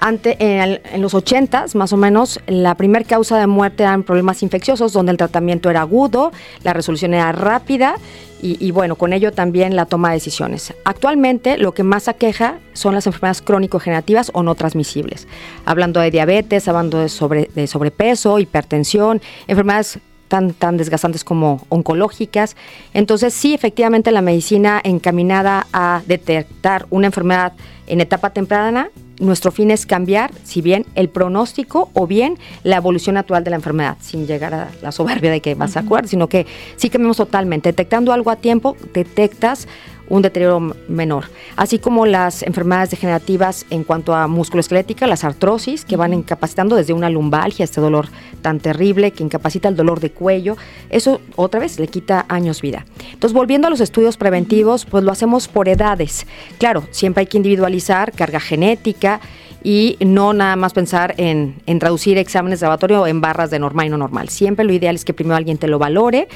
Ante, 0.03 0.35
en, 0.39 0.79
los 0.99 1.13
80 1.13 1.67
más 1.75 1.93
o 1.93 1.97
menos, 1.97 2.39
la 2.47 2.73
primera 2.73 3.05
causa 3.05 3.37
de 3.37 3.45
muerte 3.45 3.83
eran 3.83 4.01
problemas 4.01 4.41
infecciosos, 4.41 4.93
donde 4.93 5.11
el 5.11 5.17
tratamiento 5.17 5.69
era 5.69 5.81
agudo, 5.81 6.31
la 6.63 6.73
resolución 6.73 7.13
era 7.13 7.31
rápida 7.31 7.93
y, 8.41 8.57
y 8.59 8.71
bueno, 8.71 8.95
con 8.95 9.13
ello 9.13 9.31
también 9.31 9.75
la 9.75 9.85
toma 9.85 10.09
de 10.09 10.15
decisiones. 10.15 10.73
Actualmente 10.85 11.59
lo 11.59 11.75
que 11.75 11.83
más 11.83 12.07
aqueja 12.07 12.57
son 12.73 12.95
las 12.95 13.05
enfermedades 13.05 13.43
crónico-generativas 13.43 14.31
o 14.33 14.41
no 14.41 14.55
transmisibles. 14.55 15.27
Hablando 15.65 15.99
de 15.99 16.09
diabetes, 16.09 16.67
hablando 16.67 16.97
de, 16.97 17.07
sobre- 17.07 17.51
de 17.53 17.67
sobrepeso, 17.67 18.39
hipertensión, 18.39 19.21
enfermedades 19.47 19.99
tan, 20.27 20.53
tan 20.53 20.77
desgastantes 20.77 21.23
como 21.23 21.63
oncológicas. 21.69 22.55
Entonces, 22.95 23.35
sí, 23.35 23.53
efectivamente, 23.53 24.11
la 24.11 24.21
medicina 24.21 24.81
encaminada 24.83 25.67
a 25.73 26.01
detectar 26.07 26.87
una 26.89 27.05
enfermedad 27.07 27.53
en 27.85 28.01
etapa 28.01 28.29
temprana, 28.31 28.89
nuestro 29.21 29.51
fin 29.51 29.71
es 29.71 29.85
cambiar, 29.85 30.31
si 30.43 30.61
bien 30.61 30.85
el 30.95 31.07
pronóstico 31.07 31.89
o 31.93 32.07
bien 32.07 32.37
la 32.63 32.77
evolución 32.77 33.13
natural 33.13 33.43
de 33.43 33.51
la 33.51 33.55
enfermedad, 33.55 33.97
sin 34.01 34.27
llegar 34.27 34.53
a 34.53 34.69
la 34.81 34.91
soberbia 34.91 35.31
de 35.31 35.41
que 35.41 35.55
vas 35.55 35.77
a 35.77 35.83
curar, 35.83 36.07
sino 36.07 36.27
que 36.27 36.45
sí 36.75 36.89
cambiamos 36.89 37.17
totalmente. 37.17 37.69
Detectando 37.69 38.11
algo 38.11 38.31
a 38.31 38.35
tiempo, 38.35 38.75
detectas 38.93 39.67
un 40.11 40.21
deterioro 40.21 40.75
menor, 40.89 41.25
así 41.55 41.79
como 41.79 42.05
las 42.05 42.43
enfermedades 42.43 42.91
degenerativas 42.91 43.65
en 43.69 43.85
cuanto 43.85 44.13
a 44.13 44.27
musculoesquelética, 44.27 45.07
las 45.07 45.23
artrosis, 45.23 45.85
que 45.85 45.95
van 45.95 46.13
incapacitando 46.13 46.75
desde 46.75 46.91
una 46.91 47.09
lumbalgia, 47.09 47.63
este 47.63 47.79
dolor 47.79 48.09
tan 48.41 48.59
terrible 48.59 49.11
que 49.11 49.23
incapacita 49.23 49.69
el 49.69 49.77
dolor 49.77 50.01
de 50.01 50.11
cuello, 50.11 50.57
eso 50.89 51.21
otra 51.37 51.61
vez 51.61 51.79
le 51.79 51.87
quita 51.87 52.25
años 52.27 52.61
vida. 52.61 52.85
Entonces, 53.13 53.33
volviendo 53.33 53.67
a 53.67 53.69
los 53.69 53.79
estudios 53.79 54.17
preventivos, 54.17 54.85
pues 54.85 55.05
lo 55.05 55.13
hacemos 55.13 55.47
por 55.47 55.69
edades. 55.69 56.27
Claro, 56.57 56.83
siempre 56.91 57.21
hay 57.21 57.27
que 57.27 57.37
individualizar 57.37 58.11
carga 58.11 58.41
genética 58.41 59.21
y 59.63 59.95
no 60.01 60.33
nada 60.33 60.57
más 60.57 60.73
pensar 60.73 61.13
en, 61.17 61.55
en 61.67 61.79
traducir 61.79 62.17
exámenes 62.17 62.59
de 62.59 62.65
laboratorio 62.65 63.07
en 63.07 63.21
barras 63.21 63.49
de 63.49 63.59
normal 63.59 63.85
y 63.85 63.89
no 63.89 63.97
normal. 63.97 64.27
Siempre 64.27 64.65
lo 64.65 64.73
ideal 64.73 64.95
es 64.95 65.05
que 65.05 65.13
primero 65.13 65.37
alguien 65.37 65.57
te 65.57 65.69
lo 65.69 65.79
valore 65.79 66.27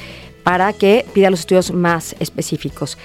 para 0.46 0.72
que 0.72 1.04
pida 1.12 1.28
los 1.28 1.40
estudios 1.40 1.72
más 1.72 2.14
específicos. 2.20 2.96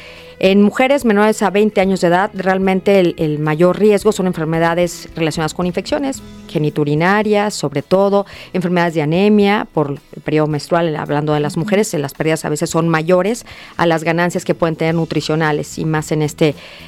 En 0.44 0.64
mujeres 0.64 1.06
menores 1.06 1.44
a 1.44 1.52
20 1.52 1.80
años 1.82 2.02
de 2.02 2.08
edad, 2.08 2.32
realmente 2.34 3.00
el, 3.00 3.14
el 3.20 3.38
mayor 3.38 3.78
riesgo 3.78 4.12
son 4.12 4.26
enfermedades 4.26 5.08
relacionadas 5.16 5.54
con 5.54 5.68
infecciones, 5.68 6.24
geniturinarias, 6.48 7.54
sobre 7.54 7.84
todo, 7.84 8.26
enfermedades 8.52 8.96
de 8.96 9.04
anemia 9.04 9.68
por 9.72 9.92
el 9.92 10.22
periodo 10.24 10.48
menstrual, 10.48 10.96
hablando 10.96 11.34
de 11.34 11.42
las 11.42 11.58
mujeres, 11.58 11.94
las 11.94 12.16
pérdidas 12.16 12.44
a 12.44 12.50
veces 12.50 12.72
son 12.72 12.90
mayores 12.90 13.46
a 13.78 13.86
las 13.86 14.04
ganancias 14.04 14.44
que 14.44 14.56
pueden 14.56 14.76
tener 14.76 14.96
nutricionales 14.96 15.78
y 15.78 15.86
más 15.86 16.12
en 16.12 16.24
esta 16.24 16.48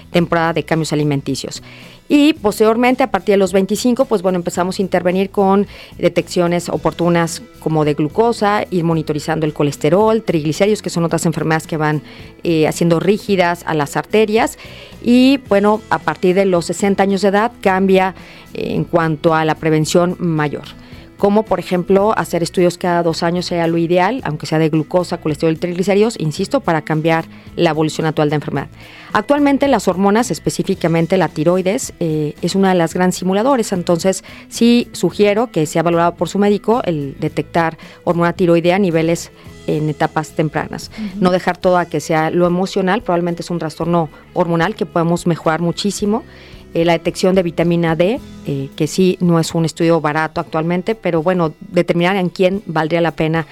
temporada 0.10 0.54
de 0.54 0.64
cambios 0.64 0.92
alimenticios. 0.92 1.62
Y 2.10 2.34
posteriormente, 2.34 3.04
a 3.04 3.12
partir 3.12 3.34
de 3.34 3.38
los 3.38 3.54
25, 3.54 4.06
pues 4.06 4.22
bueno, 4.22 4.38
empezamos 4.38 4.78
a 4.78 4.82
intervenir 4.82 5.30
con 5.30 5.68
detecciones 5.98 6.70
oportunas 6.70 7.42
como 7.60 7.86
de 7.86 7.94
glucosa, 7.94 8.66
ir 8.70 8.84
monitorizando 8.84 9.46
el 9.46 9.54
colesterol, 9.54 10.22
triglicéridos, 10.22 10.82
que 10.82 10.90
son 10.90 11.06
otras 11.06 11.26
enfermedades 11.26 11.66
que 11.66 11.78
van 11.78 12.02
eh, 12.44 12.68
haciendo 12.68 13.00
rígidas 13.00 13.64
a 13.66 13.74
las 13.74 13.96
arterias. 13.96 14.58
Y 15.02 15.40
bueno, 15.50 15.82
a 15.90 16.00
partir 16.00 16.36
de 16.36 16.46
los 16.46 16.66
60 16.66 17.02
años 17.02 17.22
de 17.22 17.30
edad 17.30 17.52
cambia 17.62 18.16
eh, 18.54 18.74
en 18.74 18.84
cuanto 18.84 19.34
a 19.34 19.46
la 19.46 19.56
prevención 19.56 20.16
mayor 20.20 20.83
como 21.24 21.44
por 21.44 21.58
ejemplo 21.58 22.14
hacer 22.18 22.44
estudios 22.44 22.78
cada 22.78 23.02
dos 23.02 23.24
años 23.24 23.46
sea 23.46 23.66
lo 23.68 23.78
ideal, 23.78 24.20
aunque 24.26 24.46
sea 24.46 24.60
de 24.60 24.68
glucosa, 24.68 25.22
colesterol 25.22 25.54
y 25.54 25.56
triglicéridos, 25.56 26.20
insisto, 26.20 26.60
para 26.60 26.82
cambiar 26.82 27.24
la 27.56 27.70
evolución 27.70 28.06
actual 28.06 28.28
de 28.28 28.32
la 28.32 28.36
enfermedad. 28.36 28.68
Actualmente 29.14 29.70
las 29.70 29.88
hormonas, 29.88 30.32
específicamente 30.32 31.16
la 31.16 31.30
tiroides, 31.30 31.94
eh, 32.02 32.36
es 32.42 32.56
una 32.56 32.68
de 32.68 32.76
las 32.76 32.94
grandes 32.94 33.16
simuladores, 33.20 33.72
entonces 33.72 34.26
sí 34.50 34.90
sugiero 34.92 35.50
que 35.50 35.66
sea 35.66 35.82
valorado 35.82 36.16
por 36.16 36.28
su 36.28 36.40
médico 36.40 36.82
el 36.84 37.16
detectar 37.22 37.78
hormona 38.04 38.34
tiroidea 38.34 38.76
a 38.76 38.80
niveles 38.80 39.32
en 39.66 39.88
etapas 39.88 40.32
tempranas. 40.32 40.92
No 41.22 41.32
dejar 41.32 41.56
todo 41.56 41.78
a 41.78 41.86
que 41.86 42.02
sea 42.02 42.32
lo 42.32 42.48
emocional, 42.48 43.02
probablemente 43.02 43.44
es 43.44 43.50
un 43.50 43.60
trastorno 43.60 44.10
hormonal 44.34 44.76
que 44.76 44.86
podemos 44.86 45.26
mejorar 45.26 45.62
muchísimo 45.62 46.26
eh, 46.74 46.86
la 46.86 46.94
detección 46.94 47.36
de 47.36 47.44
vitamina 47.44 47.96
D, 47.96 48.20
eh, 48.46 48.70
que 48.76 48.88
sí 48.88 49.18
no 49.22 49.40
es 49.40 49.54
un 49.54 49.66
estudio 49.66 50.02
barato 50.02 50.42
actualmente, 50.42 50.96
pero 50.96 51.22
bueno, 51.22 51.54
determinar 51.60 52.16
en 52.16 52.30
quién 52.30 52.64
valdría 52.66 53.02
la 53.02 53.12
pena 53.12 53.46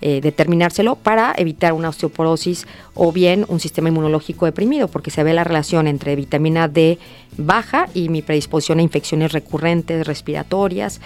eh, 0.00 0.20
determinárselo 0.20 0.94
para 0.94 1.34
evitar 1.36 1.72
una 1.72 1.88
osteoporosis 1.88 2.68
o 2.94 3.10
bien 3.10 3.44
un 3.48 3.58
sistema 3.58 3.88
inmunológico 3.88 4.46
deprimido, 4.46 4.86
porque 4.86 5.10
se 5.10 5.24
ve 5.24 5.34
la 5.34 5.42
relación 5.42 5.88
entre 5.88 6.14
vitamina 6.14 6.68
D 6.68 7.00
baja 7.36 7.88
y 7.94 8.08
mi 8.08 8.22
predisposición 8.22 8.78
a 8.78 8.82
infecciones 8.82 9.32
recurrentes 9.32 10.06
respiratorias. 10.06 11.00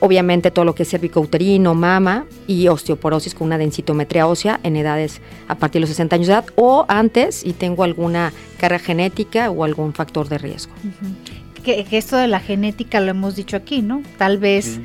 Obviamente 0.00 0.50
todo 0.50 0.64
lo 0.64 0.74
que 0.74 0.84
es 0.84 0.90
cervicouterino, 0.90 1.74
mama 1.74 2.24
y 2.46 2.68
osteoporosis 2.68 3.34
con 3.34 3.46
una 3.46 3.58
densitometría 3.58 4.26
ósea 4.26 4.58
en 4.62 4.76
edades 4.76 5.20
a 5.46 5.56
partir 5.56 5.74
de 5.74 5.80
los 5.80 5.90
60 5.90 6.16
años 6.16 6.26
de 6.26 6.32
edad 6.32 6.46
o 6.56 6.86
antes 6.88 7.44
y 7.44 7.52
tengo 7.52 7.84
alguna 7.84 8.32
carga 8.58 8.78
genética 8.78 9.50
o 9.50 9.64
algún 9.64 9.92
factor 9.92 10.28
de 10.28 10.38
riesgo. 10.38 10.72
que, 11.62 11.86
esto 11.90 12.16
de 12.16 12.28
la 12.28 12.40
genética 12.40 13.00
lo 13.00 13.10
hemos 13.10 13.36
dicho 13.36 13.56
aquí, 13.56 13.82
¿no? 13.82 14.02
Tal 14.16 14.38
vez 14.38 14.80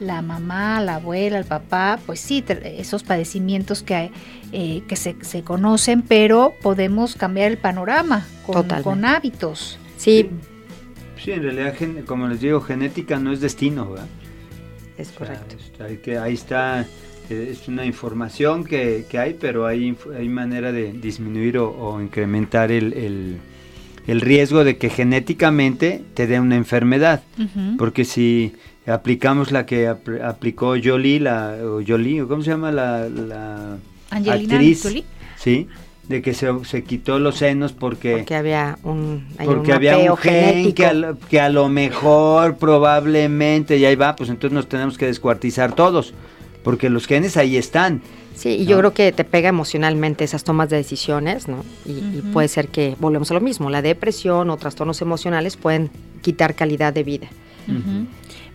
la 0.00 0.20
mamá, 0.20 0.80
la 0.80 0.96
abuela, 0.96 1.38
el 1.38 1.44
papá, 1.44 1.98
pues 2.04 2.20
sí, 2.20 2.44
esos 2.48 3.02
padecimientos 3.02 3.82
que, 3.82 4.10
eh, 4.52 4.82
que 4.88 4.96
se, 4.96 5.16
se, 5.22 5.42
conocen, 5.42 6.02
pero 6.02 6.54
podemos 6.60 7.14
cambiar 7.14 7.50
el 7.50 7.58
panorama 7.58 8.26
con, 8.44 8.68
con 8.82 9.04
hábitos. 9.04 9.78
Sí. 9.96 10.28
Sí, 11.22 11.32
en 11.32 11.42
realidad, 11.42 11.74
como 12.04 12.28
les 12.28 12.40
digo, 12.40 12.60
genética 12.60 13.18
no 13.18 13.32
es 13.32 13.40
destino, 13.40 13.90
¿verdad? 13.90 14.06
Es 14.98 15.10
correcto. 15.10 15.56
que, 16.02 16.18
ahí 16.18 16.34
está, 16.34 16.86
eh, 17.28 17.48
es 17.52 17.68
una 17.68 17.84
información 17.84 18.64
que, 18.64 19.04
hay, 19.12 19.36
pero 19.38 19.66
hay, 19.66 19.96
hay 20.16 20.28
manera 20.28 20.72
de 20.72 20.92
disminuir 20.92 21.58
o, 21.58 22.00
incrementar 22.00 22.72
el, 22.72 23.38
riesgo 24.06 24.64
de 24.64 24.76
que 24.78 24.88
genéticamente 24.88 26.02
te 26.14 26.26
dé 26.26 26.40
una 26.40 26.56
enfermedad. 26.56 27.22
Porque 27.76 28.04
si 28.04 28.54
aplicamos 28.86 29.52
la 29.52 29.66
que 29.66 29.88
aplicó 29.88 30.76
Jolie, 30.82 31.20
la, 31.20 31.58
o 31.62 31.82
Jolie, 31.86 32.24
¿cómo 32.26 32.42
se 32.42 32.50
llama 32.50 32.72
la, 32.72 33.08
la 33.08 33.78
actriz? 34.10 34.82
Jolie. 34.82 35.04
Sí, 35.36 35.68
de 36.08 36.22
que 36.22 36.34
se, 36.34 36.48
se, 36.64 36.84
quitó 36.84 37.18
los 37.18 37.36
senos 37.36 37.72
porque, 37.72 38.18
porque 38.18 38.36
había 38.36 38.78
un, 38.84 39.26
porque 39.44 39.72
había 39.72 40.12
un 40.12 40.16
gen 40.16 40.72
que 40.72 40.86
a, 40.86 41.14
que 41.28 41.40
a, 41.40 41.48
lo 41.48 41.68
mejor 41.68 42.56
probablemente 42.56 43.76
y 43.76 43.84
ahí 43.84 43.96
va 43.96 44.14
pues 44.14 44.30
entonces 44.30 44.54
nos 44.54 44.68
tenemos 44.68 44.98
que 44.98 45.06
descuartizar 45.06 45.74
todos 45.74 46.14
porque 46.62 46.90
los 46.90 47.06
genes 47.06 47.36
ahí 47.36 47.56
están. 47.56 48.02
Sí 48.34 48.50
y 48.50 48.66
yo 48.66 48.78
creo 48.78 48.92
que 48.92 49.12
te 49.12 49.24
pega 49.24 49.48
emocionalmente 49.48 50.22
esas 50.22 50.44
tomas 50.44 50.68
de 50.68 50.76
decisiones 50.76 51.48
no 51.48 51.64
y, 51.84 52.20
puede 52.32 52.48
ser 52.48 52.68
que 52.68 52.94
volvemos 53.00 53.30
a 53.30 53.34
lo 53.34 53.40
mismo 53.40 53.70
la 53.70 53.82
depresión 53.82 54.50
o 54.50 54.56
trastornos 54.56 55.00
emocionales 55.02 55.56
pueden 55.56 55.90
quitar 56.22 56.54
calidad 56.54 56.92
de 56.92 57.02
vida. 57.02 57.28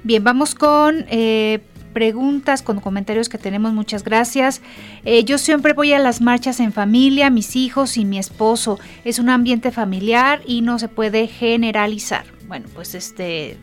Bien 0.04 0.24
vamos 0.24 0.56
con 0.56 1.06
eh, 1.10 1.60
preguntas, 1.92 2.62
con 2.62 2.80
comentarios 2.80 3.30
que 3.30 3.38
tenemos. 3.38 3.74
Muchas 3.74 4.04
gracias. 4.04 4.62
Eh, 5.06 5.24
yo 5.24 5.38
siempre 5.38 5.74
voy 5.74 5.94
a 5.94 6.00
las 6.00 6.22
marchas 6.22 6.60
en 6.60 6.74
familia, 6.74 7.30
mis 7.30 7.56
hijos 7.56 7.98
y 7.98 8.06
mi 8.06 8.18
esposo. 8.18 8.80
Es 9.06 9.20
un 9.20 9.30
ambiente 9.30 9.72
familiar 9.72 10.42
y 10.46 10.62
no 10.62 10.80
se 10.80 10.88
puede 10.88 11.28
generalizar. 11.28 12.26
Bueno, 12.48 12.68
pues 12.74 12.96
este 12.96 13.58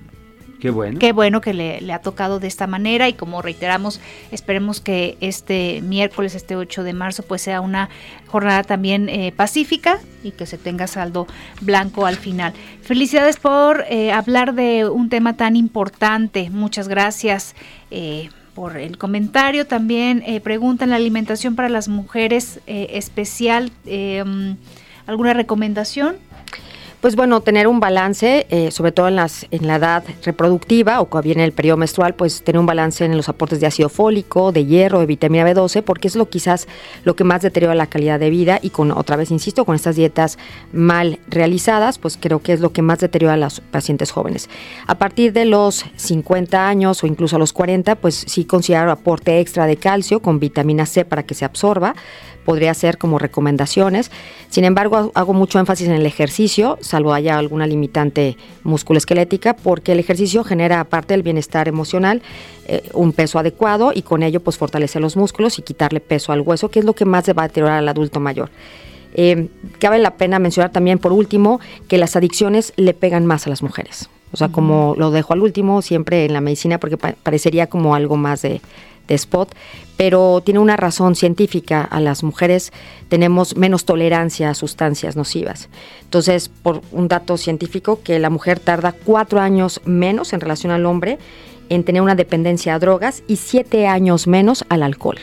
Qué 0.60 0.70
bueno. 0.70 0.98
Qué 0.98 1.12
bueno 1.12 1.40
que 1.40 1.54
le, 1.54 1.92
ha 1.92 2.00
tocado 2.00 2.40
de 2.40 2.48
esta 2.48 2.66
manera 2.66 3.08
y 3.08 3.12
como 3.12 3.42
reiteramos, 3.42 4.00
esperemos 4.32 4.80
que 4.80 5.16
este 5.20 5.80
miércoles, 5.82 6.34
este 6.34 6.56
8 6.56 6.82
de 6.82 6.92
marzo, 6.92 7.22
pues 7.22 7.42
sea 7.42 7.60
una 7.60 7.88
jornada 8.26 8.64
también 8.64 9.08
eh, 9.08 9.32
pacífica 9.34 10.00
y 10.24 10.32
que 10.32 10.46
se 10.46 10.58
tenga 10.58 10.88
saldo 10.88 11.28
blanco 11.60 12.06
al 12.06 12.16
final. 12.16 12.54
Felicidades 12.82 13.36
por 13.36 13.84
eh, 13.88 14.10
hablar 14.10 14.54
de 14.54 14.88
un 14.88 15.08
tema 15.08 15.36
tan 15.36 15.54
importante. 15.54 16.50
Muchas 16.50 16.88
gracias. 16.88 17.54
Eh, 17.90 18.30
por 18.54 18.76
el 18.76 18.98
comentario 18.98 19.68
también 19.68 20.24
preguntan 20.42 20.90
la 20.90 20.96
alimentación 20.96 21.54
para 21.54 21.68
las 21.68 21.86
mujeres 21.86 22.58
especial 22.66 23.70
alguna 25.06 25.32
recomendación 25.32 26.16
pues 27.00 27.14
bueno, 27.14 27.40
tener 27.40 27.68
un 27.68 27.78
balance, 27.78 28.46
eh, 28.50 28.70
sobre 28.72 28.90
todo 28.90 29.08
en, 29.08 29.16
las, 29.16 29.46
en 29.50 29.66
la 29.66 29.76
edad 29.76 30.04
reproductiva 30.24 31.00
o 31.00 31.06
cuando 31.06 31.26
viene 31.26 31.44
el 31.44 31.52
periodo 31.52 31.76
menstrual, 31.76 32.14
pues 32.14 32.42
tener 32.42 32.58
un 32.58 32.66
balance 32.66 33.04
en 33.04 33.16
los 33.16 33.28
aportes 33.28 33.60
de 33.60 33.66
ácido 33.66 33.88
fólico, 33.88 34.50
de 34.50 34.66
hierro, 34.66 34.98
de 34.98 35.06
vitamina 35.06 35.48
B12, 35.48 35.82
porque 35.82 36.08
es 36.08 36.16
lo 36.16 36.28
quizás 36.28 36.66
lo 37.04 37.14
que 37.14 37.22
más 37.22 37.42
deteriora 37.42 37.74
la 37.76 37.86
calidad 37.86 38.18
de 38.18 38.30
vida 38.30 38.58
y 38.60 38.70
con, 38.70 38.90
otra 38.90 39.16
vez 39.16 39.30
insisto, 39.30 39.64
con 39.64 39.76
estas 39.76 39.94
dietas 39.94 40.38
mal 40.72 41.20
realizadas, 41.28 41.98
pues 41.98 42.18
creo 42.20 42.40
que 42.40 42.52
es 42.52 42.60
lo 42.60 42.72
que 42.72 42.82
más 42.82 42.98
deteriora 42.98 43.34
a 43.34 43.36
los 43.38 43.60
pacientes 43.60 44.10
jóvenes. 44.10 44.50
A 44.86 44.96
partir 44.96 45.32
de 45.32 45.44
los 45.44 45.84
50 45.96 46.68
años 46.68 47.04
o 47.04 47.06
incluso 47.06 47.36
a 47.36 47.38
los 47.38 47.52
40, 47.52 47.94
pues 47.96 48.24
sí 48.26 48.44
considero 48.44 48.90
aporte 48.90 49.38
extra 49.38 49.66
de 49.66 49.76
calcio 49.76 50.20
con 50.20 50.40
vitamina 50.40 50.84
C 50.84 51.04
para 51.04 51.22
que 51.22 51.34
se 51.34 51.44
absorba, 51.44 51.94
podría 52.48 52.72
ser 52.72 52.96
como 52.96 53.18
recomendaciones. 53.18 54.10
Sin 54.48 54.64
embargo, 54.64 55.12
hago 55.14 55.34
mucho 55.34 55.58
énfasis 55.58 55.86
en 55.86 55.92
el 55.92 56.06
ejercicio, 56.06 56.78
salvo 56.80 57.12
haya 57.12 57.36
alguna 57.36 57.66
limitante 57.66 58.38
musculoesquelética, 58.64 59.54
porque 59.54 59.92
el 59.92 59.98
ejercicio 59.98 60.44
genera, 60.44 60.80
aparte 60.80 61.12
del 61.12 61.22
bienestar 61.22 61.68
emocional, 61.68 62.22
eh, 62.66 62.88
un 62.94 63.12
peso 63.12 63.38
adecuado 63.38 63.92
y 63.94 64.00
con 64.00 64.22
ello 64.22 64.40
pues 64.40 64.56
fortalecer 64.56 65.02
los 65.02 65.14
músculos 65.14 65.58
y 65.58 65.62
quitarle 65.62 66.00
peso 66.00 66.32
al 66.32 66.40
hueso, 66.40 66.70
que 66.70 66.78
es 66.78 66.86
lo 66.86 66.94
que 66.94 67.04
más 67.04 67.28
va 67.28 67.42
a 67.42 67.48
deteriorar 67.48 67.80
al 67.80 67.88
adulto 67.90 68.18
mayor. 68.18 68.48
Eh, 69.12 69.48
cabe 69.78 69.98
la 69.98 70.16
pena 70.16 70.38
mencionar 70.38 70.72
también, 70.72 70.98
por 70.98 71.12
último, 71.12 71.60
que 71.86 71.98
las 71.98 72.16
adicciones 72.16 72.72
le 72.76 72.94
pegan 72.94 73.26
más 73.26 73.46
a 73.46 73.50
las 73.50 73.62
mujeres. 73.62 74.08
O 74.32 74.36
sea, 74.36 74.48
como 74.48 74.94
lo 74.98 75.10
dejo 75.10 75.32
al 75.32 75.42
último, 75.42 75.82
siempre 75.82 76.24
en 76.24 76.32
la 76.32 76.40
medicina, 76.40 76.78
porque 76.78 76.96
parecería 76.96 77.66
como 77.66 77.94
algo 77.94 78.16
más 78.16 78.42
de, 78.42 78.60
de 79.08 79.14
spot, 79.14 79.54
pero 79.96 80.40
tiene 80.44 80.60
una 80.60 80.76
razón 80.76 81.16
científica. 81.16 81.82
A 81.82 82.00
las 82.00 82.22
mujeres 82.22 82.72
tenemos 83.08 83.56
menos 83.56 83.84
tolerancia 83.84 84.50
a 84.50 84.54
sustancias 84.54 85.16
nocivas. 85.16 85.68
Entonces, 86.02 86.48
por 86.48 86.82
un 86.92 87.08
dato 87.08 87.36
científico, 87.36 88.00
que 88.04 88.18
la 88.18 88.30
mujer 88.30 88.60
tarda 88.60 88.92
cuatro 88.92 89.40
años 89.40 89.80
menos 89.84 90.32
en 90.32 90.40
relación 90.40 90.72
al 90.72 90.86
hombre 90.86 91.18
en 91.70 91.84
tener 91.84 92.02
una 92.02 92.14
dependencia 92.14 92.74
a 92.74 92.78
drogas 92.78 93.22
y 93.26 93.36
siete 93.36 93.86
años 93.86 94.26
menos 94.26 94.64
al 94.68 94.82
alcohol. 94.82 95.18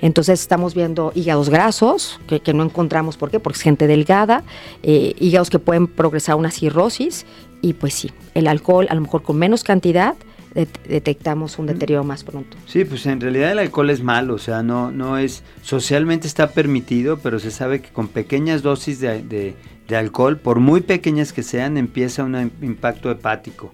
Entonces 0.00 0.40
estamos 0.40 0.74
viendo 0.74 1.12
hígados 1.14 1.50
grasos, 1.50 2.18
que, 2.26 2.54
no 2.54 2.64
encontramos, 2.64 3.18
¿por 3.18 3.30
qué? 3.30 3.40
Porque 3.40 3.58
es 3.58 3.62
gente 3.62 3.86
delgada, 3.86 4.42
eh, 4.82 5.14
hígados 5.18 5.50
que 5.50 5.58
pueden 5.58 5.86
progresar 5.86 6.32
a 6.32 6.36
una 6.36 6.50
cirrosis 6.50 7.26
y 7.62 7.74
pues 7.74 7.94
sí, 7.94 8.10
el 8.34 8.46
alcohol 8.46 8.86
a 8.90 8.94
lo 8.94 9.00
mejor 9.02 9.22
con 9.22 9.36
menos 9.36 9.64
cantidad 9.64 10.14
detectamos 10.54 11.58
un 11.58 11.66
deterioro 11.66 12.04
más 12.04 12.24
pronto. 12.24 12.56
Sí, 12.66 12.84
pues 12.84 13.06
en 13.06 13.20
realidad 13.20 13.52
el 13.52 13.60
alcohol 13.60 13.90
es 13.90 14.02
malo, 14.02 14.34
o 14.34 14.38
sea, 14.38 14.62
no, 14.62 14.90
no 14.90 15.16
es, 15.16 15.42
socialmente 15.62 16.26
está 16.26 16.50
permitido, 16.50 17.18
pero 17.18 17.38
se 17.38 17.50
sabe 17.50 17.80
que 17.80 17.90
con 17.90 18.08
pequeñas 18.08 18.62
dosis 18.62 19.00
de, 19.00 19.54
alcohol, 19.94 20.38
por 20.38 20.60
muy 20.60 20.80
pequeñas 20.80 21.32
que 21.32 21.42
sean, 21.42 21.76
empieza 21.76 22.24
un 22.24 22.50
impacto 22.62 23.10
hepático. 23.10 23.72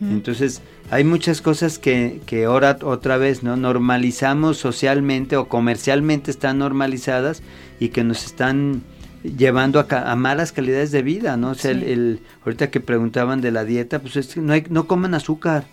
Entonces, 0.00 0.62
hay 0.90 1.02
muchas 1.02 1.40
cosas 1.40 1.80
que, 1.80 2.20
que 2.26 2.44
ahora 2.44 2.78
otra 2.82 3.16
vez 3.16 3.42
no 3.42 3.56
normalizamos 3.56 4.56
socialmente 4.56 5.36
o 5.36 5.48
comercialmente 5.48 6.30
están 6.30 6.58
normalizadas 6.58 7.42
y 7.80 7.88
que 7.88 8.04
nos 8.04 8.24
están 8.24 8.82
llevando 9.24 9.84
a, 9.88 10.16
malas 10.16 10.52
calidades 10.52 10.92
de 10.92 11.02
vida, 11.02 11.36
¿no? 11.36 11.50
O 11.50 11.54
sea, 11.54 11.70
el, 11.70 12.20
ahorita 12.44 12.70
que 12.70 12.80
preguntaban 12.80 13.40
de 13.40 13.50
la 13.50 13.64
dieta, 13.64 13.98
pues 13.98 14.16
es 14.16 14.34
que 14.34 14.40
no, 14.40 14.52
hay, 14.52 14.64
no 14.68 14.86
coman 14.86 15.14
azúcar. 15.14 15.64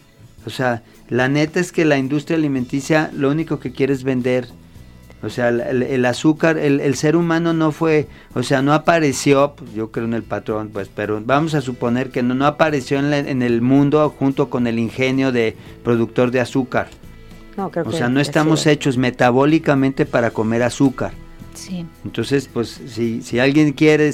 O 0.46 0.50
sea, 0.50 0.84
la 1.10 1.28
neta 1.28 1.60
es 1.60 1.72
que 1.72 1.86
la 1.86 1.98
industria 1.98 2.38
alimenticia 2.38 3.12
lo 3.14 3.30
único 3.30 3.60
que 3.60 3.72
quiere 3.72 3.94
es 3.94 4.04
vender. 4.04 4.48
O 5.22 5.30
sea, 5.30 5.50
el, 5.50 5.84
el 5.84 6.06
azúcar, 6.06 6.58
el, 6.58 6.80
el, 6.80 6.96
ser 6.96 7.16
humano 7.16 7.54
no 7.54 7.72
fue, 7.72 8.08
o 8.34 8.42
sea, 8.42 8.64
no 8.64 8.74
apareció, 8.74 9.54
pues, 9.56 9.72
yo 9.74 9.92
creo 9.92 10.06
en 10.06 10.16
el 10.16 10.24
patrón, 10.24 10.72
pues, 10.74 10.90
pero 10.90 11.22
vamos 11.24 11.54
a 11.54 11.62
suponer 11.62 12.10
que 12.10 12.24
no, 12.24 12.34
no 12.34 12.48
apareció 12.48 12.98
en, 12.98 13.12
la, 13.12 13.20
en, 13.20 13.44
el 13.44 13.62
mundo 13.62 14.10
junto 14.18 14.50
con 14.50 14.66
el 14.66 14.80
ingenio 14.80 15.32
de 15.32 15.56
productor 15.84 16.32
de 16.32 16.40
azúcar. 16.40 16.88
No, 17.56 17.70
creo 17.70 17.86
o 17.88 17.92
sea, 17.92 18.10
no 18.10 18.20
estamos 18.20 18.66
hechos 18.66 18.98
metabólicamente 18.98 20.08
para 20.08 20.32
comer 20.32 20.64
azúcar. 20.64 21.12
Sí. 21.54 21.86
Entonces, 22.04 22.50
pues, 22.52 22.82
si, 22.88 23.22
si 23.22 23.40
alguien 23.40 23.74
quiere 23.74 24.14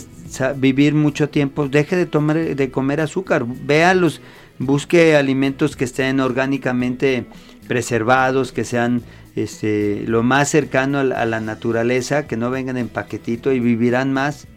vivir 0.58 0.94
mucho 0.94 1.30
tiempo, 1.30 1.68
deje 1.68 1.96
de 1.96 2.06
tomar, 2.06 2.38
de 2.38 2.72
comer 2.72 3.02
azúcar. 3.02 3.46
Vea 3.46 3.94
los, 3.94 4.22
busque 4.60 5.16
alimentos 5.16 5.76
que 5.76 5.86
estén 5.86 6.20
orgánicamente 6.20 7.26
preservados, 7.68 8.52
que 8.52 8.64
sean 8.64 9.04
este, 9.36 10.04
lo 10.08 10.24
más 10.24 10.50
cercano 10.50 11.00
a 11.00 11.04
la, 11.04 11.40
naturaleza, 11.40 12.28
que 12.28 12.38
no 12.38 12.50
vengan 12.50 12.78
en 12.78 12.90
paquetito 12.90 13.52
y 13.52 13.60
vivirán 13.60 14.14
más. 14.14 14.48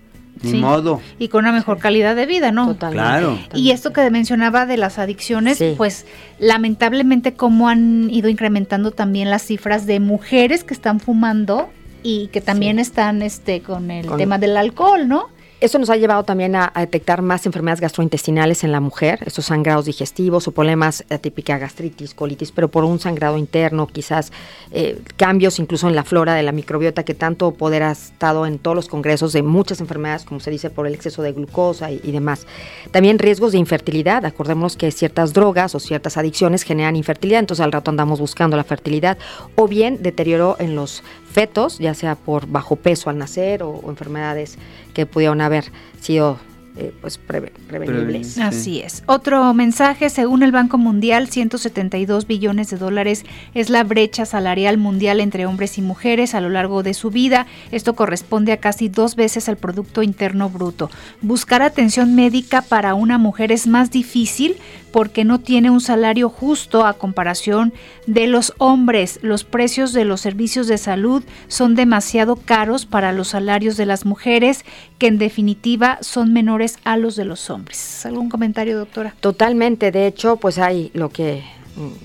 Ni 0.43 0.55
modo. 0.55 1.03
Y 1.19 1.29
con 1.29 1.41
una 1.45 1.53
mejor 1.53 1.77
calidad 1.77 2.17
de 2.17 2.25
vida, 2.25 2.51
¿no? 2.51 2.69
Totalmente. 2.69 3.03
Claro. 3.03 3.39
Y 3.55 3.73
esto 3.73 3.93
que 3.93 4.09
mencionaba 4.11 4.65
de 4.65 4.79
las 4.79 4.99
adicciones, 4.99 5.63
pues 5.77 6.07
lamentablemente 6.39 7.35
cómo 7.35 7.69
han 7.69 8.09
ido 8.09 8.31
incrementando 8.31 8.91
también 8.91 9.29
las 9.29 9.43
cifras 9.43 9.85
de 9.85 10.01
mujeres 10.01 10.65
que 10.65 10.73
están 10.73 10.99
fumando 10.99 11.69
y 12.03 12.29
que 12.29 12.41
también 12.41 12.79
están 12.79 13.23
este 13.23 13.63
con 13.63 13.91
el 13.91 14.07
tema 14.17 14.39
del 14.39 14.57
alcohol, 14.57 15.09
¿no? 15.09 15.29
Eso 15.61 15.79
nos 15.79 15.91
ha 15.91 15.97
llevado 15.97 16.25
también 16.25 16.57
a, 16.57 16.73
detectar 16.75 17.21
más 17.21 17.45
enfermedades 17.45 17.83
gastrointestinales 17.83 18.65
en 18.65 18.73
la 18.73 18.81
mujer, 18.81 19.19
estos 19.27 19.45
sangrados 19.45 19.85
digestivos 19.85 20.49
o 20.49 20.53
problemas 20.53 21.05
típica 21.21 21.59
gastritis, 21.59 22.15
colitis, 22.15 22.51
pero 22.51 22.69
por 22.69 22.85
un 22.85 22.99
sangrado 22.99 23.37
interno, 23.37 23.87
quizás 23.87 24.33
eh, 24.71 24.99
cambios 25.19 25.59
incluso 25.59 25.87
en 25.87 25.95
la 25.95 26.03
flora 26.03 26.35
de 26.35 26.43
la 26.43 26.53
microbiota 26.53 27.05
que 27.05 27.13
tanto 27.13 27.51
poder 27.53 27.83
ha 27.83 27.93
estado 27.93 28.47
en 28.47 28.59
todos 28.59 28.75
los 28.75 28.89
congresos 28.89 29.35
de 29.35 29.43
muchas 29.43 29.83
enfermedades, 29.83 30.25
como 30.25 30.41
se 30.41 30.51
dice, 30.51 30.71
por 30.71 30.87
el 30.87 30.95
exceso 30.95 31.21
de 31.21 31.33
glucosa 31.33 31.91
y, 31.91 31.99
demás. 32.11 32.47
También 32.91 33.19
riesgos 33.19 33.53
de 33.53 33.59
infertilidad, 33.59 34.25
acordémonos 34.25 34.79
que 34.79 34.91
ciertas 34.91 35.35
drogas 35.35 35.75
o 35.75 35.81
ciertas 35.81 36.17
adicciones 36.17 36.63
generan 36.63 36.97
infertilidad, 36.97 37.41
entonces 37.41 37.63
al 37.63 37.73
rato 37.73 37.91
andamos 37.91 38.19
buscando 38.19 38.57
la 38.57 38.65
fertilidad, 38.65 39.19
o 39.57 39.69
bien 39.69 40.03
deterioro 40.03 40.57
en 40.59 40.75
los 40.75 41.03
fetos, 41.31 41.79
ya 41.79 41.95
sea 41.95 42.15
por 42.15 42.47
bajo 42.47 42.77
peso 42.77 43.11
al 43.11 43.19
nacer 43.19 43.63
o 43.63 43.83
enfermedades 43.89 44.59
que 44.95 45.07
pudieron 45.07 45.41
haber 45.41 45.71
sido 46.01 46.39
eh, 46.77 46.95
pues 47.01 47.19
prevenibles. 47.19 48.39
Así 48.39 48.81
es. 48.81 49.03
Otro 49.07 49.53
mensaje, 49.55 50.09
según 50.09 50.45
el 50.45 50.53
Banco 50.53 50.79
Mundial, 50.79 51.29
172 51.29 52.29
billones 52.29 52.71
de 52.71 52.77
dólares 52.77 53.25
es 53.55 53.71
la 53.71 53.83
brecha 53.83 54.25
salarial 54.25 54.79
mundial 54.79 55.21
entre 55.21 55.47
hombres 55.47 55.79
y 55.79 55.83
mujeres 55.83 56.33
a 56.35 56.41
lo 56.41 56.49
largo 56.49 56.85
de 56.85 56.95
su 56.95 57.11
vida. 57.11 57.47
Esto 57.73 57.95
corresponde 57.97 58.53
a 58.53 58.59
casi 58.59 58.89
dos 58.89 59.17
veces 59.17 59.49
al 59.49 59.57
Producto 59.57 60.05
Interno 60.05 60.49
Bruto. 60.49 60.91
Buscar 61.23 61.61
atención 61.63 62.15
médica 62.15 62.63
para 62.63 62.95
una 62.95 63.19
mujer 63.19 63.51
es 63.51 63.67
más 63.67 63.91
difícil 63.91 64.57
porque 64.93 65.25
no 65.25 65.41
tiene 65.41 65.71
un 65.71 65.81
salario 65.81 66.29
justo 66.29 66.85
a 66.85 66.95
comparación 66.95 67.73
de 68.07 68.27
los 68.27 68.55
hombres. 68.59 69.19
Los 69.23 69.45
precios 69.45 69.93
de 69.93 70.05
los 70.05 70.21
servicios 70.21 70.67
de 70.67 70.79
salud 70.79 71.23
son 71.49 71.75
demasiado 71.75 72.37
caros 72.37 72.87
para 72.87 73.13
los 73.13 73.29
salarios 73.29 73.77
de 73.77 73.87
las 73.87 74.05
mujeres, 74.05 74.65
que 74.99 75.07
en 75.07 75.19
definitiva 75.19 75.99
son 76.01 76.33
menores 76.33 76.79
a 76.85 76.97
los 76.97 77.17
de 77.17 77.25
los 77.25 77.51
hombres. 77.51 78.05
¿Algún 78.07 78.29
comentario, 78.29 78.79
doctora? 78.79 79.15
Totalmente. 79.21 79.91
De 79.91 80.07
hecho, 80.07 80.37
pues 80.37 80.59
hay 80.59 80.91
lo 80.95 81.11
que 81.11 81.43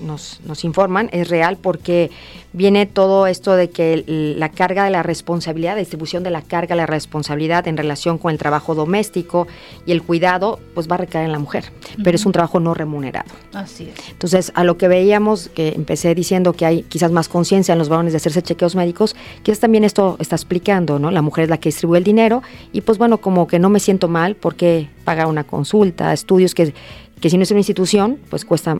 nos, 0.00 0.40
nos 0.44 0.64
informan 0.64 1.08
es 1.12 1.28
real 1.28 1.56
porque 1.56 2.10
viene 2.56 2.86
todo 2.86 3.26
esto 3.26 3.54
de 3.54 3.68
que 3.68 4.02
la 4.06 4.48
carga 4.48 4.84
de 4.84 4.90
la 4.90 5.02
responsabilidad, 5.02 5.74
la 5.74 5.80
distribución 5.80 6.22
de 6.22 6.30
la 6.30 6.40
carga 6.40 6.74
de 6.74 6.80
la 6.80 6.86
responsabilidad 6.86 7.68
en 7.68 7.76
relación 7.76 8.16
con 8.16 8.32
el 8.32 8.38
trabajo 8.38 8.74
doméstico 8.74 9.46
y 9.84 9.92
el 9.92 10.02
cuidado, 10.02 10.58
pues 10.74 10.90
va 10.90 10.94
a 10.94 10.98
recaer 10.98 11.26
en 11.26 11.32
la 11.32 11.38
mujer, 11.38 11.64
pero 12.02 12.16
es 12.16 12.24
un 12.24 12.32
trabajo 12.32 12.58
no 12.58 12.72
remunerado. 12.72 13.30
Así 13.52 13.90
es. 13.94 14.08
Entonces, 14.10 14.52
a 14.54 14.64
lo 14.64 14.78
que 14.78 14.88
veíamos, 14.88 15.48
que 15.48 15.68
empecé 15.68 16.14
diciendo 16.14 16.54
que 16.54 16.64
hay 16.64 16.82
quizás 16.84 17.12
más 17.12 17.28
conciencia 17.28 17.72
en 17.72 17.78
los 17.78 17.90
varones 17.90 18.14
de 18.14 18.16
hacerse 18.16 18.40
chequeos 18.40 18.74
médicos, 18.74 19.16
quizás 19.42 19.60
también 19.60 19.84
esto 19.84 20.16
está 20.18 20.36
explicando, 20.36 20.98
¿no? 20.98 21.10
La 21.10 21.20
mujer 21.20 21.44
es 21.44 21.50
la 21.50 21.58
que 21.58 21.68
distribuye 21.68 21.98
el 21.98 22.04
dinero 22.04 22.42
y 22.72 22.80
pues 22.80 22.96
bueno, 22.96 23.18
como 23.18 23.46
que 23.46 23.58
no 23.58 23.68
me 23.68 23.80
siento 23.80 24.08
mal 24.08 24.34
porque 24.34 24.88
pagar 25.04 25.26
una 25.26 25.44
consulta, 25.44 26.12
estudios 26.14 26.54
que, 26.54 26.72
que 27.20 27.28
si 27.28 27.36
no 27.36 27.42
es 27.42 27.50
una 27.50 27.60
institución, 27.60 28.18
pues 28.30 28.46
cuesta 28.46 28.76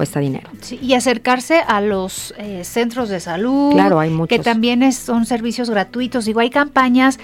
cuesta 0.00 0.18
dinero. 0.18 0.48
y 0.80 0.94
acercarse 0.94 1.60
a 1.60 1.82
los 1.82 2.32
eh, 2.38 2.64
centros 2.64 3.10
de 3.10 3.20
salud, 3.20 3.74
claro, 3.74 4.00
hay 4.00 4.08
muchos. 4.08 4.34
que 4.34 4.42
también 4.42 4.90
son 4.94 5.26
servicios 5.26 5.68
gratuitos. 5.68 6.24
Digo, 6.24 6.40
hay 6.40 6.48
campañas 6.48 7.18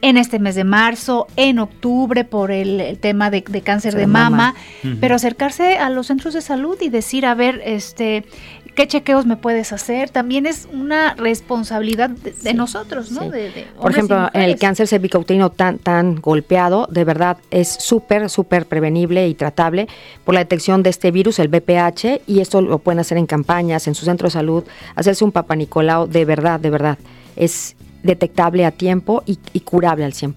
en 0.00 0.16
este 0.16 0.38
mes 0.38 0.54
de 0.54 0.62
marzo, 0.62 1.26
en 1.34 1.58
octubre 1.58 2.22
por 2.22 2.52
el, 2.52 2.98
tema 3.00 3.32
de, 3.32 3.42
cáncer 3.42 3.96
de, 3.96 4.06
mama, 4.06 4.54
pero 5.00 5.16
acercarse 5.16 5.76
a 5.76 5.90
los 5.90 6.06
centros 6.06 6.34
de 6.34 6.40
salud 6.40 6.78
y 6.80 6.88
decir, 6.88 7.26
a 7.26 7.34
ver, 7.34 7.60
este, 7.64 8.24
¿qué 8.74 8.86
chequeos 8.86 9.26
me 9.26 9.36
puedes 9.36 9.72
hacer? 9.72 10.10
También 10.10 10.46
es 10.46 10.68
una 10.72 11.14
responsabilidad 11.14 12.10
de, 12.10 12.54
nosotros, 12.54 13.10
¿no? 13.10 13.30
por 13.80 13.90
ejemplo, 13.90 14.28
el 14.32 14.58
cáncer 14.58 14.86
cervicouterino 14.86 15.50
tan, 15.50 15.78
tan 15.78 16.16
golpeado, 16.16 16.86
de 16.90 17.04
verdad 17.04 17.38
es 17.50 17.68
súper, 17.68 18.28
súper 18.30 18.66
prevenible 18.66 19.28
y 19.28 19.34
tratable 19.34 19.88
por 20.24 20.34
la 20.34 20.40
detección 20.40 20.82
de 20.82 20.90
este 20.90 21.10
virus, 21.10 21.38
el 21.38 21.48
BPH, 21.48 22.22
y 22.26 22.40
esto 22.40 22.60
lo 22.60 22.78
pueden 22.78 23.00
hacer 23.00 23.18
en 23.18 23.26
campañas, 23.26 23.86
en 23.86 23.94
su 23.94 24.04
centro 24.04 24.26
de 24.26 24.32
salud, 24.32 24.64
hacerse 24.94 25.24
un 25.24 25.32
papanicolao, 25.32 26.06
de 26.06 26.24
verdad, 26.24 26.60
de 26.60 26.70
verdad. 26.70 26.98
Es 27.36 27.76
detectable 28.02 28.64
a 28.64 28.70
tiempo 28.70 29.22
y, 29.26 29.36
curable 29.60 30.04
al 30.04 30.12
100%. 30.12 30.34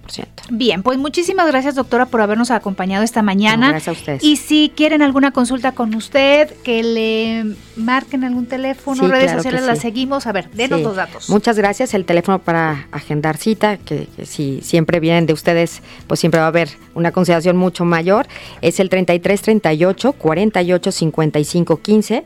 Bien, 0.49 0.83
pues 0.83 0.97
muchísimas 0.97 1.47
gracias 1.47 1.75
doctora 1.75 2.05
por 2.05 2.21
habernos 2.21 2.51
acompañado 2.51 3.03
esta 3.03 3.21
mañana. 3.21 3.69
gracias 3.69 3.87
a 3.87 3.99
ustedes. 3.99 4.23
Y 4.23 4.35
si 4.35 4.71
quieren 4.75 5.01
alguna 5.01 5.31
consulta 5.31 5.71
con 5.71 5.95
usted, 5.95 6.53
que 6.63 6.83
le 6.83 7.55
marquen 7.75 8.23
algún 8.23 8.45
teléfono, 8.45 9.07
redes 9.07 9.31
sociales, 9.31 9.63
las 9.63 9.79
seguimos. 9.79 10.27
A 10.27 10.31
ver, 10.31 10.49
denos 10.51 10.81
los 10.81 10.95
datos. 10.95 11.29
Muchas 11.29 11.57
gracias. 11.57 11.93
El 11.93 12.05
teléfono 12.05 12.39
para 12.39 12.87
agendar 12.91 13.37
cita, 13.37 13.77
que, 13.77 14.07
si 14.25 14.61
siempre 14.61 14.99
vienen 14.99 15.25
de 15.25 15.33
ustedes, 15.33 15.81
pues 16.07 16.19
siempre 16.19 16.39
va 16.39 16.45
a 16.45 16.49
haber 16.49 16.69
una 16.95 17.11
consideración 17.11 17.57
mucho 17.57 17.85
mayor, 17.85 18.27
es 18.61 18.79
el 18.79 18.89
33 18.89 19.41
38 19.41 20.13
48 20.13 20.91
55 20.91 21.81
15. 21.81 22.23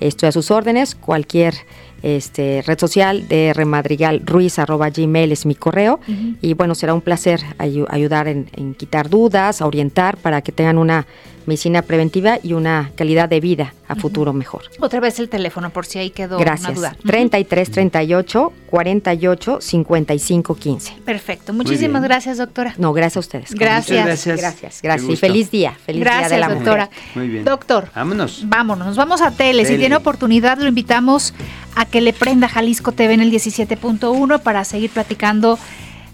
Estoy 0.00 0.30
a 0.30 0.32
sus 0.32 0.50
órdenes, 0.50 0.94
cualquier 0.94 1.54
este, 2.02 2.62
red 2.66 2.78
social 2.78 3.28
de 3.28 3.52
remadrigal 3.54 4.22
ruiz 4.24 4.58
arroba 4.58 4.90
gmail 4.90 5.32
es 5.32 5.46
mi 5.46 5.54
correo 5.54 6.00
y 6.40 6.54
bueno 6.54 6.74
será 6.74 6.94
un 6.94 7.00
placer 7.00 7.40
ayudar 7.58 8.28
en, 8.28 8.74
quitar 8.74 9.08
dudas, 9.08 9.60
a 9.60 9.66
orientar 9.66 10.16
para 10.16 10.42
que 10.42 10.52
tengan 10.52 10.78
una 10.78 11.06
medicina 11.46 11.82
preventiva 11.82 12.38
y 12.42 12.52
una 12.52 12.92
calidad 12.94 13.28
de 13.28 13.40
vida 13.40 13.74
a 13.88 13.96
futuro 13.96 14.32
mejor. 14.32 14.62
Otra 14.78 15.00
vez 15.00 15.18
el 15.18 15.28
teléfono 15.28 15.70
por 15.70 15.84
si 15.84 15.98
ahí 15.98 16.10
quedó 16.10 16.38
Gracias. 16.38 16.70
una 16.70 16.78
duda. 16.78 16.96
33 17.04 17.70
38 17.70 18.52
48 18.66 19.58
55 19.60 20.54
15. 20.54 20.96
Perfecto. 21.04 21.52
Muchísimas 21.52 22.02
gracias, 22.02 22.38
doctora. 22.38 22.74
No, 22.78 22.92
gracias 22.92 23.16
a 23.16 23.20
ustedes. 23.20 23.54
Gracias. 23.54 24.04
Gracias. 24.04 24.38
Gracias. 24.38 24.82
gracias. 24.82 25.10
Y 25.10 25.16
feliz 25.16 25.50
día. 25.50 25.72
Feliz 25.84 26.04
día 26.04 26.28
de 26.28 26.38
la 26.38 26.48
doctora. 26.48 26.90
Muy 27.16 27.28
bien. 27.28 27.44
Doctor. 27.44 27.88
Vámonos. 27.94 28.44
Vámonos. 28.46 28.96
Vamos 28.96 29.20
a 29.20 29.32
tele. 29.32 29.64
Si 29.64 29.76
tiene 29.76 29.96
oportunidad, 29.96 30.58
lo 30.58 30.68
invitamos 30.68 31.34
a 31.74 31.84
que 31.84 32.00
le 32.00 32.12
prenda 32.12 32.48
Jalisco 32.48 32.92
TV 32.92 33.14
en 33.14 33.20
el 33.20 33.30
17.1 33.30 34.40
para 34.40 34.64
seguir 34.64 34.90
platicando 34.90 35.58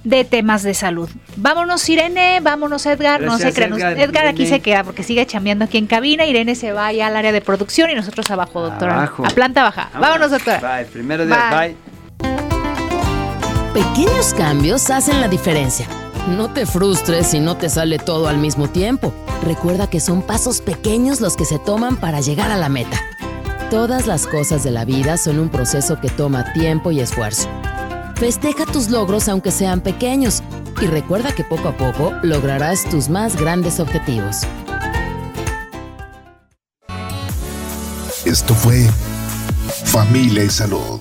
de 0.05 0.25
temas 0.25 0.63
de 0.63 0.73
salud. 0.73 1.11
Vámonos 1.37 1.89
Irene, 1.89 2.39
vámonos 2.41 2.87
Edgar, 2.87 3.21
no 3.23 3.39
se 3.39 3.53
crean, 3.53 3.73
Edgar, 3.99 4.27
aquí 4.27 4.47
se 4.47 4.61
queda 4.61 4.85
porque 4.85 5.03
sigue 5.03 5.27
chambeando 5.27 5.65
aquí 5.65 5.79
en 5.79 5.87
cabina, 5.87 6.25
Irene 6.25 6.55
se 6.55 6.71
va 6.71 6.93
ya 6.93 7.09
al 7.09 7.17
área 7.17 7.33
de 7.33 7.41
producción 7.41 7.91
y 7.91 7.95
nosotros 7.95 8.31
abajo, 8.31 8.61
doctora. 8.61 9.03
A 9.03 9.31
planta 9.31 9.65
baja. 9.65 9.91
Vámonos, 9.99 10.31
doctora. 10.31 10.61
Bye, 10.61 10.87
primero 10.87 11.27
de 11.27 11.35
bye. 11.35 11.77
Pequeños 13.75 14.33
cambios 14.35 14.91
hacen 14.91 15.21
la 15.21 15.27
diferencia. 15.27 15.87
No 16.37 16.51
te 16.51 16.67
frustres 16.67 17.27
si 17.27 17.41
no 17.41 17.57
te 17.57 17.69
sale 17.69 17.99
todo 17.99 18.29
al 18.29 18.39
mismo 18.39 18.69
tiempo. 18.69 19.13
Recuerda 19.45 19.91
que 19.91 20.01
son 20.01 20.23
pasos 20.23 20.61
pequeños 20.61 21.21
los 21.21 21.37
que 21.37 21.45
se 21.45 21.59
toman 21.59 21.97
para 21.97 22.21
llegar 22.21 22.51
a 22.51 22.57
la 22.57 22.69
meta. 22.69 23.01
Todas 23.71 24.07
las 24.07 24.29
cosas 24.29 24.63
de 24.63 24.71
la 24.71 24.85
vida 24.85 25.17
son 25.17 25.41
un 25.41 25.49
proceso 25.49 26.01
que 26.01 26.09
toma 26.09 26.53
tiempo 26.53 26.93
y 26.93 27.01
esfuerzo. 27.01 27.49
Festeja 28.15 28.65
tus 28.65 28.91
logros 28.91 29.29
aunque 29.29 29.51
sean 29.51 29.81
pequeños 29.81 30.41
y 30.81 30.87
recuerda 30.87 31.35
que 31.35 31.43
poco 31.43 31.69
a 31.69 31.77
poco 31.77 32.13
lograrás 32.23 32.85
tus 32.89 33.09
más 33.09 33.35
grandes 33.35 33.81
objetivos. 33.81 34.43
Esto 38.25 38.55
fue 38.55 38.89
Familia 39.87 40.45
y 40.45 40.49
Salud 40.49 41.01